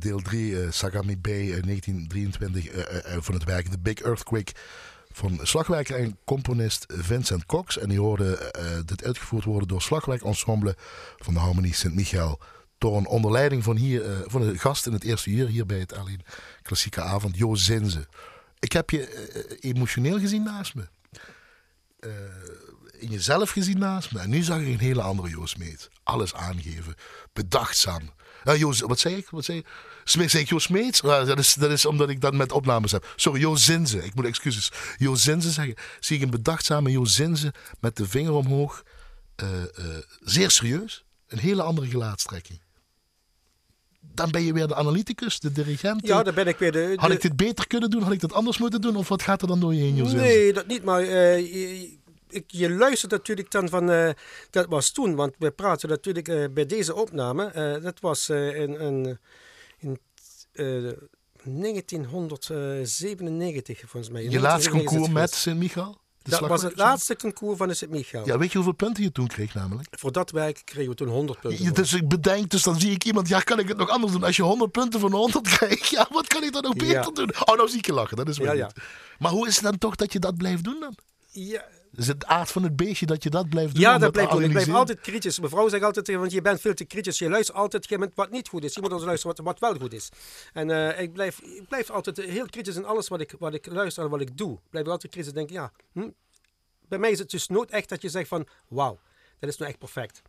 Deel 0.00 0.20
3, 0.20 0.50
uh, 0.50 0.70
Sagami 0.70 1.18
Bay, 1.18 1.42
uh, 1.42 1.62
1923, 1.62 2.72
uh, 2.72 3.22
van 3.22 3.34
het 3.34 3.44
werk 3.44 3.68
The 3.68 3.78
Big 3.78 4.00
Earthquake 4.00 4.52
van 5.12 5.38
slagwerker 5.42 5.96
en 5.96 6.18
componist 6.24 6.84
Vincent 6.88 7.46
Cox. 7.46 7.78
En 7.78 7.88
die 7.88 8.00
hoorde 8.00 8.52
dit 8.86 9.04
uitgevoerd 9.04 9.44
worden 9.44 9.68
door 9.68 9.82
slagwerkensemble 9.82 10.76
van 11.18 11.34
de 11.34 11.40
Harmonie 11.40 11.74
Sint-Michael. 11.74 12.40
Toren 12.78 13.06
onder 13.06 13.30
leiding 13.30 13.64
van, 13.64 13.76
hier, 13.76 14.24
van 14.26 14.40
de 14.40 14.58
gast 14.58 14.86
in 14.86 14.92
het 14.92 15.04
eerste 15.04 15.30
uur 15.30 15.48
hier 15.48 15.66
bij 15.66 15.78
het 15.78 15.92
Alleen 15.92 16.24
Klassieke 16.62 17.00
Avond, 17.00 17.36
Jo 17.36 17.54
Zinze. 17.54 18.06
Ik 18.58 18.72
heb 18.72 18.90
je 18.90 19.58
emotioneel 19.60 20.18
gezien 20.18 20.42
naast 20.42 20.74
me. 20.74 20.88
in 22.98 23.08
jezelf 23.10 23.50
gezien 23.50 23.78
naast 23.78 24.12
me. 24.12 24.18
En 24.18 24.30
nu 24.30 24.42
zag 24.42 24.60
ik 24.60 24.66
een 24.66 24.78
hele 24.78 25.02
andere 25.02 25.28
Joost 25.28 25.58
Meet. 25.58 25.88
Alles 26.02 26.34
aangeven. 26.34 26.94
Bedachtzaam 27.32 28.10
Joost, 28.44 28.80
wat 28.80 28.98
zei 28.98 29.16
ik? 29.16 29.28
Wat 29.30 29.44
zei 29.44 29.58
ik? 29.58 29.66
Smeet, 30.04 30.30
zei 30.30 30.42
ik 30.42 30.48
Joost 30.48 30.66
Smeets? 30.66 31.00
dat, 31.00 31.38
is, 31.38 31.54
dat 31.54 31.70
is 31.70 31.86
omdat 31.86 32.08
ik 32.08 32.20
dat 32.20 32.34
met 32.34 32.52
opnames 32.52 32.92
heb. 32.92 33.12
Sorry, 33.16 33.40
Joost 33.40 33.64
Zinze. 33.64 34.04
Ik 34.04 34.14
moet 34.14 34.24
excuses. 34.24 34.72
Joost 34.96 35.22
Zinze 35.22 35.50
zeggen. 35.50 35.74
Zie 36.00 36.16
ik 36.16 36.22
een 36.22 36.30
bedachtzame 36.30 36.90
Joost 36.90 37.14
Zinze 37.14 37.52
met 37.80 37.96
de 37.96 38.08
vinger 38.08 38.32
omhoog. 38.32 38.82
Uh, 39.42 39.48
uh, 39.50 39.96
zeer 40.20 40.50
serieus. 40.50 41.04
Een 41.28 41.38
hele 41.38 41.62
andere 41.62 41.86
gelaatstrekking. 41.86 42.60
Dan 44.14 44.30
ben 44.30 44.42
je 44.42 44.52
weer 44.52 44.66
de 44.66 44.74
analyticus, 44.74 45.40
de 45.40 45.52
dirigent. 45.52 46.06
Ja, 46.06 46.22
dan 46.22 46.34
ben 46.34 46.46
ik 46.46 46.58
weer 46.58 46.72
de... 46.72 46.92
Had 46.96 47.10
ik 47.10 47.20
dit 47.20 47.36
beter 47.36 47.66
kunnen 47.66 47.90
doen? 47.90 48.02
Had 48.02 48.12
ik 48.12 48.20
dat 48.20 48.32
anders 48.32 48.58
moeten 48.58 48.80
doen? 48.80 48.96
Of 48.96 49.08
wat 49.08 49.22
gaat 49.22 49.42
er 49.42 49.48
dan 49.48 49.60
door 49.60 49.74
je 49.74 49.80
heen, 49.80 49.96
Joost 49.96 50.14
Nee, 50.14 50.52
dat 50.52 50.66
niet. 50.66 50.84
Maar 50.84 51.02
uh, 51.04 51.90
ik, 52.30 52.44
je 52.46 52.70
luistert 52.70 53.10
natuurlijk 53.10 53.50
dan 53.50 53.68
van, 53.68 53.90
uh, 53.90 54.10
dat 54.50 54.66
was 54.68 54.90
toen, 54.90 55.14
want 55.14 55.34
we 55.38 55.50
praten 55.50 55.88
natuurlijk 55.88 56.28
uh, 56.28 56.44
bij 56.50 56.66
deze 56.66 56.94
opname, 56.94 57.52
uh, 57.56 57.82
dat 57.82 58.00
was 58.00 58.28
in, 58.28 58.80
in, 58.80 59.18
in 59.78 59.98
1997 61.42 63.78
volgens 63.78 64.12
mij. 64.12 64.22
Je 64.22 64.40
laatste 64.40 64.70
concours 64.70 65.08
met 65.08 65.34
Sint-Michael? 65.34 65.98
Dat 66.22 66.40
was 66.40 66.62
het 66.62 66.76
laatste 66.76 67.16
concours 67.16 67.58
van 67.58 67.68
de 67.68 67.74
Sint-Michael. 67.74 68.26
Ja, 68.26 68.38
weet 68.38 68.50
je 68.50 68.56
hoeveel 68.56 68.74
punten 68.74 69.02
je 69.02 69.12
toen 69.12 69.26
kreeg 69.26 69.54
namelijk? 69.54 69.88
Voor 69.90 70.12
dat 70.12 70.30
werk 70.30 70.62
kregen 70.64 70.90
we 70.90 70.96
toen 70.96 71.08
100 71.08 71.40
punten. 71.40 71.64
Ja, 71.64 71.70
dus 71.70 71.92
ik 71.92 72.08
bedenk, 72.08 72.50
dus 72.50 72.62
dan 72.62 72.80
zie 72.80 72.90
ik 72.90 73.04
iemand, 73.04 73.28
ja, 73.28 73.40
kan 73.40 73.58
ik 73.58 73.68
het 73.68 73.76
nog 73.76 73.88
anders 73.88 74.12
doen? 74.12 74.24
Als 74.24 74.36
je 74.36 74.42
100 74.42 74.70
punten 74.70 75.00
van 75.00 75.12
100 75.12 75.48
krijgt, 75.48 75.88
ja, 75.88 76.08
wat 76.10 76.26
kan 76.26 76.42
ik 76.42 76.52
dan 76.52 76.62
nog 76.62 76.74
beter 76.74 76.94
ja. 76.94 77.10
doen? 77.10 77.30
Oh, 77.44 77.56
nou 77.56 77.68
zie 77.68 77.78
ik 77.78 77.86
je 77.86 77.92
lachen, 77.92 78.16
dat 78.16 78.28
is 78.28 78.38
wel 78.38 78.54
ja. 78.54 78.70
Maar 79.18 79.30
hoe 79.30 79.48
is 79.48 79.54
het 79.54 79.64
dan 79.64 79.78
toch 79.78 79.96
dat 79.96 80.12
je 80.12 80.18
dat 80.18 80.36
blijft 80.36 80.64
doen 80.64 80.80
dan? 80.80 80.94
Ja, 81.30 81.64
is 82.00 82.06
het 82.06 82.24
aard 82.24 82.50
van 82.50 82.62
het 82.62 82.76
beestje 82.76 83.06
dat 83.06 83.22
je 83.22 83.30
dat 83.30 83.48
blijft 83.48 83.72
doen? 83.74 83.82
Ja, 83.82 83.98
dat 83.98 84.12
blijft 84.12 84.30
doen. 84.30 84.42
Ik 84.42 84.50
blijf 84.50 84.74
altijd 84.74 85.00
kritisch. 85.00 85.40
Mevrouw 85.40 85.68
zegt 85.68 85.82
altijd, 85.82 86.08
want 86.08 86.32
je 86.32 86.40
bent 86.40 86.60
veel 86.60 86.74
te 86.74 86.84
kritisch. 86.84 87.18
Je 87.18 87.28
luistert 87.28 87.56
altijd 87.58 87.88
je 87.88 88.10
wat 88.14 88.30
niet 88.30 88.48
goed 88.48 88.64
is. 88.64 88.74
Je 88.74 88.80
moet 88.80 88.92
ons 88.92 89.04
luisteren 89.04 89.36
wat, 89.36 89.44
wat 89.44 89.58
wel 89.70 89.80
goed 89.80 89.92
is. 89.92 90.08
En 90.52 90.68
uh, 90.68 91.00
ik, 91.00 91.12
blijf, 91.12 91.40
ik 91.40 91.68
blijf 91.68 91.90
altijd 91.90 92.16
heel 92.16 92.46
kritisch 92.46 92.76
in 92.76 92.84
alles 92.84 93.08
wat 93.08 93.20
ik, 93.20 93.34
wat 93.38 93.54
ik 93.54 93.66
luister 93.66 94.04
en 94.04 94.10
wat 94.10 94.20
ik 94.20 94.36
doe. 94.36 94.52
Ik 94.52 94.70
blijf 94.70 94.86
altijd 94.86 95.12
kritisch 95.12 95.32
denken, 95.32 95.54
ja, 95.54 95.72
hm, 95.92 96.08
bij 96.88 96.98
mij 96.98 97.10
is 97.10 97.18
het 97.18 97.30
dus 97.30 97.48
nooit 97.48 97.70
echt 97.70 97.88
dat 97.88 98.02
je 98.02 98.08
zegt 98.08 98.28
van, 98.28 98.46
wauw, 98.68 98.98
dat 99.38 99.50
is 99.50 99.56
nou 99.56 99.70
echt 99.70 99.78
perfect. 99.78 100.22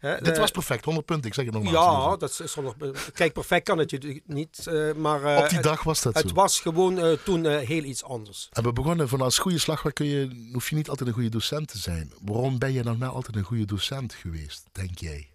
Dit 0.00 0.38
was 0.38 0.50
perfect, 0.50 0.84
100 0.84 1.06
punten. 1.06 1.26
Ik 1.26 1.34
zeg 1.34 1.44
het 1.44 1.54
nogmaals. 1.54 2.04
Ja, 2.04 2.16
dat 2.16 2.40
is 2.44 2.54
nog. 2.54 2.74
Kijk, 3.12 3.32
perfect 3.32 3.64
kan 3.64 3.78
het 3.78 4.20
niet. 4.26 4.66
Uh, 4.68 4.94
maar, 4.94 5.22
uh, 5.22 5.42
Op 5.42 5.48
die 5.48 5.60
dag 5.60 5.82
was 5.82 6.02
dat 6.02 6.12
het, 6.12 6.22
zo. 6.22 6.28
Het 6.28 6.36
was 6.36 6.60
gewoon 6.60 7.18
toen 7.24 7.46
heel 7.46 7.82
iets 7.82 8.04
anders. 8.04 8.48
En 8.52 8.62
we 8.62 8.72
begonnen 8.72 9.08
van 9.08 9.20
als 9.20 9.38
goede 9.38 9.58
slagwerk 9.58 9.94
kun 9.94 10.06
je, 10.06 10.48
hoef 10.52 10.68
je 10.68 10.76
niet 10.76 10.88
altijd 10.88 11.08
een 11.08 11.14
goede 11.14 11.28
docent 11.28 11.68
te 11.68 11.78
zijn. 11.78 12.12
Waarom 12.20 12.58
ben 12.58 12.72
je 12.72 12.82
dan 12.82 12.98
nou 12.98 13.12
altijd 13.12 13.36
een 13.36 13.44
goede 13.44 13.64
docent 13.64 14.14
geweest, 14.14 14.64
denk 14.72 14.98
jij? 14.98 15.30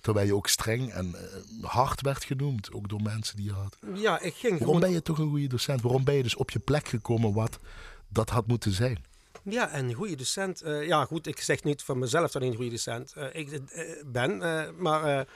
Terwijl 0.00 0.26
je 0.26 0.34
ook 0.34 0.48
streng 0.48 0.92
en 0.92 1.14
hard 1.60 2.00
werd 2.00 2.24
genoemd, 2.24 2.72
ook 2.72 2.88
door 2.88 3.02
mensen 3.02 3.36
die 3.36 3.44
je 3.44 3.52
had. 3.52 3.76
Ja, 3.94 4.20
ik 4.20 4.34
ging 4.34 4.58
Waarom 4.58 4.80
ben 4.80 4.90
je 4.90 5.02
toch 5.02 5.18
een 5.18 5.28
goede 5.28 5.46
docent? 5.46 5.82
Waarom 5.82 6.04
ben 6.04 6.14
je 6.14 6.22
dus 6.22 6.36
op 6.36 6.50
je 6.50 6.58
plek 6.58 6.88
gekomen 6.88 7.32
wat 7.32 7.58
dat 8.08 8.30
had 8.30 8.46
moeten 8.46 8.72
zijn? 8.72 9.04
Ja, 9.42 9.70
en 9.70 9.88
een 9.88 9.94
goede 9.94 10.16
docent. 10.16 10.62
Uh, 10.64 10.86
ja, 10.86 11.04
goed, 11.04 11.26
ik 11.26 11.40
zeg 11.40 11.62
niet 11.62 11.82
van 11.82 11.98
mezelf 11.98 12.30
dat 12.30 12.42
ik 12.42 12.48
een 12.48 12.56
goede 12.56 12.70
docent 12.70 13.14
uh, 13.18 13.24
ik 13.32 13.50
uh, 13.50 13.84
ben, 14.06 14.38
maar... 14.78 15.26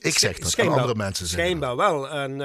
ik 0.00 0.18
zeg 0.18 0.38
dat, 0.38 0.58
andere 0.58 0.94
mensen 0.94 1.26
zeggen 1.26 1.48
Schijnbaar 1.48 1.76
wel. 1.76 2.08
En 2.08 2.38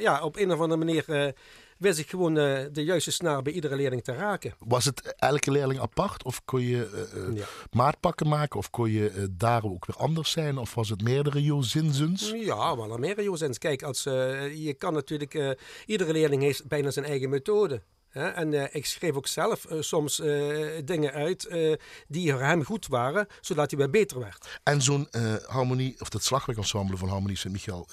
ja, 0.00 0.22
op 0.22 0.36
een 0.36 0.52
of 0.52 0.60
andere 0.60 0.84
manier 0.84 1.34
wist 1.78 1.98
ik 1.98 2.10
gewoon 2.10 2.34
de 2.34 2.84
juiste 2.84 3.10
snaar 3.10 3.42
bij 3.42 3.52
iedere 3.52 3.76
leerling 3.76 4.04
te 4.04 4.12
raken. 4.12 4.54
Was 4.58 4.84
het 4.84 5.14
elke 5.16 5.50
leerling 5.50 5.80
apart? 5.80 6.24
Of 6.24 6.44
kon 6.44 6.60
je 6.60 7.08
ja. 7.34 7.44
maatpakken 7.70 8.28
maken? 8.28 8.58
Of 8.58 8.70
kon 8.70 8.90
je 8.90 9.28
daar 9.30 9.64
ook 9.64 9.86
weer 9.86 9.96
anders 9.96 10.30
zijn? 10.30 10.58
Of 10.58 10.74
was 10.74 10.88
het 10.88 11.02
meerdere 11.02 11.42
Jozinzens? 11.42 12.32
Ja, 12.36 12.76
wel 12.76 12.98
meerdere 12.98 13.22
Jozins. 13.22 13.58
Kijk, 13.58 13.82
als, 13.82 14.02
je 14.02 14.74
kan 14.78 14.92
natuurlijk... 14.92 15.56
iedere 15.86 16.12
leerling 16.12 16.42
heeft 16.42 16.68
bijna 16.68 16.90
zijn 16.90 17.04
eigen 17.04 17.28
methode. 17.28 17.82
En 18.10 18.52
uh, 18.52 18.64
ik 18.74 18.86
schreef 18.86 19.14
ook 19.14 19.26
zelf 19.26 19.70
uh, 19.70 19.80
soms 19.80 20.20
uh, 20.20 20.80
dingen 20.84 21.12
uit 21.12 21.48
die 22.08 22.30
voor 22.32 22.40
hem 22.40 22.64
goed 22.64 22.86
waren, 22.86 23.26
zodat 23.40 23.70
hij 23.70 23.78
weer 23.78 23.90
beter 23.90 24.18
werd. 24.18 24.60
En 24.62 24.82
zo'n 24.82 25.08
harmonie, 25.46 25.96
of 25.98 26.08
dat 26.08 26.22
slagwerkensemble 26.22 26.96
van 26.96 27.08
Harmonie 27.08 27.36
Sint-Michael 27.36 27.88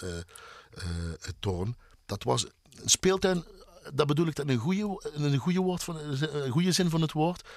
Toorn, 1.40 1.76
dat 2.06 2.24
was 2.24 2.44
een 2.44 2.90
speeltuin, 2.90 3.44
dat 3.94 4.08
bedoel 4.08 4.28
ik 4.28 4.40
in 4.40 4.50
een 4.50 4.58
goede, 4.58 5.12
in 5.16 5.24
een 5.24 5.38
goede, 5.38 5.60
woord 5.60 5.84
van, 5.84 5.98
een 5.98 6.52
goede 6.52 6.72
zin 6.72 6.90
van 6.90 7.02
het 7.02 7.12
woord. 7.12 7.50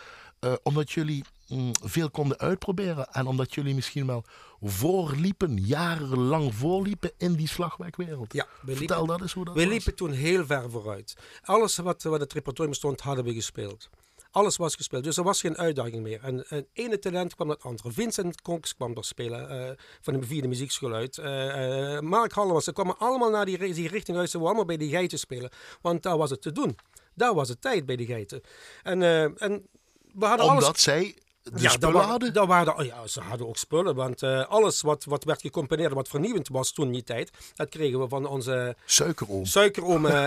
Omdat 0.63 0.91
jullie 0.91 1.25
mm, 1.49 1.73
veel 1.83 2.11
konden 2.11 2.39
uitproberen 2.39 3.13
en 3.13 3.27
omdat 3.27 3.55
jullie 3.55 3.75
misschien 3.75 4.07
wel 4.07 4.25
voorliepen, 4.61 5.57
jarenlang 5.57 6.55
voorliepen 6.55 7.13
in 7.17 7.33
die 7.35 7.49
slagwerkwereld. 7.49 8.33
Ja, 8.33 8.47
we 8.63 8.77
Vertel 8.77 9.07
dat 9.07 9.21
eens 9.21 9.33
hoe 9.33 9.45
dat 9.45 9.55
We 9.55 9.67
liepen 9.67 9.95
toen 9.95 10.11
heel 10.11 10.47
ver 10.47 10.71
vooruit. 10.71 11.15
Alles 11.43 11.77
wat, 11.77 12.03
wat 12.03 12.21
het 12.21 12.33
repertoire 12.33 12.71
bestond, 12.71 13.01
hadden 13.01 13.25
we 13.25 13.35
gespeeld. 13.35 13.89
Alles 14.31 14.57
was 14.57 14.75
gespeeld, 14.75 15.05
dus 15.05 15.17
er 15.17 15.25
was 15.25 15.41
geen 15.41 15.57
uitdaging 15.57 16.03
meer. 16.03 16.21
En 16.23 16.45
het 16.49 16.67
ene 16.73 16.99
talent 16.99 17.35
kwam 17.35 17.49
het 17.49 17.63
andere. 17.63 17.93
Vincent 17.93 18.43
Cox 18.43 18.75
kwam 18.75 18.97
er 18.97 19.05
spelen 19.05 19.69
uh, 19.69 19.71
van 20.01 20.21
de 20.21 20.27
vierde 20.27 20.49
muziekschool 20.49 20.93
uit. 20.93 21.17
Uh, 21.17 21.95
uh, 21.95 22.01
Mark 22.01 22.33
ze 22.63 22.73
kwamen 22.73 22.99
allemaal 22.99 23.31
naar 23.31 23.45
die, 23.45 23.75
die 23.75 23.89
richting 23.89 24.19
uit. 24.19 24.31
Ze 24.31 24.39
wilden 24.39 24.57
allemaal 24.57 24.77
bij 24.77 24.87
die 24.87 24.91
geiten 24.91 25.19
spelen, 25.19 25.51
want 25.81 26.03
daar 26.03 26.17
was 26.17 26.31
het 26.31 26.43
te 26.43 26.53
doen. 26.53 26.79
Daar 27.15 27.35
was 27.35 27.49
het 27.49 27.61
tijd 27.61 27.87
bij 27.87 27.97
die 27.97 28.07
geiten. 28.07 28.41
En, 28.83 29.03
en 29.39 29.67
we 30.15 30.27
hadden 30.27 30.47
Omdat 30.47 30.65
alles... 30.65 30.83
zij 30.83 31.17
de 31.53 31.63
ja, 31.63 31.69
spullen 31.69 32.01
hadden? 32.01 32.33
Dat 32.33 32.47
waren, 32.47 32.79
oh 32.79 32.85
ja, 32.85 33.07
ze 33.07 33.21
hadden 33.21 33.49
ook 33.49 33.57
spullen. 33.57 33.95
Want 33.95 34.23
uh, 34.23 34.47
alles 34.47 34.81
wat, 34.81 35.05
wat 35.05 35.25
werd 35.25 35.41
gecomponeerd, 35.41 35.93
wat 35.93 36.09
vernieuwend 36.09 36.49
was 36.49 36.73
toen 36.73 36.91
die 36.91 37.03
tijd, 37.03 37.31
dat 37.55 37.69
kregen 37.69 38.01
we 38.01 38.09
van 38.09 38.27
onze... 38.27 38.77
Suikeroom. 38.85 39.45
Suikeroom 39.45 40.07
uh, 40.07 40.27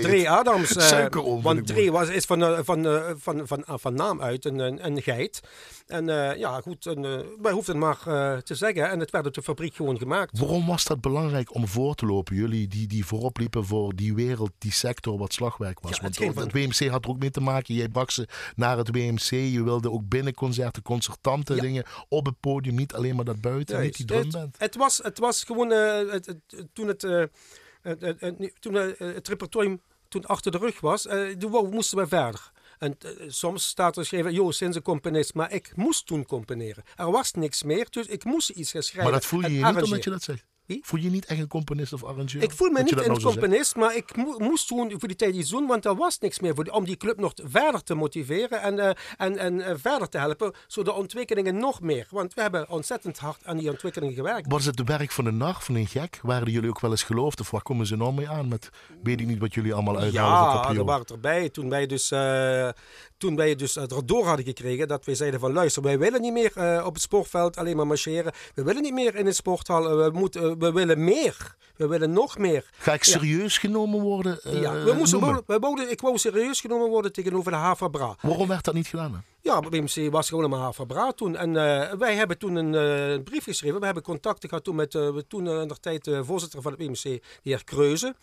Dre 0.00 0.28
Adams. 0.28 0.88
Suikeroom. 0.88 1.42
Want 1.42 1.66
Dre 1.66 1.90
was, 1.90 2.08
is 2.08 2.24
van, 2.24 2.64
van, 2.64 2.86
van, 3.18 3.46
van, 3.46 3.64
van, 3.66 3.94
naam 3.94 4.22
uit 4.22 4.44
een, 4.44 4.58
een, 4.58 4.86
een 4.86 5.02
geit. 5.02 5.40
En 5.86 6.06
ja, 6.38 6.60
goed, 6.60 6.86
en, 6.86 7.02
wij 7.42 7.52
hoefden 7.52 7.78
maar 7.78 7.98
te 8.42 8.54
zeggen. 8.54 8.90
En 8.90 9.00
het 9.00 9.10
werd 9.10 9.26
op 9.26 9.34
de 9.34 9.42
fabriek 9.42 9.74
gewoon 9.74 9.98
gemaakt. 9.98 10.38
Waarom 10.38 10.66
was 10.66 10.84
dat 10.84 11.00
belangrijk 11.00 11.54
om 11.54 11.68
voor 11.68 11.94
te 11.94 12.06
lopen? 12.06 12.36
Jullie 12.36 12.68
die, 12.68 12.86
die 12.86 13.06
voorop 13.06 13.38
liepen 13.38 13.64
voor 13.64 13.94
die 13.94 14.14
wereld, 14.14 14.50
die 14.58 14.72
sector 14.72 15.18
wat 15.18 15.32
slagwerk 15.32 15.80
was. 15.80 15.96
Ja, 15.96 16.02
Want 16.02 16.18
het, 16.18 16.34
het 16.34 16.52
WMC 16.52 16.90
had 16.90 17.04
er 17.04 17.10
ook 17.10 17.18
mee 17.18 17.30
te 17.30 17.40
maken. 17.40 17.74
Jij 17.74 17.88
brak 17.88 18.10
ze 18.10 18.28
naar 18.56 18.76
het 18.76 18.90
WMC. 18.90 19.30
Je 19.30 19.62
wilde 19.62 19.90
ook 19.90 20.08
binnenconcerten, 20.46 20.82
concertanten, 20.82 21.58
dingen 21.58 21.84
op 22.08 22.26
het 22.26 22.40
podium. 22.40 22.74
Niet 22.74 22.94
alleen 22.94 23.16
maar 23.16 23.24
dat 23.24 23.40
buiten, 23.40 23.80
niet 23.80 23.96
die 23.96 24.06
drumband. 24.06 24.52
Het, 24.52 24.60
het, 24.60 24.76
was, 24.76 24.98
het 25.02 25.18
was 25.18 25.44
gewoon 25.44 25.72
uh, 25.72 26.12
het, 26.12 26.26
het, 26.26 26.66
toen 26.72 26.88
het, 26.88 27.02
uh, 27.02 27.24
toen 28.58 28.74
het 28.74 29.28
repertoire 29.28 29.80
toen 30.08 30.26
achter 30.26 30.52
de 30.52 30.58
rug 30.58 30.80
was, 30.80 31.02
toen 31.38 31.70
moesten 31.70 31.98
we 31.98 32.06
verder. 32.06 32.50
En 32.78 32.96
soms 33.26 33.68
staat 33.68 33.96
er 33.96 34.02
geschreven, 34.02 34.32
joh, 34.32 34.50
sinds 34.50 34.76
een 34.76 34.82
componist. 34.82 35.34
Maar 35.34 35.52
ik 35.52 35.72
moest 35.76 36.06
toen 36.06 36.26
componeren. 36.26 36.84
Er 36.96 37.10
was 37.10 37.32
niks 37.32 37.62
meer, 37.62 37.86
dus 37.90 38.06
ik 38.06 38.24
moest 38.24 38.48
iets 38.48 38.70
gaan 38.70 38.82
schrijven. 38.82 39.10
Maar 39.10 39.20
dat 39.20 39.28
voel 39.28 39.40
je 39.40 39.52
je 39.52 39.64
niet 39.64 39.82
omdat 39.82 40.04
je 40.04 40.10
dat 40.10 40.22
zegt? 40.22 40.44
Voel 40.66 41.00
je 41.00 41.10
niet 41.10 41.24
echt 41.24 41.40
een 41.40 41.48
componist 41.48 41.92
of 41.92 42.04
arrangeur? 42.04 42.42
Ik 42.42 42.52
voel 42.52 42.70
me 42.70 42.82
niet 42.82 43.00
een 43.00 43.06
nou 43.06 43.22
componist, 43.22 43.76
maar 43.76 43.96
ik 43.96 44.16
moest 44.38 44.66
toen 44.66 44.90
voor 44.90 45.08
die 45.08 45.16
tijd 45.16 45.34
iets 45.34 45.50
doen, 45.50 45.66
want 45.66 45.84
er 45.84 45.96
was 45.96 46.18
niks 46.18 46.40
meer 46.40 46.54
voor 46.54 46.64
die, 46.64 46.72
om 46.72 46.84
die 46.84 46.96
club 46.96 47.18
nog 47.18 47.32
verder 47.44 47.82
te 47.82 47.94
motiveren 47.94 48.62
en, 48.62 48.78
uh, 48.78 48.90
en, 49.16 49.38
en 49.38 49.54
uh, 49.54 49.70
verder 49.76 50.08
te 50.08 50.18
helpen, 50.18 50.52
zodat 50.66 50.94
de 50.94 51.00
ontwikkelingen 51.00 51.56
nog 51.56 51.80
meer. 51.80 52.06
Want 52.10 52.34
we 52.34 52.40
hebben 52.40 52.68
ontzettend 52.68 53.18
hard 53.18 53.44
aan 53.44 53.56
die 53.56 53.70
ontwikkelingen 53.70 54.14
gewerkt. 54.14 54.52
Was 54.52 54.64
het 54.64 54.76
de 54.76 54.84
werk 54.84 55.10
van 55.10 55.26
een 55.26 55.36
nacht, 55.36 55.64
van 55.64 55.74
een 55.74 55.86
gek? 55.86 56.18
Waren 56.22 56.52
jullie 56.52 56.68
ook 56.68 56.80
wel 56.80 56.90
eens 56.90 57.02
geloofd 57.02 57.40
of 57.40 57.50
waar 57.50 57.62
komen 57.62 57.86
ze 57.86 57.96
nou 57.96 58.12
mee 58.12 58.28
aan 58.28 58.48
met, 58.48 58.68
weet 59.02 59.20
ik 59.20 59.26
niet 59.26 59.38
wat 59.38 59.54
jullie 59.54 59.74
allemaal 59.74 59.98
uithalen? 59.98 60.74
Ja, 60.74 60.78
er 60.78 60.84
waren 60.84 61.06
erbij. 61.06 61.48
Toen 61.48 61.68
wij 61.68 61.86
dus, 61.86 62.10
uh, 62.10 62.68
toen 63.18 63.36
wij 63.36 63.54
dus 63.54 63.78
door 64.04 64.26
hadden 64.26 64.44
gekregen 64.44 64.88
dat 64.88 65.04
wij 65.04 65.14
zeiden 65.14 65.40
van 65.40 65.52
luister, 65.52 65.82
wij 65.82 65.98
willen 65.98 66.20
niet 66.20 66.32
meer 66.32 66.84
op 66.84 66.94
het 66.94 67.02
sportveld 67.02 67.56
alleen 67.56 67.76
maar 67.76 67.86
marcheren. 67.86 68.32
We 68.54 68.62
willen 68.62 68.82
niet 68.82 68.94
meer 68.94 69.14
in 69.14 69.26
een 69.26 69.34
sporthal. 69.34 69.96
we 69.96 70.10
moeten 70.12 70.55
we 70.58 70.72
willen 70.72 71.04
meer. 71.04 71.54
We 71.76 71.86
willen 71.86 72.12
nog 72.12 72.38
meer. 72.38 72.70
Ga 72.78 72.92
ik 72.92 73.04
serieus 73.04 73.58
genomen 73.58 74.00
worden? 74.00 74.40
Uh, 74.46 74.60
ja, 74.60 74.72
we 74.72 74.92
moesten, 74.92 75.20
we, 75.46 75.86
ik 75.90 76.00
wou 76.00 76.18
serieus 76.18 76.60
genomen 76.60 76.88
worden 76.88 77.12
tegenover 77.12 77.50
de 77.50 77.56
Havabra. 77.56 78.16
Waarom 78.20 78.48
werd 78.48 78.64
dat 78.64 78.74
niet 78.74 78.86
gedaan? 78.86 79.24
Ja, 79.40 79.60
BMC 79.60 80.10
was 80.10 80.28
gewoon 80.28 80.52
een 80.52 80.58
Havabra 80.58 81.12
toen. 81.12 81.36
En 81.36 81.48
uh, 81.48 81.92
wij 81.92 82.14
hebben 82.14 82.38
toen 82.38 82.54
een 82.54 82.72
uh, 82.72 83.22
brief 83.22 83.44
geschreven. 83.44 83.78
We 83.78 83.84
hebben 83.84 84.02
contacten 84.02 84.48
gehad 84.48 84.64
toen 84.64 84.74
met 84.74 84.90
toen 85.28 85.44
de 85.44 85.76
tijd 85.80 86.10
voorzitter 86.20 86.62
van 86.62 86.72
het 86.72 86.80
BMC, 86.80 87.02
de 87.02 87.20
heer 87.42 87.64
Kreuze. 87.64 88.14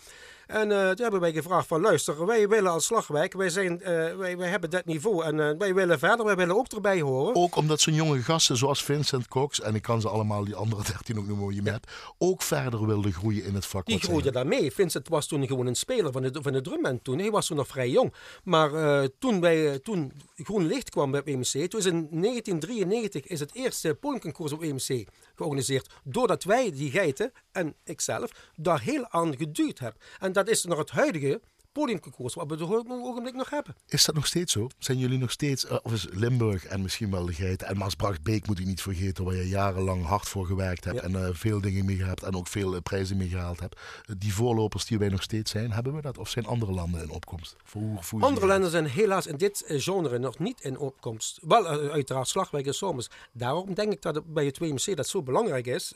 En 0.48 0.70
uh, 0.70 0.90
toen 0.90 1.02
hebben 1.02 1.20
wij 1.20 1.32
gevraagd 1.32 1.68
van 1.68 1.82
luister, 1.82 2.26
wij 2.26 2.48
willen 2.48 2.72
als 2.72 2.86
Slagwijk, 2.86 3.34
wij, 3.34 3.50
zijn, 3.50 3.80
uh, 3.80 3.88
wij, 4.16 4.38
wij 4.38 4.50
hebben 4.50 4.70
dat 4.70 4.86
niveau 4.86 5.24
en 5.24 5.38
uh, 5.38 5.50
wij 5.58 5.74
willen 5.74 6.00
verder, 6.00 6.26
wij 6.26 6.36
willen 6.36 6.56
ook 6.56 6.68
erbij 6.68 7.02
horen. 7.02 7.36
Ook 7.36 7.56
omdat 7.56 7.82
zo'n 7.82 7.94
jonge 7.94 8.22
gasten 8.22 8.58
zoals 8.58 8.84
Vincent 8.84 9.28
Cox, 9.28 9.62
en 9.62 9.76
ik 9.76 9.82
kan 9.82 10.02
ze 10.02 10.10
allemaal 10.10 10.46
die 10.46 10.56
andere 10.56 10.84
13 10.92 11.20
ook 11.20 11.28
noemen, 11.28 11.56
je 11.56 11.62
met, 11.62 11.88
ook 12.18 12.42
verder 12.42 12.86
wilden 12.86 13.14
groeien 13.14 13.44
in 13.44 13.56
het 13.56 13.66
vak. 13.66 13.86
Die 13.86 14.00
groeiden 14.00 14.34
daar 14.34 14.48
mee. 14.48 14.72
Vincent 14.72 15.08
was 15.08 15.28
toen 15.28 15.48
gewoon 15.48 15.66
een 15.66 15.76
speler 15.76 16.12
van 16.12 16.22
de, 16.22 16.40
van 16.42 16.52
de 16.52 16.62
drumband 16.62 17.04
toen. 17.04 17.20
Hij 17.20 17.32
was 17.32 17.48
toen 17.48 17.58
nog 17.58 17.68
vrij 17.68 17.90
jong. 17.90 18.14
Maar 18.44 18.72
toen, 19.20 19.40
bij, 19.40 19.80
toen 19.80 20.12
Groen 20.36 20.68
Licht 20.68 20.90
kwam 20.90 21.12
bij 21.12 21.22
EMC, 21.24 21.70
toen 21.70 21.80
is 21.80 21.86
in 21.86 22.08
1993 22.10 23.26
is 23.26 23.40
het 23.40 23.54
eerste 23.54 23.96
podiumconcours 23.96 24.52
op 24.52 24.62
EMC 24.62 25.08
georganiseerd. 25.36 25.94
Doordat 26.04 26.44
wij, 26.44 26.72
die 26.72 26.92
geiten 26.92 27.32
en 27.52 27.76
ikzelf, 27.84 28.30
daar 28.56 28.82
heel 28.82 29.10
aan 29.10 29.38
geduwd 29.38 29.80
hebben. 29.80 30.02
En 30.20 30.33
dat 30.34 30.48
is 30.48 30.64
nog 30.64 30.78
het 30.78 30.90
huidige 30.92 31.42
podiumconcours 31.74 32.34
wat 32.34 32.48
we 32.48 32.64
op 32.64 32.88
het 32.88 33.02
ogenblik 33.02 33.34
nog 33.34 33.50
hebben. 33.50 33.76
Is 33.88 34.06
dat 34.06 34.16
nog 34.16 34.26
steeds 34.26 34.52
zo? 34.52 34.68
Zijn 34.78 34.98
jullie 34.98 35.18
nog 35.18 35.32
steeds, 35.32 35.66
uh, 35.66 35.78
of 35.84 35.94
is 35.94 36.08
Limburg 36.12 36.66
en 36.66 36.82
misschien 36.82 37.12
wel 37.12 37.26
de 37.26 37.34
Geiten 37.34 37.68
en 37.68 37.78
Maasbracht-Beek 37.78 38.48
moet 38.48 38.60
u 38.60 38.64
niet 38.64 38.82
vergeten, 38.82 39.24
waar 39.24 39.36
je 39.36 39.48
jarenlang 39.48 40.06
hard 40.06 40.28
voor 40.28 40.46
gewerkt 40.46 40.84
hebt 40.84 41.00
en 41.00 41.12
uh, 41.12 41.28
veel 41.32 41.62
dingen 41.62 41.86
mee 41.86 41.96
gehad 41.96 42.24
en 42.24 42.36
ook 42.36 42.48
veel 42.48 42.74
uh, 42.74 42.82
prijzen 42.82 43.18
mee 43.18 43.28
gehaald 43.28 43.60
hebt. 43.60 43.80
die 44.18 44.34
voorlopers 44.34 44.86
die 44.86 44.98
wij 44.98 45.10
nog 45.10 45.22
steeds 45.22 45.52
zijn, 45.52 45.72
hebben 45.72 45.96
we 45.96 46.02
dat? 46.02 46.18
Of 46.18 46.30
zijn 46.30 46.46
andere 46.46 46.72
landen 46.72 47.02
in 47.02 47.10
opkomst? 47.10 47.56
Voor, 47.64 48.22
andere 48.22 48.48
landen 48.48 48.72
zijn 48.72 48.86
helaas 48.86 49.28
in 49.28 49.38
dit 49.38 49.64
genre 49.68 50.20
nog 50.20 50.40
niet 50.40 50.62
in 50.62 50.78
opkomst. 50.78 51.40
Wel, 51.42 51.68
uiteraard 51.68 52.28
Slagwijk 52.28 52.66
en 52.66 52.74
Somers. 52.74 53.08
Daarom 53.32 53.74
denk 53.74 53.92
ik 53.92 54.02
dat 54.02 54.16
het 54.16 54.34
bij 54.34 54.46
het 54.46 54.60
2MC 54.64 54.94
dat 54.94 55.08
zo 55.08 55.24
belangrijk 55.24 55.68
is, 55.68 55.94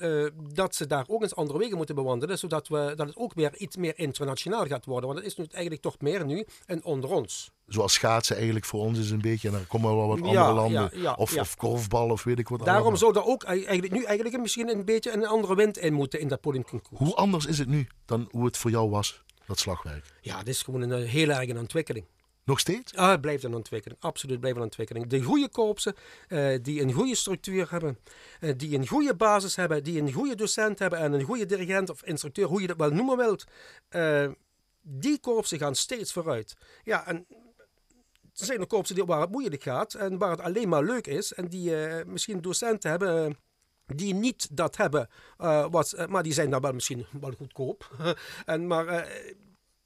dat 0.53 0.75
ze 0.75 0.87
daar 0.87 1.05
ook 1.07 1.21
eens 1.21 1.35
andere 1.35 1.59
wegen 1.59 1.77
moeten 1.77 1.95
bewandelen, 1.95 2.37
zodat 2.37 2.67
we, 2.67 2.93
dat 2.95 3.07
het 3.07 3.17
ook 3.17 3.33
weer 3.33 3.57
iets 3.57 3.75
meer 3.77 3.99
internationaal 3.99 4.65
gaat 4.65 4.85
worden. 4.85 5.09
Want 5.09 5.19
het 5.19 5.27
is 5.27 5.37
nu 5.37 5.45
eigenlijk 5.51 5.66
toch 5.75 5.99
meer 5.99 6.25
nu 6.25 6.45
en 6.65 6.83
onder 6.83 7.09
ons. 7.09 7.51
Zoals 7.67 7.93
schaatsen 7.93 8.35
eigenlijk 8.35 8.65
voor 8.65 8.79
ons 8.79 8.99
is 8.99 9.09
een 9.09 9.21
beetje, 9.21 9.47
en 9.47 9.53
dan 9.53 9.67
komen 9.67 9.95
wel 9.95 10.07
wat 10.07 10.21
andere 10.21 10.53
landen. 10.53 10.89
Ja, 10.93 11.13
of, 11.13 11.37
of 11.37 11.55
korfbal 11.55 12.09
of 12.09 12.23
weet 12.23 12.39
ik 12.39 12.47
wat. 12.47 12.65
Daarom 12.65 12.95
zou 12.95 13.15
er 13.15 13.25
ook 13.25 13.43
eigenlijk 13.43 13.91
nu 13.91 14.03
eigenlijk 14.03 14.41
misschien 14.41 14.69
een 14.69 14.85
beetje 14.85 15.11
een 15.11 15.25
andere 15.25 15.55
wind 15.55 15.77
in 15.77 15.93
moeten 15.93 16.19
in 16.19 16.27
dat 16.27 16.41
podiumconcours. 16.41 16.99
Hoe 16.99 17.15
anders 17.15 17.45
is 17.45 17.57
het 17.57 17.67
nu 17.67 17.87
dan 18.05 18.27
hoe 18.31 18.45
het 18.45 18.57
voor 18.57 18.71
jou 18.71 18.89
was, 18.89 19.23
dat 19.45 19.59
slagwerk? 19.59 20.05
Ja, 20.21 20.37
het 20.37 20.47
is 20.47 20.61
gewoon 20.61 20.81
een 20.81 21.03
heel 21.03 21.29
erg 21.29 21.49
een 21.49 21.59
ontwikkeling. 21.59 22.05
Nog 22.47 22.59
steeds? 22.59 22.95
Ah, 22.95 23.09
het 23.09 23.21
blijft 23.21 23.43
een 23.43 23.55
ontwikkeling. 23.55 24.01
Absoluut 24.01 24.39
blijft 24.39 24.57
een 24.57 24.63
ontwikkeling. 24.63 25.07
De 25.07 25.21
goede 25.21 25.49
korpsen, 25.49 25.95
uh, 26.27 26.57
die 26.61 26.81
een 26.81 26.91
goede 26.91 27.15
structuur 27.15 27.71
hebben, 27.71 27.97
uh, 28.39 28.51
die 28.57 28.77
een 28.77 28.87
goede 28.87 29.15
basis 29.15 29.55
hebben, 29.55 29.83
die 29.83 30.01
een 30.01 30.11
goede 30.11 30.35
docent 30.35 30.79
hebben 30.79 30.99
en 30.99 31.13
een 31.13 31.23
goede 31.23 31.45
dirigent 31.45 31.89
of 31.89 32.03
instructeur, 32.03 32.47
hoe 32.47 32.61
je 32.61 32.67
dat 32.67 32.77
wel 32.77 32.89
noemen 32.89 33.17
wilt. 33.17 33.45
Uh, 33.89 34.27
die 34.89 35.19
korpsen 35.19 35.57
gaan 35.57 35.75
steeds 35.75 36.13
vooruit. 36.13 36.55
Ja, 36.83 37.07
en 37.07 37.25
er 38.33 38.45
zijn 38.45 38.59
er 38.59 38.67
korpsen 38.67 38.95
die, 38.95 39.05
waar 39.05 39.21
het 39.21 39.31
moeilijk 39.31 39.63
gaat 39.63 39.93
en 39.93 40.17
waar 40.17 40.31
het 40.31 40.41
alleen 40.41 40.69
maar 40.69 40.83
leuk 40.83 41.07
is. 41.07 41.33
En 41.33 41.47
die 41.47 41.71
uh, 41.71 42.05
misschien 42.05 42.41
docenten 42.41 42.89
hebben 42.89 43.25
eh, 43.25 43.35
die 43.95 44.13
niet 44.13 44.47
dat 44.51 44.77
hebben, 44.77 45.09
uh, 45.37 45.67
wat, 45.69 46.07
maar 46.09 46.23
die 46.23 46.33
zijn 46.33 46.49
dan 46.49 46.61
wel 46.61 46.73
misschien 46.73 47.05
wel 47.21 47.31
goedkoop. 47.31 47.91
en, 48.45 48.67
maar 48.67 49.07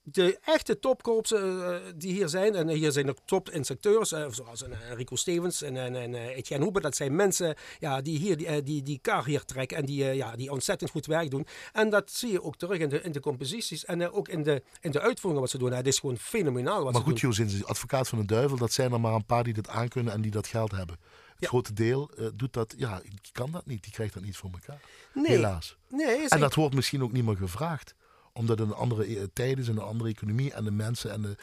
de 0.04 0.40
echte 0.44 0.80
topkorpsen 0.80 1.58
uh, 1.58 1.76
die 1.96 2.14
hier 2.14 2.30
zijn, 2.30 2.56
en 2.56 2.68
hier 2.68 2.92
zijn 2.92 3.10
ook 3.10 3.18
top-instructeurs, 3.26 4.12
uh, 4.12 4.26
zoals 4.30 4.62
een, 4.62 4.96
Rico 4.96 5.16
Stevens 5.16 5.62
en, 5.62 5.78
en, 5.78 5.96
en 5.96 6.14
Etienne 6.16 6.64
Hoeber, 6.64 6.82
dat 6.82 6.96
zijn 6.96 7.16
mensen 7.16 7.56
ja, 7.80 8.02
die 8.02 8.18
hier 8.18 8.38
die, 8.38 8.64
die, 8.64 8.84
die 8.84 9.00
kar 9.02 9.26
hier 9.26 9.46
trekken 9.46 9.78
en 9.78 9.86
die, 9.86 10.04
ja, 10.04 10.36
die 10.36 10.52
ontzettend 10.52 10.90
goed 10.90 11.06
werk 11.06 11.32
doen. 11.32 11.48
En 11.74 11.90
dat 11.90 12.12
zie 12.12 12.32
je 12.32 12.44
ook 12.44 12.58
terug 12.58 12.80
in 12.80 12.90
de, 12.90 13.02
in 13.02 13.12
de 13.12 13.20
composities 13.20 13.86
en 13.86 14.12
ook 14.12 14.28
in 14.28 14.44
de, 14.44 14.64
in 14.82 14.92
de 14.92 15.00
uitvoeringen 15.00 15.42
wat 15.42 15.52
ze 15.52 15.58
doen. 15.58 15.72
Het 15.72 15.88
is 15.88 16.00
gewoon 16.00 16.18
fenomenaal 16.18 16.76
wat 16.76 16.84
maar 16.84 17.02
ze 17.02 17.08
goed, 17.08 17.22
doen. 17.22 17.30
Maar 17.30 17.50
goed, 17.50 17.66
advocaat 17.66 18.08
van 18.08 18.18
de 18.18 18.26
duivel, 18.26 18.58
dat 18.58 18.72
zijn 18.72 18.92
er 18.92 19.00
maar 19.00 19.14
een 19.14 19.26
paar 19.26 19.44
die 19.44 19.54
dit 19.54 19.68
aankunnen 19.68 20.14
en 20.14 20.22
die 20.22 20.32
dat 20.32 20.48
geld 20.48 20.72
hebben. 20.72 20.98
Het 21.02 21.40
ja. 21.40 21.48
grote 21.48 21.74
deel 21.74 22.12
uh, 22.18 22.28
doet 22.34 22.54
dat, 22.54 22.74
ja, 22.78 23.00
die 23.00 23.32
kan 23.32 23.52
dat 23.52 23.66
niet, 23.66 23.84
die 23.84 23.92
krijgt 23.92 24.14
dat 24.14 24.24
niet 24.24 24.38
voor 24.38 24.50
elkaar. 24.52 24.82
Nee. 25.14 25.32
Helaas. 25.32 25.78
Nee, 25.90 26.30
en 26.30 26.40
dat 26.40 26.54
wordt 26.54 26.76
misschien 26.76 27.04
ook 27.04 27.12
niet 27.12 27.26
meer 27.26 27.38
gevraagd 27.38 27.96
omdat 28.34 28.60
het 28.60 28.68
een 28.68 28.76
andere 28.76 29.34
tijd 29.34 29.58
is, 29.58 29.68
een 29.68 29.80
andere 29.80 30.10
economie. 30.10 30.54
En 30.54 30.64
de 30.64 30.72
mensen 30.72 31.12
en 31.12 31.22
de 31.22 31.36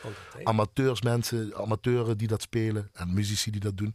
amateurs, 0.45 1.03
mensen, 1.03 1.57
amateuren 1.57 2.19
die 2.19 2.29
dat 2.29 2.43
spelen 2.43 2.91
en 2.93 3.15
muzici 3.15 3.51
die 3.51 3.61
dat 3.61 3.77
doen, 3.77 3.95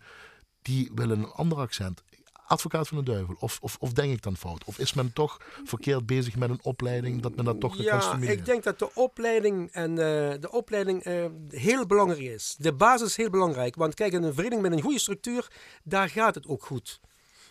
die 0.61 0.91
willen 0.95 1.19
een 1.19 1.31
ander 1.31 1.57
accent. 1.57 2.03
Advocaat 2.47 2.87
van 2.87 2.97
de 2.97 3.03
duivel. 3.03 3.35
Of, 3.39 3.59
of, 3.61 3.77
of 3.79 3.93
denk 3.93 4.13
ik 4.13 4.21
dan 4.21 4.37
fout? 4.37 4.63
Of 4.63 4.79
is 4.79 4.93
men 4.93 5.13
toch 5.13 5.37
verkeerd 5.63 6.05
bezig 6.05 6.35
met 6.35 6.49
een 6.49 6.59
opleiding 6.61 7.21
dat 7.21 7.35
men 7.35 7.45
dat 7.45 7.59
toch 7.59 7.75
kan 7.75 7.85
Ja, 7.85 8.17
ik 8.17 8.45
denk 8.45 8.63
dat 8.63 8.79
de 8.79 8.95
opleiding, 8.95 9.71
en, 9.71 9.89
uh, 9.91 9.97
de 10.39 10.49
opleiding 10.51 11.05
uh, 11.05 11.25
heel 11.49 11.85
belangrijk 11.85 12.21
is. 12.21 12.55
De 12.57 12.73
basis 12.73 13.07
is 13.07 13.15
heel 13.15 13.29
belangrijk. 13.29 13.75
Want 13.75 13.93
kijk, 13.93 14.13
een 14.13 14.33
vereniging 14.33 14.61
met 14.61 14.71
een 14.71 14.81
goede 14.81 14.99
structuur, 14.99 15.51
daar 15.83 16.09
gaat 16.09 16.35
het 16.35 16.47
ook 16.47 16.65
goed. 16.65 16.99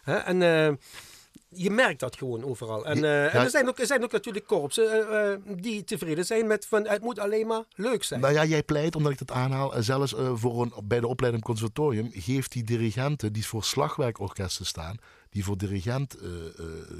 Hè? 0.03 0.17
En... 0.17 0.41
Uh, 0.41 0.77
je 1.55 1.71
merkt 1.71 2.01
dat 2.01 2.17
gewoon 2.17 2.45
overal. 2.45 2.85
En, 2.85 2.97
uh, 2.97 3.03
ja, 3.03 3.29
en 3.29 3.41
er, 3.41 3.51
zijn 3.51 3.69
ook, 3.69 3.79
er 3.79 3.87
zijn 3.87 4.03
ook 4.03 4.13
natuurlijk 4.13 4.47
korpsen 4.47 5.07
uh, 5.11 5.57
die 5.63 5.85
tevreden 5.85 6.27
zijn 6.27 6.47
met 6.47 6.67
van 6.67 6.87
het 6.87 7.03
moet 7.03 7.19
alleen 7.19 7.47
maar 7.47 7.65
leuk 7.75 8.05
zijn. 8.05 8.21
Nou 8.21 8.33
ja, 8.33 8.45
jij 8.45 8.63
pleit, 8.63 8.97
omdat 8.97 9.13
ik 9.13 9.19
dat 9.19 9.31
aanhaal, 9.31 9.73
zelfs 9.79 10.15
voor 10.35 10.63
een, 10.63 10.73
bij 10.85 11.01
de 11.01 11.07
opleiding 11.07 11.45
conservatorium, 11.45 12.11
geeft 12.13 12.53
die 12.53 12.65
dirigenten 12.65 13.33
die 13.33 13.47
voor 13.47 13.65
slagwerkorkesten 13.65 14.67
staan, 14.67 14.97
die 15.31 15.45
voor 15.45 15.57
dirigent 15.57 16.17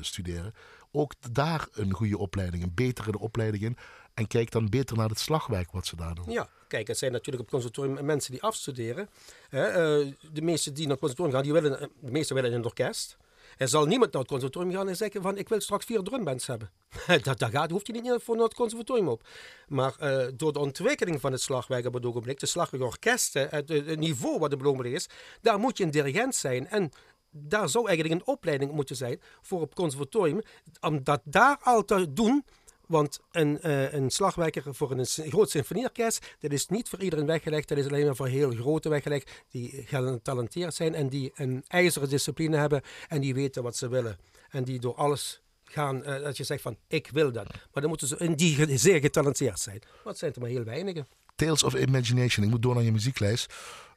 studeren, 0.01 0.55
ook 0.93 1.13
daar 1.33 1.69
een 1.73 1.93
goede 1.93 2.19
opleiding, 2.19 2.63
een 2.63 2.75
betere 2.75 3.19
opleiding 3.19 3.63
in. 3.63 3.77
En 4.15 4.27
kijk 4.27 4.51
dan 4.51 4.69
beter 4.69 4.97
naar 4.97 5.09
het 5.09 5.19
slagwerk 5.19 5.71
wat 5.71 5.87
ze 5.87 5.97
daar 5.97 6.15
doen. 6.15 6.31
Ja, 6.31 6.49
kijk, 6.69 6.89
het 6.89 6.99
zijn 6.99 7.13
natuurlijk 7.13 7.43
op 7.43 7.51
het 7.51 7.63
conservatorium 7.63 8.07
mensen 8.07 8.33
die 8.33 8.43
afstuderen. 8.43 9.09
de 9.51 10.43
meesten 10.43 10.75
die 10.75 10.87
naar 10.87 10.97
het 10.97 11.01
conservatorium 11.01 11.35
gaan, 11.35 11.43
die 11.43 11.53
willen, 11.53 11.91
de 12.01 12.11
meesten 12.11 12.35
willen 12.35 12.51
in 12.51 12.57
een 12.57 12.65
orkest. 12.65 13.17
Er 13.63 13.69
zal 13.69 13.87
niemand 13.87 14.13
naar 14.13 14.21
het 14.21 14.31
conservatorium 14.31 14.75
gaan 14.75 14.89
en 14.89 14.97
zeggen 14.97 15.23
van 15.23 15.39
ik 15.39 15.49
wil 15.49 15.61
straks 15.61 15.85
vier 15.85 16.03
drumbands 16.03 16.47
hebben. 16.47 16.71
dat, 17.23 17.39
dat 17.39 17.51
gaat, 17.51 17.71
hoeft 17.71 17.87
je 17.87 17.93
niet 17.93 18.15
voor 18.23 18.35
naar 18.35 18.45
het 18.45 18.55
conservatorium 18.55 19.09
op. 19.09 19.23
Maar 19.69 19.95
uh, 20.01 20.27
door 20.35 20.53
de 20.53 20.59
ontwikkeling 20.59 21.21
van 21.21 21.33
het 21.33 21.41
slagwerk 21.41 21.87
op 21.87 21.95
het 21.95 22.07
ogenblik, 22.07 22.41
de 22.41 22.47
slagwerkorkesten, 22.47 23.49
het, 23.51 23.69
het 23.69 23.99
niveau 23.99 24.39
wat 24.39 24.51
de 24.51 24.57
belangrijk 24.57 24.95
is, 24.95 25.09
daar 25.41 25.59
moet 25.59 25.79
je 25.79 25.85
een 25.85 25.91
dirigent 25.91 26.35
zijn. 26.35 26.69
En 26.69 26.91
daar 27.31 27.69
zou 27.69 27.87
eigenlijk 27.87 28.21
een 28.21 28.27
opleiding 28.27 28.73
moeten 28.73 28.97
zijn 28.97 29.21
voor 29.43 29.61
het 29.61 29.75
conservatorium. 29.75 30.41
Om 30.81 31.05
dat 31.05 31.21
daar 31.25 31.59
al 31.63 31.85
te 31.85 32.13
doen, 32.13 32.45
want 32.93 33.21
een, 33.31 33.59
uh, 33.63 33.93
een 33.93 34.11
slagwerker 34.11 34.75
voor 34.75 34.91
een 34.91 35.07
groot 35.07 35.51
symfonieorkest, 35.51 36.37
dat 36.41 36.53
is 36.53 36.69
niet 36.69 36.89
voor 36.89 37.03
iedereen 37.03 37.27
weggelegd. 37.27 37.69
Dat 37.69 37.79
is 37.79 37.87
alleen 37.87 38.07
maar 38.07 38.17
voor 38.17 38.27
heel 38.27 38.51
grote 38.51 38.89
weggelegd. 38.89 39.31
Die 39.51 39.85
getalenteerd 39.87 40.75
zijn 40.75 40.95
en 40.95 41.09
die 41.09 41.33
een 41.35 41.65
ijzeren 41.69 42.09
discipline 42.09 42.57
hebben. 42.57 42.83
En 43.09 43.21
die 43.21 43.35
weten 43.35 43.63
wat 43.63 43.77
ze 43.77 43.89
willen. 43.89 44.19
En 44.51 44.65
die 44.65 44.79
door 44.79 44.95
alles 44.95 45.43
gaan, 45.65 45.97
uh, 45.97 46.23
dat 46.23 46.37
je 46.37 46.45
zegt 46.45 46.63
van 46.63 46.77
ik 46.87 47.09
wil 47.13 47.33
dat. 47.33 47.47
Maar 47.51 47.83
dan 47.83 47.89
moeten 47.89 48.09
ze 48.09 48.17
in 48.17 48.35
die 48.35 48.79
zeer 48.79 49.01
getalenteerd 49.01 49.61
zijn. 49.61 49.83
Wat 50.05 50.19
zijn 50.19 50.33
er 50.33 50.41
maar 50.41 50.51
heel 50.51 50.65
weinigen. 50.65 51.09
Tales 51.35 51.63
of 51.63 51.75
Imagination. 51.75 52.45
Ik 52.45 52.51
moet 52.51 52.63
door 52.63 52.75
naar 52.75 52.85
je 52.85 52.93
muzieklijst. 52.93 53.55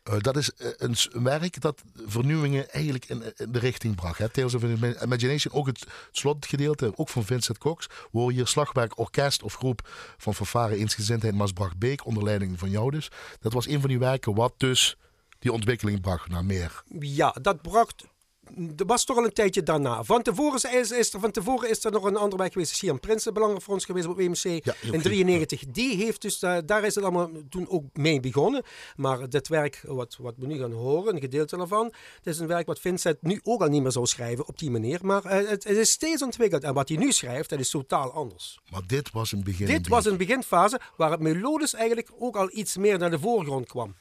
Uh, 0.10 0.20
dat 0.20 0.38
is 0.38 0.52
een, 0.58 0.96
een, 1.12 1.24
werk 1.24 1.62
dat 1.62 1.82
vernieuwingen 2.06 2.70
eigenlijk 2.70 3.06
in, 3.06 3.24
de 3.52 3.60
richting 3.60 3.96
bracht. 3.96 4.18
Hè. 4.18 4.30
Tales 4.30 4.54
of 4.54 4.64
Imagination, 4.64 5.54
ook 5.54 5.68
het, 5.68 5.88
slotgedeelte, 6.12 6.92
ook 6.96 7.10
van 7.10 7.26
Vincent 7.26 7.58
Cox. 7.58 7.88
Waar 8.12 8.32
hier 8.32 8.48
slagwerk, 8.48 8.98
orkest 9.00 9.44
of 9.44 9.54
groep 9.54 9.90
van 10.18 10.34
Vervaren 10.34 10.78
Eensgezindheid 10.78 11.36
Maasbracht 11.36 11.78
Beek, 11.78 12.06
onder 12.06 12.24
leiding 12.24 12.60
van 12.60 12.70
jou 12.70 12.92
dus. 12.92 13.12
Dat 13.40 13.54
was 13.54 13.68
een 13.68 13.80
van 13.80 13.90
die 13.90 14.00
werken 14.00 14.36
wat 14.36 14.54
dus 14.58 14.98
die 15.40 15.52
ontwikkeling 15.52 16.02
bracht 16.02 16.30
naar 16.30 16.46
meer. 16.46 16.84
Ja, 17.00 17.36
dat 17.42 17.62
bracht 17.62 18.06
dat 18.54 18.88
was 18.88 19.06
toch 19.06 19.18
al 19.18 19.24
een 19.24 19.34
tijdje 19.34 19.64
daarna. 19.64 20.04
Van 20.04 20.22
tevoren 20.22 20.74
is, 20.80 20.92
is, 20.92 21.14
er, 21.14 21.20
van 21.20 21.32
tevoren 21.32 21.70
is 21.70 21.84
er 21.84 21.92
nog 21.92 22.04
een 22.04 22.16
ander 22.16 22.38
werk 22.40 22.54
geweest. 22.54 22.76
Sian 22.76 23.00
Prinsen, 23.00 23.34
belangrijk 23.34 23.64
voor 23.64 23.74
ons 23.74 23.86
geweest 23.86 24.08
op 24.08 24.18
WMC 24.18 24.66
ja, 24.66 24.74
in 24.92 25.02
93. 25.02 25.64
Die 25.66 25.96
heeft 25.96 26.22
dus, 26.22 26.44
uh, 26.44 26.58
daar 26.66 26.84
is 26.84 26.96
het 26.96 27.04
allemaal 27.04 27.30
toen 27.50 27.70
ook 27.70 27.84
mee 27.94 28.20
begonnen. 28.20 28.64
Maar 28.96 29.30
dit 29.30 29.48
werk, 29.48 29.82
wat, 29.88 30.18
wat 30.20 30.34
we 30.38 30.46
nu 30.46 30.58
gaan 30.58 30.72
horen, 30.72 31.16
een 31.16 31.22
gedeelte 31.22 31.58
daarvan, 31.58 31.94
dat 32.22 32.34
is 32.34 32.40
een 32.40 32.48
werk 32.48 32.68
wat 32.68 32.80
Vincent 32.80 33.22
nu 33.22 33.40
ook 33.44 33.62
al 33.62 33.70
niet 33.70 33.82
meer 33.82 33.92
zou 33.92 34.06
schrijven 34.06 34.48
op 34.48 34.60
die 34.60 34.72
manier. 34.72 35.00
Maar 35.02 35.26
uh, 35.26 35.32
het, 35.32 35.64
het, 35.64 35.78
is 35.78 35.92
steeds 35.92 36.22
ontwikkeld. 36.22 36.64
En 36.64 36.74
wat 36.74 36.90
hij 36.90 36.98
nu 36.98 37.12
schrijft, 37.12 37.50
dat 37.50 37.60
is 37.60 37.70
totaal 37.70 38.12
anders. 38.12 38.60
Maar 38.72 38.88
dit 38.88 39.12
was 39.12 39.32
een 39.32 39.44
begin. 39.44 39.68
Dit 39.68 39.88
was 39.88 40.06
een 40.06 40.18
beginfase 40.18 40.80
waar 40.98 41.12
het 41.12 41.20
melodisch 41.20 41.74
eigenlijk 41.74 42.12
ook 42.20 42.36
al 42.36 42.50
iets 42.52 42.78
meer 42.78 42.98
naar 42.98 43.12
de 43.12 43.20
voorgrond 43.20 43.68
kwam. 43.68 43.96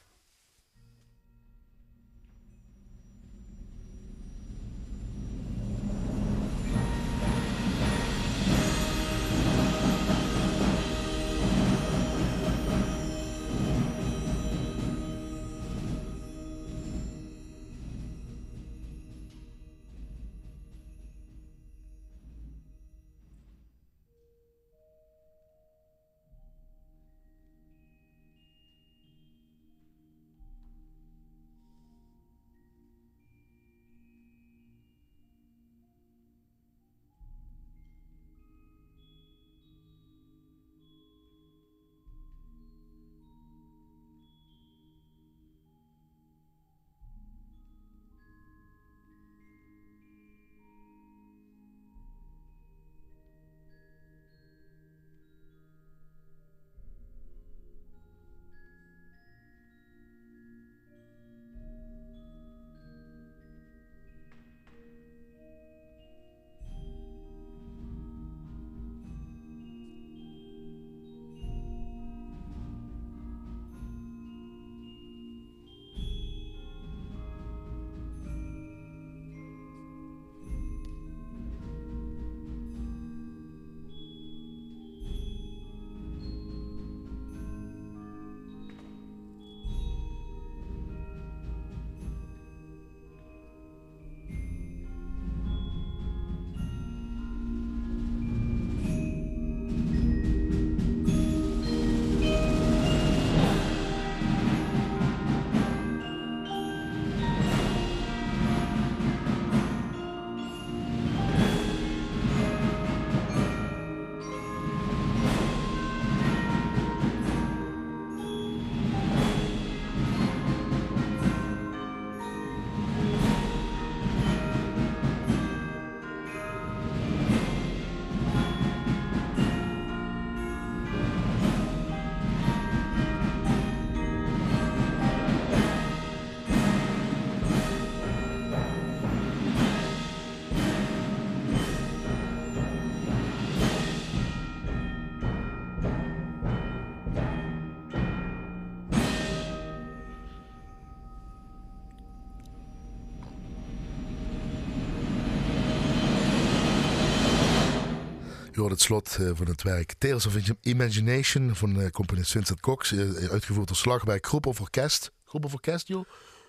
Je 158.55 158.61
hoort 158.61 158.73
het 158.73 158.81
slot 158.81 159.17
eh, 159.19 159.29
van 159.33 159.47
het 159.47 159.63
werk 159.63 159.93
Tales 159.97 160.25
of 160.25 160.35
Imagination 160.61 161.55
van 161.55 161.79
uh, 161.79 161.87
componist 161.89 162.31
Vincent 162.31 162.59
Cox. 162.59 162.91
Uh, 162.91 163.29
uitgevoerd 163.31 163.67
door 163.67 163.77
Slagwerk 163.77 164.25
Groep 164.25 164.45
of 164.45 164.61
Orkest. 164.61 165.11
Groep 165.25 165.45
of 165.45 165.53
Orkest, 165.53 165.87
joh? 165.87 166.05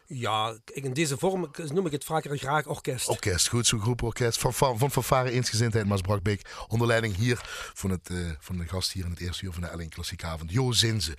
Ja, 0.09 0.59
in 0.65 0.93
deze 0.93 1.19
vorm 1.19 1.51
noem 1.73 1.87
ik 1.87 1.93
het 1.93 2.05
vaker 2.05 2.39
graag 2.39 2.67
orkest. 2.67 3.09
Orkest, 3.09 3.49
goed, 3.49 3.67
zo'n 3.67 3.81
groep 3.81 4.03
orkest. 4.03 4.39
Van, 4.39 4.55
van, 4.55 4.79
van 4.79 4.91
Fanfare 4.91 5.31
Eensgezindheid 5.31 5.87
Maasbrakbeek. 5.87 6.65
Onder 6.69 6.87
leiding 6.87 7.17
hier 7.17 7.41
van, 7.75 7.91
het, 7.91 8.11
uh, 8.11 8.31
van 8.39 8.57
de 8.57 8.69
gast 8.69 8.93
hier 8.93 9.05
in 9.05 9.11
het 9.11 9.21
eerste 9.21 9.45
uur 9.45 9.53
van 9.53 9.63
de 9.63 9.69
Elling 9.69 9.91
Klassieke 9.91 10.27
Avond, 10.27 10.53
Jo 10.53 10.73
Zinze. 10.73 11.17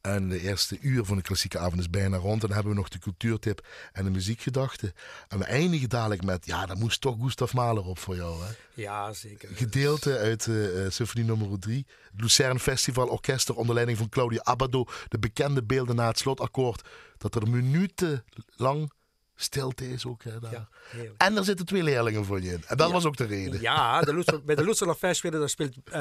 En 0.00 0.28
de 0.28 0.40
eerste 0.40 0.78
uur 0.80 1.04
van 1.04 1.16
de 1.16 1.22
klassieke 1.22 1.58
avond 1.58 1.80
is 1.80 1.90
bijna 1.90 2.16
rond. 2.16 2.42
En 2.42 2.46
dan 2.46 2.56
hebben 2.56 2.72
we 2.72 2.78
nog 2.78 2.88
de 2.88 2.98
cultuurtip 2.98 3.66
en 3.92 4.04
de 4.04 4.10
muziekgedachte. 4.10 4.92
En 5.28 5.38
we 5.38 5.44
eindigen 5.44 5.88
dadelijk 5.88 6.24
met, 6.24 6.46
ja, 6.46 6.66
daar 6.66 6.76
moest 6.76 7.00
toch 7.00 7.16
Gustav 7.20 7.52
Mahler 7.52 7.84
op 7.84 7.98
voor 7.98 8.16
jou, 8.16 8.44
hè? 8.44 8.50
Ja, 8.74 9.12
zeker. 9.12 9.48
Gedeelte 9.54 10.18
uit 10.18 10.46
uh, 10.46 10.90
Symfonie 10.90 11.24
nummer 11.24 11.58
3. 11.58 11.86
Lucerne 12.16 12.58
Festival 12.58 13.08
Orkester 13.08 13.54
onder 13.54 13.74
leiding 13.74 13.98
van 13.98 14.08
Claudia 14.08 14.42
Abado. 14.42 14.84
De 15.08 15.18
bekende 15.18 15.62
beelden 15.62 15.96
na 15.96 16.06
het 16.06 16.18
slotakkoord. 16.18 16.88
Dat 17.30 17.42
er 17.42 17.50
minuten 17.50 18.24
lang 18.56 18.92
stilte 19.34 19.88
is 19.88 20.06
ook. 20.06 20.24
Hè, 20.24 20.38
daar. 20.40 20.52
Ja, 20.52 20.68
en 21.16 21.36
er 21.36 21.44
zitten 21.44 21.66
twee 21.66 21.82
leerlingen 21.82 22.24
voor 22.24 22.40
je 22.42 22.52
in. 22.52 22.64
En 22.66 22.76
dat 22.76 22.92
was 22.92 23.04
ook 23.04 23.16
de 23.16 23.24
reden. 23.24 23.60
Ja, 23.60 24.00
de 24.00 24.42
bij 24.44 24.54
de 24.54 24.64
Lutzer 24.64 24.94
Festival 24.94 25.40
daar 25.40 25.48
speelt 25.48 25.76
uh, 25.86 25.94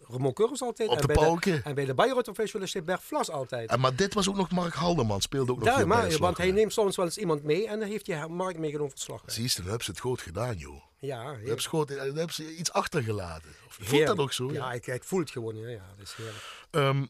Ramon 0.00 0.32
Kurus 0.32 0.62
altijd. 0.62 0.88
Op 0.88 1.00
de 1.00 1.08
en 1.08 1.14
pauken. 1.14 1.64
en 1.64 1.74
bij 1.74 1.84
de 1.84 1.94
Bayreuth 1.94 2.30
Festival 2.34 2.66
speelt 2.66 2.84
Bert 2.84 3.02
Vlas 3.02 3.30
altijd. 3.30 3.70
En, 3.70 3.80
maar 3.80 3.96
dit 3.96 4.14
was 4.14 4.28
ook 4.28 4.36
nog 4.36 4.50
Mark 4.50 4.74
Haldeman, 4.74 5.20
speelde 5.20 5.52
ook 5.52 5.58
nog 5.58 5.78
ja, 5.78 5.86
maar, 5.86 6.18
Want 6.18 6.36
hij 6.36 6.50
neemt 6.50 6.72
soms 6.72 6.96
wel 6.96 7.04
eens 7.04 7.18
iemand 7.18 7.42
mee 7.42 7.68
en 7.68 7.78
dan 7.78 7.88
heeft 7.88 8.06
hij 8.06 8.28
Mark 8.28 8.58
meegenomen 8.58 8.90
voor 8.90 9.00
slag. 9.00 9.22
Zie 9.26 9.42
je, 9.42 9.50
dan 9.56 9.64
hebben 9.64 9.84
ze 9.84 9.90
het 9.90 10.00
goed 10.00 10.20
gedaan, 10.20 10.56
joh. 10.56 10.82
Ja, 10.98 11.24
dan 11.24 12.16
hebben, 12.16 12.34
ze 12.34 12.56
iets 12.56 12.72
achtergelaten. 12.72 13.50
Voelt 13.68 14.06
dat 14.06 14.18
ook 14.18 14.32
zo? 14.32 14.52
Ja, 14.52 14.72
ik, 14.72 14.86
ik 14.86 15.04
voel 15.04 15.20
het 15.20 15.30
gewoon. 15.30 15.56
Ja, 15.56 15.68
ja 15.68 15.94
dat 15.96 16.06
is 16.06 16.14
heerlijk. 16.16 16.44
Um, 16.70 17.08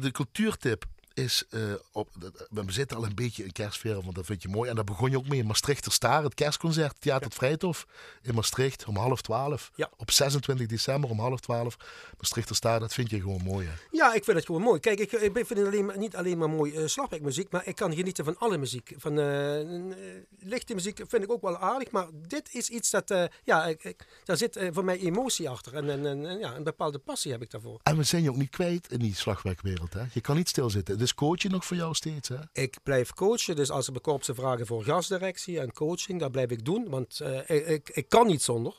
de 0.00 0.10
cultuurtip 0.10 0.84
is 1.20 1.44
uh, 1.50 1.72
op. 1.92 2.08
We 2.50 2.72
zitten 2.72 2.96
al 2.96 3.04
een 3.04 3.14
beetje 3.14 3.44
in 3.44 3.52
kerstsfeer, 3.52 4.02
want 4.02 4.14
dat 4.14 4.26
vind 4.26 4.42
je 4.42 4.48
mooi. 4.48 4.68
En 4.70 4.74
daar 4.74 4.84
begon 4.84 5.10
je 5.10 5.16
ook 5.16 5.28
mee 5.28 5.38
in 5.38 5.46
Maastrichter 5.46 5.92
Staar, 5.92 6.22
het 6.22 6.34
kerstconcert, 6.34 7.00
Theater 7.00 7.28
ja. 7.30 7.36
Vrijthof 7.36 7.86
in 8.22 8.34
Maastricht 8.34 8.84
om 8.84 8.96
half 8.96 9.20
twaalf. 9.20 9.70
Ja. 9.74 9.90
Op 9.96 10.10
26 10.10 10.66
december 10.66 11.10
om 11.10 11.18
half 11.18 11.40
twaalf. 11.40 11.76
Maastrichter 12.18 12.56
Staar, 12.56 12.80
dat 12.80 12.94
vind 12.94 13.10
je 13.10 13.20
gewoon 13.20 13.42
mooi. 13.42 13.66
Hè? 13.66 13.72
Ja, 13.90 14.14
ik 14.14 14.24
vind 14.24 14.36
het 14.36 14.46
gewoon 14.46 14.62
mooi. 14.62 14.80
Kijk, 14.80 14.98
ik, 14.98 15.12
ik 15.12 15.32
vind 15.32 15.48
het 15.48 15.66
alleen, 15.66 15.92
niet 15.96 16.16
alleen 16.16 16.38
maar 16.38 16.50
mooi 16.50 16.72
uh, 16.72 16.86
slagwerkmuziek, 16.86 17.50
maar 17.50 17.66
ik 17.66 17.76
kan 17.76 17.94
genieten 17.94 18.24
van 18.24 18.38
alle 18.38 18.58
muziek. 18.58 18.94
Van 18.96 19.18
uh, 19.18 19.94
lichte 20.38 20.74
muziek 20.74 20.96
vind 21.08 21.22
ik 21.22 21.32
ook 21.32 21.42
wel 21.42 21.58
aardig, 21.58 21.90
maar 21.90 22.06
dit 22.12 22.54
is 22.54 22.68
iets 22.68 22.90
dat, 22.90 23.10
uh, 23.10 23.24
ja, 23.44 23.66
ik, 23.66 23.84
ik, 23.84 24.06
daar 24.24 24.36
zit 24.36 24.58
voor 24.72 24.84
mij 24.84 24.98
emotie 24.98 25.48
achter. 25.48 25.74
En, 25.74 25.90
en, 25.90 26.06
en, 26.06 26.38
ja, 26.38 26.56
een 26.56 26.64
bepaalde 26.64 26.98
passie 26.98 27.32
heb 27.32 27.42
ik 27.42 27.50
daarvoor. 27.50 27.80
En 27.82 27.96
we 27.96 28.02
zijn 28.02 28.22
je 28.22 28.30
ook 28.30 28.36
niet 28.36 28.50
kwijt 28.50 28.92
in 28.92 28.98
die 28.98 29.14
slagwerkwereld. 29.14 29.92
Hè? 29.92 30.02
Je 30.12 30.20
kan 30.20 30.36
niet 30.36 30.48
stilzitten. 30.48 30.98
Dus 30.98 31.09
coach 31.14 31.42
je 31.42 31.48
nog 31.48 31.64
voor 31.64 31.76
jou 31.76 31.94
steeds, 31.94 32.28
hè? 32.28 32.36
Ik 32.52 32.78
blijf 32.82 33.12
coachen, 33.12 33.56
dus 33.56 33.70
als 33.70 33.86
er 33.86 33.92
bij 33.92 34.00
korpsen 34.00 34.34
vragen 34.34 34.66
voor 34.66 34.84
gasdirectie 34.84 35.60
en 35.60 35.72
coaching, 35.72 36.20
dat 36.20 36.30
blijf 36.30 36.50
ik 36.50 36.64
doen. 36.64 36.88
Want 36.88 37.20
ik, 37.46 37.66
ik, 37.66 37.90
ik 37.92 38.08
kan 38.08 38.26
niet 38.26 38.42
zonder. 38.42 38.74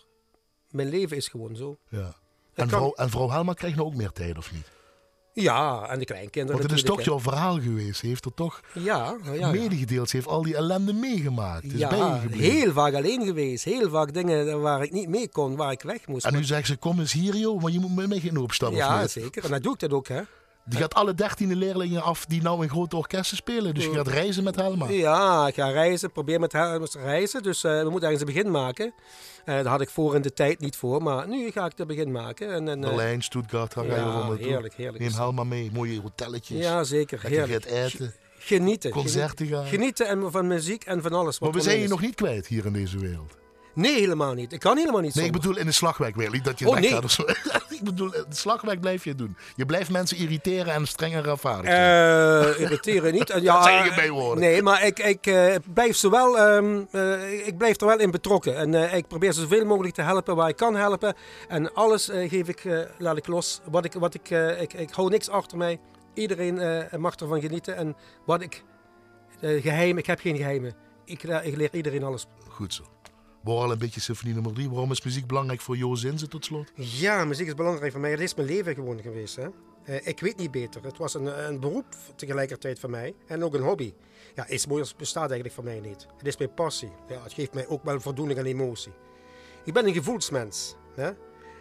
Mijn 0.69 0.89
leven 0.89 1.17
is 1.17 1.27
gewoon 1.27 1.55
zo. 1.55 1.77
Ja. 1.89 2.15
En, 2.53 2.67
kan... 2.67 2.67
vrouw, 2.67 2.93
en 2.93 3.09
vrouw 3.09 3.29
Helma 3.29 3.53
krijgt 3.53 3.77
nou 3.77 3.87
ook 3.87 3.95
meer 3.95 4.11
tijd, 4.11 4.37
of 4.37 4.51
niet? 4.51 4.69
Ja, 5.33 5.87
en 5.89 5.99
de 5.99 6.05
kleinkinderen 6.05 6.59
Want 6.59 6.69
het 6.69 6.79
is 6.79 6.85
toch 6.85 7.01
jouw 7.01 7.19
verhaal 7.19 7.59
geweest. 7.59 7.99
Ze 7.99 8.07
heeft 8.07 8.25
er 8.25 8.33
toch 8.33 8.61
ja, 8.73 9.17
ja, 9.33 9.51
medegedeeld. 9.51 10.09
Ze 10.09 10.15
heeft 10.15 10.27
al 10.27 10.41
die 10.41 10.55
ellende 10.55 10.93
meegemaakt. 10.93 11.63
Is 11.63 11.79
ja, 11.79 12.19
heel 12.29 12.71
vaak 12.71 12.93
alleen 12.93 13.25
geweest. 13.25 13.63
Heel 13.63 13.89
vaak 13.89 14.13
dingen 14.13 14.61
waar 14.61 14.83
ik 14.83 14.91
niet 14.91 15.09
mee 15.09 15.29
kon, 15.29 15.55
waar 15.55 15.71
ik 15.71 15.81
weg 15.81 16.07
moest. 16.07 16.25
En 16.25 16.33
nu 16.33 16.43
zegt 16.43 16.67
ze, 16.67 16.77
kom 16.77 16.99
eens 16.99 17.11
hier 17.11 17.35
joh, 17.35 17.61
want 17.61 17.73
je 17.73 17.79
moet 17.79 17.95
met 17.95 18.07
mij 18.07 18.19
geen 18.19 18.37
opstappen. 18.37 18.77
Ja, 18.77 19.07
zeker. 19.07 19.43
En 19.43 19.51
dat 19.51 19.63
doe 19.63 19.73
ik 19.73 19.79
dat 19.79 19.93
ook, 19.93 20.07
hè. 20.07 20.21
Die 20.65 20.79
gaat 20.79 20.93
alle 20.93 21.13
dertiende 21.13 21.55
leerlingen 21.55 22.01
af 22.01 22.25
die 22.25 22.41
nou 22.41 22.63
in 22.63 22.69
grote 22.69 22.95
orkesten 22.95 23.37
spelen. 23.37 23.73
Dus 23.73 23.83
je 23.85 23.93
gaat 23.93 24.07
reizen 24.07 24.43
met 24.43 24.55
Helma. 24.55 24.89
Ja, 24.89 25.47
ik 25.47 25.55
ga 25.55 25.69
reizen. 25.69 26.11
Probeer 26.11 26.39
met 26.39 26.51
Helma 26.51 26.85
te 26.85 26.99
reizen. 26.99 27.43
Dus 27.43 27.63
uh, 27.63 27.81
we 27.81 27.89
moeten 27.89 28.09
ergens 28.09 28.19
een 28.19 28.33
begin 28.33 28.51
maken. 28.51 28.85
Uh, 28.85 29.45
daar 29.45 29.65
had 29.65 29.81
ik 29.81 29.89
voor 29.89 30.15
in 30.15 30.21
de 30.21 30.33
tijd 30.33 30.59
niet 30.59 30.75
voor. 30.75 31.03
Maar 31.03 31.27
nu 31.27 31.51
ga 31.51 31.65
ik 31.65 31.73
het 31.75 31.87
begin 31.87 32.11
maken. 32.11 32.53
En, 32.53 32.67
en, 32.67 32.81
uh, 32.81 32.87
Berlijn, 32.87 33.21
Stuttgart, 33.21 33.73
daar 33.73 33.85
ga 33.85 33.95
je 33.95 34.01
ja, 34.01 34.33
heerlijk, 34.33 34.73
heerlijk. 34.73 35.03
Neem 35.03 35.13
Helma 35.13 35.43
mee. 35.43 35.69
Mooie 35.73 36.01
hotelletjes. 36.01 36.59
Ja, 36.59 36.83
zeker. 36.83 37.21
Heerlijk. 37.21 37.51
gaat 37.51 37.65
eten. 37.65 38.13
Genieten. 38.37 38.91
Concerten 38.91 39.47
gaan. 39.47 39.65
Genieten 39.65 40.07
en 40.07 40.31
van 40.31 40.47
muziek 40.47 40.83
en 40.83 41.01
van 41.01 41.13
alles. 41.13 41.37
Wat 41.37 41.49
maar 41.49 41.57
we 41.57 41.69
zijn 41.69 41.79
je 41.79 41.87
nog 41.87 42.01
niet 42.01 42.15
kwijt 42.15 42.47
hier 42.47 42.65
in 42.65 42.73
deze 42.73 42.99
wereld. 42.99 43.37
Nee, 43.73 43.99
helemaal 43.99 44.33
niet. 44.33 44.53
Ik 44.53 44.59
kan 44.59 44.77
helemaal 44.77 45.01
niet 45.01 45.15
Nee, 45.15 45.25
ik 45.25 45.31
bedoel 45.31 45.57
in 45.57 45.65
de 45.65 45.71
slagwerk 45.71 46.15
weer. 46.15 46.31
Niet 46.31 46.43
dat 46.43 46.59
je 46.59 46.67
oh, 46.67 46.77
nee. 46.77 47.03
of 47.03 47.11
zo. 47.11 47.23
Ik 47.81 47.87
bedoel, 47.87 48.09
de 48.09 48.25
slagwerk 48.29 48.81
blijf 48.81 49.03
je 49.03 49.15
doen. 49.15 49.37
Je 49.55 49.65
blijft 49.65 49.89
mensen 49.89 50.17
irriteren 50.17 50.73
en 50.73 50.87
strenger 50.87 51.29
afvaardigen. 51.29 51.77
Uh, 51.77 52.59
irriteren 52.59 53.13
niet. 53.13 53.29
Ja, 53.41 53.53
dat 53.53 53.63
zijn 53.63 54.13
je. 54.13 54.33
Nee, 54.35 54.61
maar 54.61 54.85
ik, 54.85 54.99
ik, 54.99 55.27
uh, 55.27 55.55
blijf 55.73 55.95
ze 55.95 56.09
wel, 56.09 56.39
um, 56.39 56.87
uh, 56.91 57.47
ik 57.47 57.57
blijf 57.57 57.81
er 57.81 57.87
wel 57.87 57.99
in 57.99 58.11
betrokken. 58.11 58.57
En 58.57 58.95
ik 58.95 59.07
probeer 59.07 59.33
ze 59.33 59.41
zoveel 59.41 59.65
mogelijk 59.65 59.93
te 59.93 60.01
helpen 60.01 60.35
waar 60.35 60.49
ik 60.49 60.55
kan 60.55 60.75
helpen. 60.75 61.15
En 61.47 61.73
alles 61.73 62.05
geef 62.05 62.47
ik, 62.47 62.63
laat 62.97 63.17
ik 63.17 63.27
los. 63.27 63.61
Wat 63.71 63.85
ik, 63.85 63.93
wat 63.93 64.13
ik, 64.13 64.29
ik, 64.59 64.73
ik 64.73 64.89
hou 64.91 65.09
niks 65.09 65.29
achter 65.29 65.57
mij. 65.57 65.79
Iedereen 66.13 66.87
mag 66.97 67.15
ervan 67.15 67.41
genieten. 67.41 67.75
En 67.75 67.95
wat 68.25 68.41
ik, 68.41 68.63
geheim, 69.41 69.97
ik 69.97 70.05
heb 70.05 70.19
geen 70.19 70.37
geheimen. 70.37 70.73
Ik, 71.05 71.23
ik 71.23 71.55
leer 71.55 71.69
iedereen 71.73 72.03
alles. 72.03 72.25
Goed 72.49 72.73
zo. 72.73 72.83
Waarom 73.41 73.71
een 73.71 73.77
beetje 73.77 73.99
symfonie 73.99 74.33
nummer 74.33 74.53
3. 74.53 74.69
Waarom 74.69 74.91
is 74.91 75.01
muziek 75.01 75.27
belangrijk 75.27 75.61
voor 75.61 75.77
Jo 75.77 75.95
Zinze 75.95 76.27
tot 76.27 76.45
slot? 76.45 76.71
Ja, 76.75 77.25
muziek 77.25 77.47
is 77.47 77.53
belangrijk 77.53 77.91
voor 77.91 78.01
mij. 78.01 78.11
Het 78.11 78.19
is 78.19 78.35
mijn 78.35 78.47
leven 78.47 78.75
gewoon 78.75 79.01
geweest. 79.01 79.35
Hè? 79.35 79.47
Uh, 79.89 80.07
ik 80.07 80.19
weet 80.19 80.37
niet 80.37 80.51
beter. 80.51 80.83
Het 80.83 80.97
was 80.97 81.13
een, 81.13 81.47
een 81.47 81.59
beroep 81.59 81.85
tegelijkertijd 82.15 82.79
voor 82.79 82.89
mij. 82.89 83.15
En 83.27 83.43
ook 83.43 83.53
een 83.53 83.61
hobby. 83.61 83.93
Ja, 84.35 84.49
iets 84.49 84.67
mooiers 84.67 84.95
bestaat 84.95 85.29
eigenlijk 85.29 85.53
voor 85.53 85.63
mij 85.63 85.79
niet. 85.79 86.07
Het 86.17 86.27
is 86.27 86.37
mijn 86.37 86.53
passie. 86.53 86.91
Ja, 87.07 87.23
het 87.23 87.33
geeft 87.33 87.53
mij 87.53 87.67
ook 87.67 87.83
wel 87.83 87.99
voldoening 87.99 88.39
en 88.39 88.45
emotie. 88.45 88.91
Ik 89.63 89.73
ben 89.73 89.87
een 89.87 89.93
gevoelsmens. 89.93 90.75
Hè? 90.95 91.11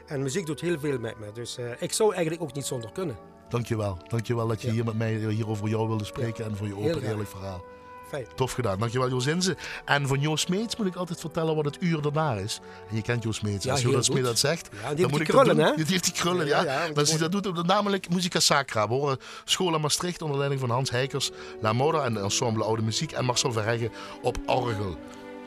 En 0.07 0.22
muziek 0.22 0.47
doet 0.47 0.61
heel 0.61 0.78
veel 0.78 0.99
met 0.99 1.18
me. 1.18 1.33
Dus 1.33 1.59
uh, 1.59 1.70
ik 1.78 1.93
zou 1.93 2.12
eigenlijk 2.12 2.43
ook 2.43 2.55
niet 2.55 2.64
zonder 2.64 2.93
kunnen. 2.93 3.16
Dankjewel. 3.49 3.99
Dankjewel 4.09 4.47
dat 4.47 4.61
je 4.61 4.66
ja. 4.66 4.72
hier 4.72 4.85
met 4.85 4.95
mij 4.99 5.14
hier 5.14 5.49
over 5.49 5.68
jou 5.68 5.89
wilde 5.89 6.05
spreken. 6.05 6.45
Ja. 6.45 6.51
En 6.51 6.57
voor 6.57 6.66
je 6.66 6.76
open 6.76 7.03
eerlijk 7.03 7.28
verhaal. 7.28 7.64
Fijn. 8.11 8.26
Tof 8.34 8.52
gedaan. 8.52 8.78
Dankjewel 8.78 9.08
Jo 9.08 9.18
Zinze. 9.18 9.56
En 9.84 10.06
van 10.06 10.20
Jo 10.20 10.36
Smeets 10.36 10.76
moet 10.76 10.86
ik 10.86 10.96
altijd 10.96 11.20
vertellen 11.20 11.54
wat 11.54 11.64
het 11.64 11.76
uur 11.80 12.02
daarna 12.02 12.34
is. 12.34 12.61
En 12.90 12.96
je 12.96 13.02
kent 13.02 13.22
Jo 13.22 13.32
Smeets. 13.32 13.64
Ja, 13.64 13.72
als 13.72 13.80
Jo 13.80 14.02
Smeets 14.02 14.26
dat 14.26 14.38
zegt, 14.38 14.68
ja, 14.82 14.88
die 14.88 14.96
dan 14.96 15.11
moet 15.11 15.11
die 15.11 15.20
ik 15.20 15.26
krullen, 15.26 15.56
dat 15.56 15.68
hè? 15.68 15.74
Die 15.76 15.84
heeft 15.86 16.04
die 16.04 16.12
krullen, 16.12 16.46
ja. 16.46 16.62
ja, 16.64 16.84
ja 16.84 16.92
als 16.94 17.11
hij 17.11 17.28
dat 17.28 17.42
doet, 17.42 17.66
namelijk 17.66 18.08
Musica 18.08 18.40
Sacra. 18.40 18.88
We 18.88 18.94
horen 18.94 19.18
School 19.44 19.78
Maastricht 19.78 20.22
onder 20.22 20.36
leiding 20.36 20.61
van 20.61 20.70
Hans 20.70 20.90
Heikers, 20.90 21.30
La 21.61 21.72
Moda 21.72 22.04
en 22.04 22.14
de 22.14 22.20
ensemble 22.20 22.64
Oude 22.64 22.82
Muziek 22.82 23.12
en 23.12 23.24
Marcel 23.24 23.52
Verheggen 23.52 23.90
op 24.22 24.38
orgel. 24.46 24.98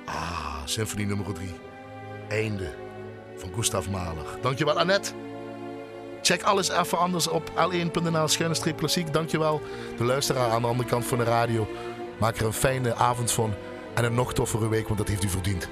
Ah, 0.05 0.55
symfonie 0.65 1.05
nummer 1.05 1.33
3. 1.33 1.49
Einde 2.29 2.73
van 3.37 3.49
Gustav 3.55 3.87
Mahler. 3.87 4.25
Dankjewel 4.41 4.79
Annette. 4.79 5.11
Check 6.21 6.43
alles 6.43 6.69
even 6.69 6.97
anders 6.97 7.27
op 7.27 7.49
l1.nl 7.49 8.27
schuine 8.27 8.73
klassiek. 8.75 9.13
Dankjewel 9.13 9.61
de 9.97 10.03
luisteraar 10.03 10.51
aan 10.51 10.61
de 10.61 10.67
andere 10.67 10.89
kant 10.89 11.05
van 11.05 11.17
de 11.17 11.23
radio. 11.23 11.67
Maak 12.17 12.37
er 12.37 12.45
een 12.45 12.53
fijne 12.53 12.95
avond 12.95 13.31
van 13.31 13.53
en 13.93 14.03
een 14.03 14.13
nog 14.13 14.33
toffere 14.33 14.69
week, 14.69 14.85
want 14.85 14.99
dat 14.99 15.07
heeft 15.07 15.23
u 15.23 15.29
verdiend. 15.29 15.69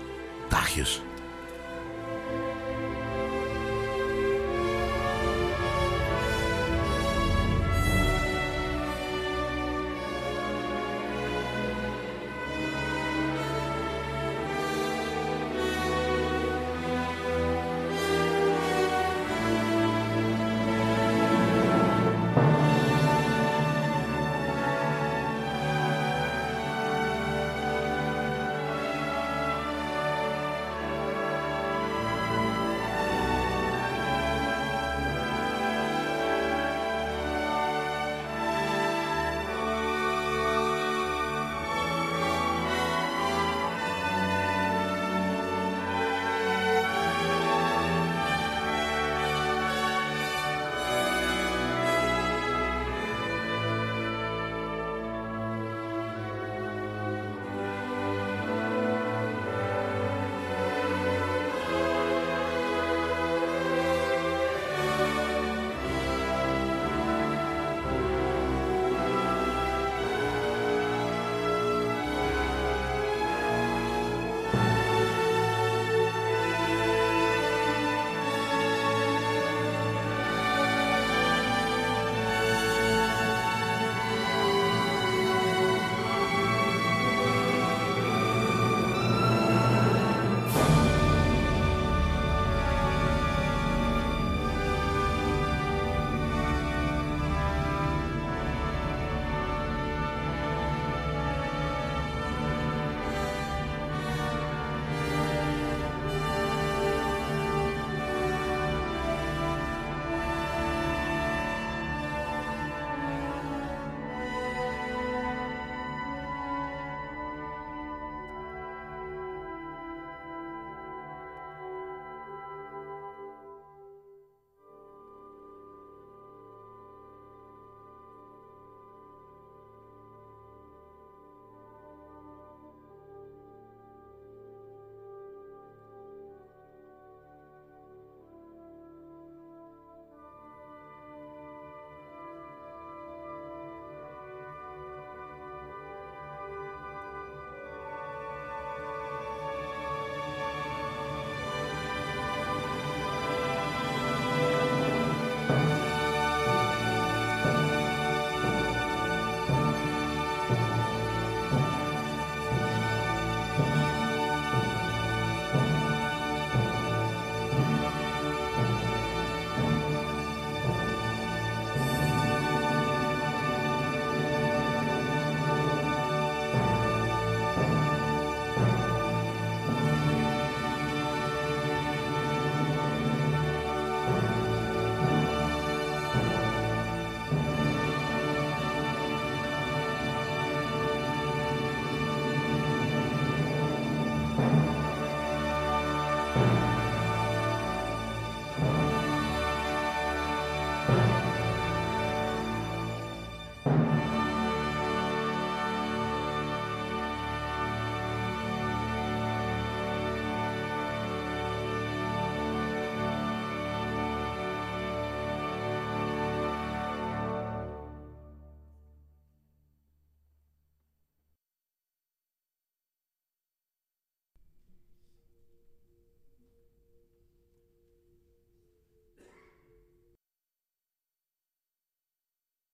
Dagjes. 0.49 1.01